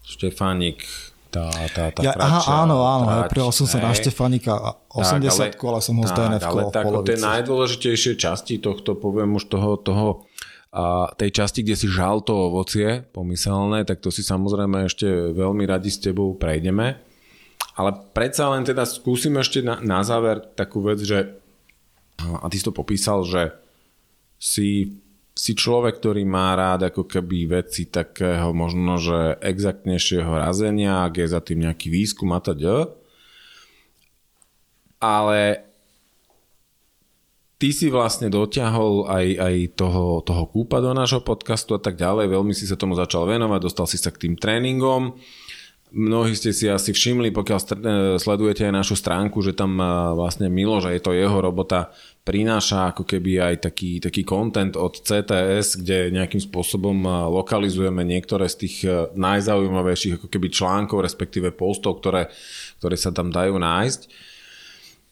[0.06, 0.86] Štefánik
[1.28, 5.28] tá, tá, tá ja, aha, áno, áno, trať, ja prijal som sa na Štefanika 80
[5.28, 9.76] ale, ale som ho z DNF ale tak tie najdôležitejšie časti tohto, poviem už toho,
[9.76, 10.24] toho
[10.72, 15.64] a tej časti, kde si žal to ovocie pomyselné, tak to si samozrejme ešte veľmi
[15.68, 17.00] radi s tebou prejdeme.
[17.78, 21.39] Ale predsa len teda skúsim ešte na, na záver takú vec, že
[22.18, 23.55] a ty si to popísal, že
[24.42, 24.98] si,
[25.39, 31.26] si človek, ktorý má rád ako keby veci takého možno, že exaktnejšieho razenia, ak je
[31.31, 32.90] za tým nejaký výskum a teda.
[34.98, 35.62] Ale
[37.62, 42.34] ty si vlastne dotiahol aj, aj toho, toho kúpa do nášho podcastu a tak ďalej.
[42.34, 45.15] Veľmi si sa tomu začal venovať, dostal si sa k tým tréningom.
[45.89, 47.58] Mnohí ste si asi všimli, pokiaľ
[48.20, 49.81] sledujete aj našu stránku, že tam
[50.12, 51.89] vlastne Milo, že je to jeho robota,
[52.28, 58.68] prináša ako keby aj taký, taký content od CTS, kde nejakým spôsobom lokalizujeme niektoré z
[58.68, 58.76] tých
[59.17, 62.28] najzaujímavejších ako keby článkov, respektíve postov, ktoré,
[62.84, 64.27] ktoré sa tam dajú nájsť.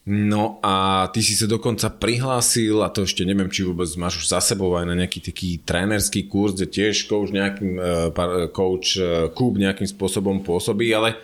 [0.07, 4.31] No a ty si sa dokonca prihlásil, a to ešte neviem, či vôbec máš už
[4.31, 9.27] za sebou aj na nejaký taký trénerský kurz, kde tiež coach, nejakým, uh, coach uh,
[9.35, 11.19] Kúp nejakým spôsobom pôsobí, ale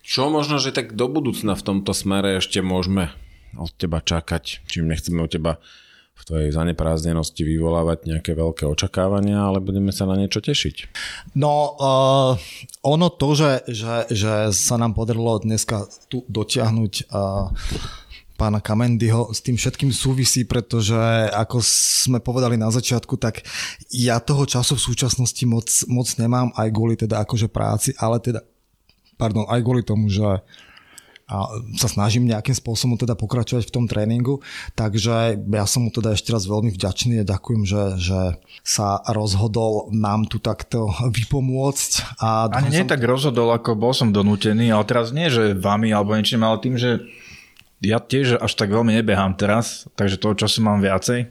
[0.00, 3.12] čo možno, že tak do budúcna v tomto smere ešte môžeme
[3.52, 5.60] od teba čakať, čím nechceme od teba
[6.16, 10.88] v tvojej zanepráznenosti vyvolávať nejaké veľké očakávania, ale budeme sa na niečo tešiť.
[11.36, 12.40] No, uh,
[12.80, 17.52] ono to, že, že, že sa nám podarilo dneska tu dotiahnuť uh,
[18.36, 20.96] pána Kamendyho s tým všetkým súvisí, pretože
[21.30, 23.44] ako sme povedali na začiatku, tak
[23.92, 28.40] ja toho času v súčasnosti moc, moc nemám aj kvôli teda akože práci, ale teda
[29.20, 30.42] pardon, aj kvôli tomu, že
[31.32, 31.48] a
[31.80, 34.44] sa snažím nejakým spôsobom teda pokračovať v tom tréningu,
[34.76, 38.20] takže ja som mu teda ešte raz veľmi vďačný a ďakujem, že, že
[38.60, 42.20] sa rozhodol nám tu takto vypomôcť.
[42.20, 42.92] A Ani nie som...
[42.92, 46.76] tak rozhodol, ako bol som donútený, ale teraz nie, že vami alebo niečím, ale tým,
[46.76, 47.00] že
[47.82, 51.26] ja tiež až tak veľmi nebehám teraz, takže toho času mám viacej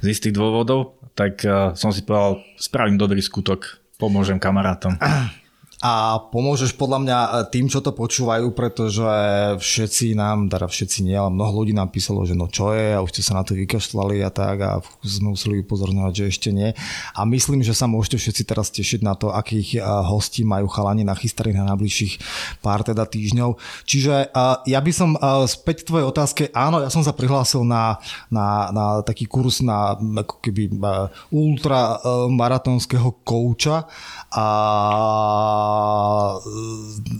[0.00, 5.00] z istých dôvodov, tak uh, som si povedal, spravím dobrý skutok, pomôžem kamarátom.
[5.80, 9.08] a pomôžeš podľa mňa e, tým, čo to počúvajú, pretože
[9.56, 13.00] všetci nám, teda všetci nie, ale mnoho ľudí nám písalo, že no čo je a
[13.00, 16.76] už ste sa na to vykašľali a tak a sme museli upozorňovať, že ešte nie.
[17.16, 21.00] A myslím, že sa môžete všetci teraz tešiť na to, akých e, hostí majú chalani
[21.00, 22.20] nachystarí na najbližších
[22.60, 23.56] pár teda týždňov.
[23.88, 25.16] Čiže uh, ja by som
[25.48, 27.96] späť tvojej otázke, áno, ja som sa prihlásil na,
[28.28, 33.88] na, na taký kurz na ako keby uh, ultramaratónskeho kouča
[34.30, 34.46] a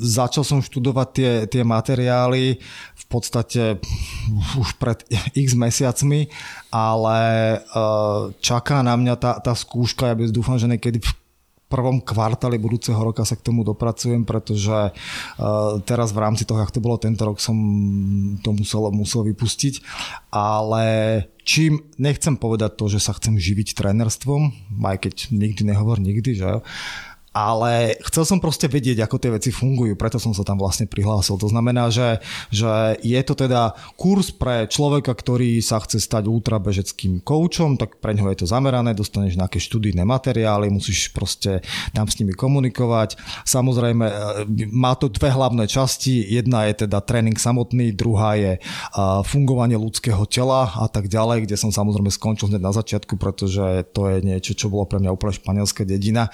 [0.01, 2.59] začal som študovať tie, tie materiály
[2.95, 3.79] v podstate
[4.59, 5.03] už pred
[5.45, 6.31] x mesiacmi,
[6.71, 7.19] ale
[8.39, 11.11] čaká na mňa tá, tá skúška, ja by dúfam, že niekedy v
[11.71, 16.75] prvom kvartáli budúceho roka sa k tomu dopracujem, pretože uh, teraz v rámci toho, ak
[16.75, 17.55] to bolo tento rok, som
[18.43, 19.79] to musel, musel vypustiť.
[20.35, 20.85] Ale
[21.47, 24.51] čím nechcem povedať to, že sa chcem živiť trénerstvom,
[24.83, 26.67] aj keď nikdy nehovor nikdy, že
[27.31, 31.39] ale chcel som proste vedieť, ako tie veci fungujú, preto som sa tam vlastne prihlásil.
[31.39, 32.19] To znamená, že,
[32.51, 38.19] že je to teda kurz pre človeka, ktorý sa chce stať ultrabežeckým koučom, tak pre
[38.19, 41.63] ňoho je to zamerané, dostaneš nejaké študijné materiály, musíš proste
[41.95, 43.15] tam s nimi komunikovať.
[43.47, 44.15] Samozrejme, e,
[44.75, 46.27] má to dve hlavné časti.
[46.27, 48.59] Jedna je teda tréning samotný, druhá je
[49.23, 54.11] fungovanie ľudského tela a tak ďalej, kde som samozrejme skončil hneď na začiatku, pretože to
[54.11, 56.27] je niečo, čo bolo pre mňa úplne španielská dedina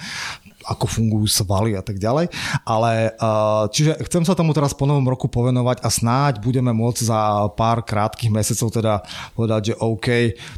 [0.67, 2.27] ako fungujú svaly a tak ďalej.
[2.67, 3.15] Ale
[3.71, 7.87] čiže chcem sa tomu teraz po novom roku povenovať a snáď budeme môcť za pár
[7.87, 8.93] krátkých mesiacov teda
[9.31, 10.07] povedať, že OK,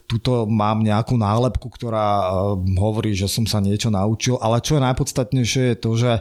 [0.10, 5.64] tuto mám nejakú nálepku, ktorá hovorí, že som sa niečo naučil, ale čo je najpodstatnejšie
[5.70, 6.12] je to, že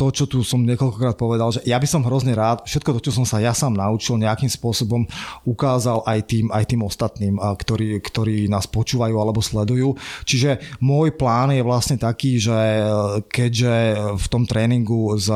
[0.00, 3.12] to, čo tu som niekoľkokrát povedal, že ja by som hrozne rád všetko to, čo
[3.20, 5.04] som sa ja sám naučil, nejakým spôsobom
[5.44, 9.98] ukázal aj tým, aj tým ostatným, ktorí, ktorí nás počúvajú alebo sledujú.
[10.24, 12.56] Čiže môj plán je vlastne taký, že
[13.28, 13.72] keďže
[14.16, 15.28] v tom tréningu s,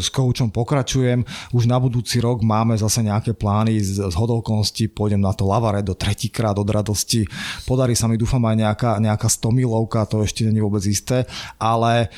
[0.00, 5.20] s koučom pokračujem, už na budúci rok máme zase nejaké plány z, z hodolkonosti, pôjdem
[5.20, 5.48] na to
[5.82, 7.24] do tretíkrát od radosti,
[7.64, 11.24] podarí sa mi dúfam aj nejaká, nejaká 100 milovka, to ešte nie je vôbec isté,
[11.56, 12.08] ale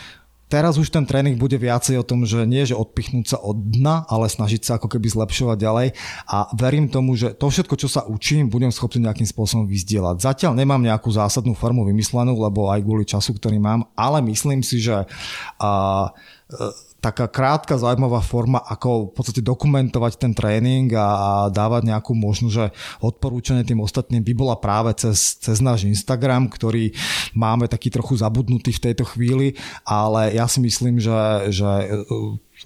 [0.48, 4.08] Teraz už ten tréning bude viacej o tom, že nie, že odpichnúť sa od dna,
[4.08, 5.88] ale snažiť sa ako keby zlepšovať ďalej
[6.24, 10.24] a verím tomu, že to všetko, čo sa učím, budem schopný nejakým spôsobom vyzdielať.
[10.24, 14.80] Zatiaľ nemám nejakú zásadnú formu vymyslenú, lebo aj kvôli času, ktorý mám, ale myslím si,
[14.80, 16.08] že uh,
[16.98, 22.66] taká krátka, zaujímavá forma, ako v podstate dokumentovať ten tréning a dávať nejakú možnosť, že
[22.98, 26.90] odporúčanie tým ostatným by bola práve cez, cez náš Instagram, ktorý
[27.38, 29.54] máme taký trochu zabudnutý v tejto chvíli,
[29.86, 31.70] ale ja si myslím, že, že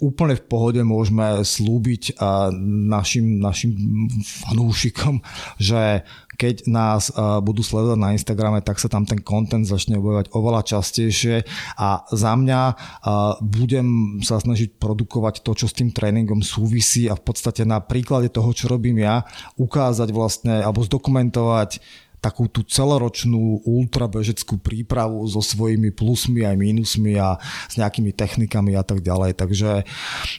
[0.01, 2.17] úplne v pohode môžeme slúbiť
[2.89, 3.71] našim, našim
[4.49, 5.21] fanúšikom,
[5.61, 6.01] že
[6.37, 11.45] keď nás budú sledovať na Instagrame, tak sa tam ten content začne objavovať oveľa častejšie
[11.77, 12.61] a za mňa
[13.41, 18.29] budem sa snažiť produkovať to, čo s tým tréningom súvisí a v podstate na príklade
[18.33, 19.25] toho, čo robím ja,
[19.57, 21.81] ukázať vlastne alebo zdokumentovať
[22.23, 27.35] takú tú celoročnú ultrabežeckú prípravu so svojimi plusmi aj mínusmi a
[27.67, 29.35] s nejakými technikami a tak ďalej.
[29.35, 29.83] Takže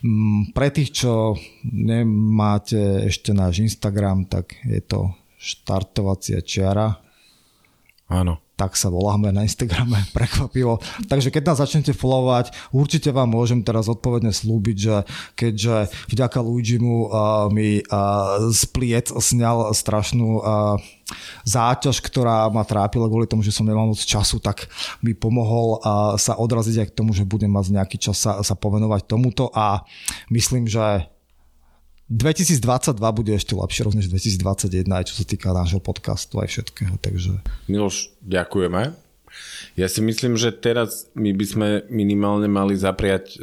[0.01, 1.37] mm, pre tých, čo
[1.69, 5.13] nemáte ešte náš Instagram, tak je to
[5.45, 6.97] štartovacia čiara.
[8.09, 10.79] Áno tak sa voláme na Instagrame, prekvapivo.
[11.11, 14.97] Takže keď nás začnete followovať, určite vám môžem teraz odpovedne slúbiť, že
[15.35, 20.79] keďže vďaka Luigimu uh, mi uh, spliet sňal strašnú uh,
[21.43, 24.71] záťaž, ktorá ma trápila kvôli tomu, že som nemal moc času, tak
[25.03, 28.55] mi pomohol uh, sa odraziť aj k tomu, že budem mať nejaký čas sa, sa
[28.55, 29.83] povenovať tomuto a
[30.31, 31.11] myslím, že
[32.13, 37.01] 2022 bude ešte lepšie než 2021, aj čo sa týka nášho podcastu aj všetkého.
[37.01, 37.41] Takže...
[37.65, 38.93] Miloš, ďakujeme.
[39.75, 43.39] Ja si myslím, že teraz my by sme minimálne mali zapriať e,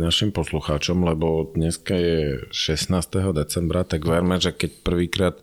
[0.00, 2.96] našim poslucháčom, lebo dneska je 16.
[3.36, 5.36] decembra, tak verme, že keď prvýkrát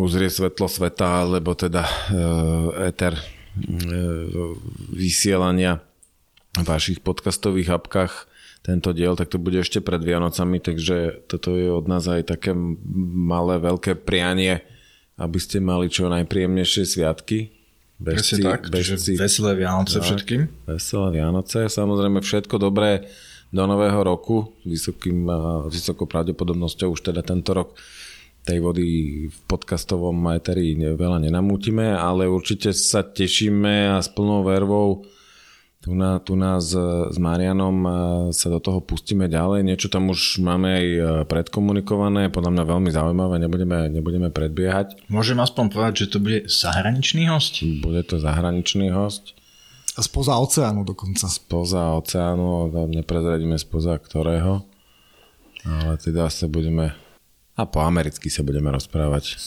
[0.00, 1.92] uzrie svetlo sveta, alebo teda e,
[2.88, 3.22] éter e,
[4.96, 5.84] vysielania
[6.56, 8.35] v vašich podcastových apkách
[8.66, 12.50] tento diel, tak to bude ešte pred Vianocami, takže toto je od nás aj také
[13.14, 14.66] malé, veľké prianie,
[15.14, 17.54] aby ste mali čo najpríjemnejšie sviatky.
[17.96, 20.50] Bežci, tak, bežci, veselé Vianoce tak, všetkým.
[20.66, 23.06] Veselé Vianoce, samozrejme všetko dobré
[23.54, 25.30] do nového roku, vysokým,
[25.70, 27.78] vysokou pravdepodobnosťou už teda tento rok
[28.42, 28.86] tej vody
[29.30, 35.06] v podcastovom materi veľa nenamútime, ale určite sa tešíme a s plnou vervou
[35.86, 37.86] tu, na, tu nás s Marianom
[38.34, 39.62] sa do toho pustíme ďalej.
[39.62, 41.00] Niečo tam už máme aj e,
[41.30, 45.06] predkomunikované, podľa mňa veľmi zaujímavé, nebudeme, nebudeme predbiehať.
[45.06, 47.62] Môžem aspoň povedať, že to bude zahraničný host?
[47.86, 49.38] Bude to zahraničný host.
[49.94, 51.30] A spoza oceánu dokonca.
[51.30, 54.66] Spoza oceánu, neprezradíme spoza ktorého.
[55.62, 56.98] Ale teda sa budeme...
[57.54, 59.38] A po americky sa budeme rozprávať.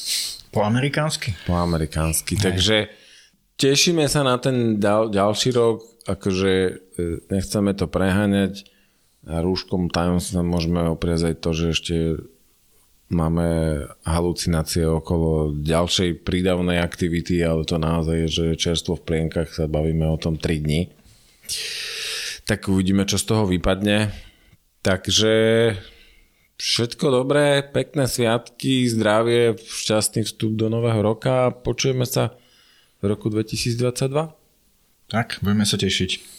[0.55, 1.35] Po amerikánsky?
[1.45, 2.39] Po amerikánsky.
[2.39, 2.89] Takže
[3.59, 6.71] tešíme sa na ten ďal, ďalší rok akože e,
[7.29, 8.65] nechceme to preháňať
[9.29, 11.95] a rúškom tajomstva môžeme opriazať to, že ešte
[13.09, 19.65] máme halucinácie okolo ďalšej prídavnej aktivity, ale to naozaj je, že čerstvo v plienkach sa
[19.65, 20.81] bavíme o tom 3 dní.
[22.45, 24.13] Tak uvidíme, čo z toho vypadne.
[24.85, 25.33] Takže
[26.55, 32.37] všetko dobré, pekné sviatky, zdravie, šťastný vstup do nového roka a počujeme sa
[33.01, 34.38] v roku 2022.
[35.09, 36.38] Tak, budeme sa tešiť.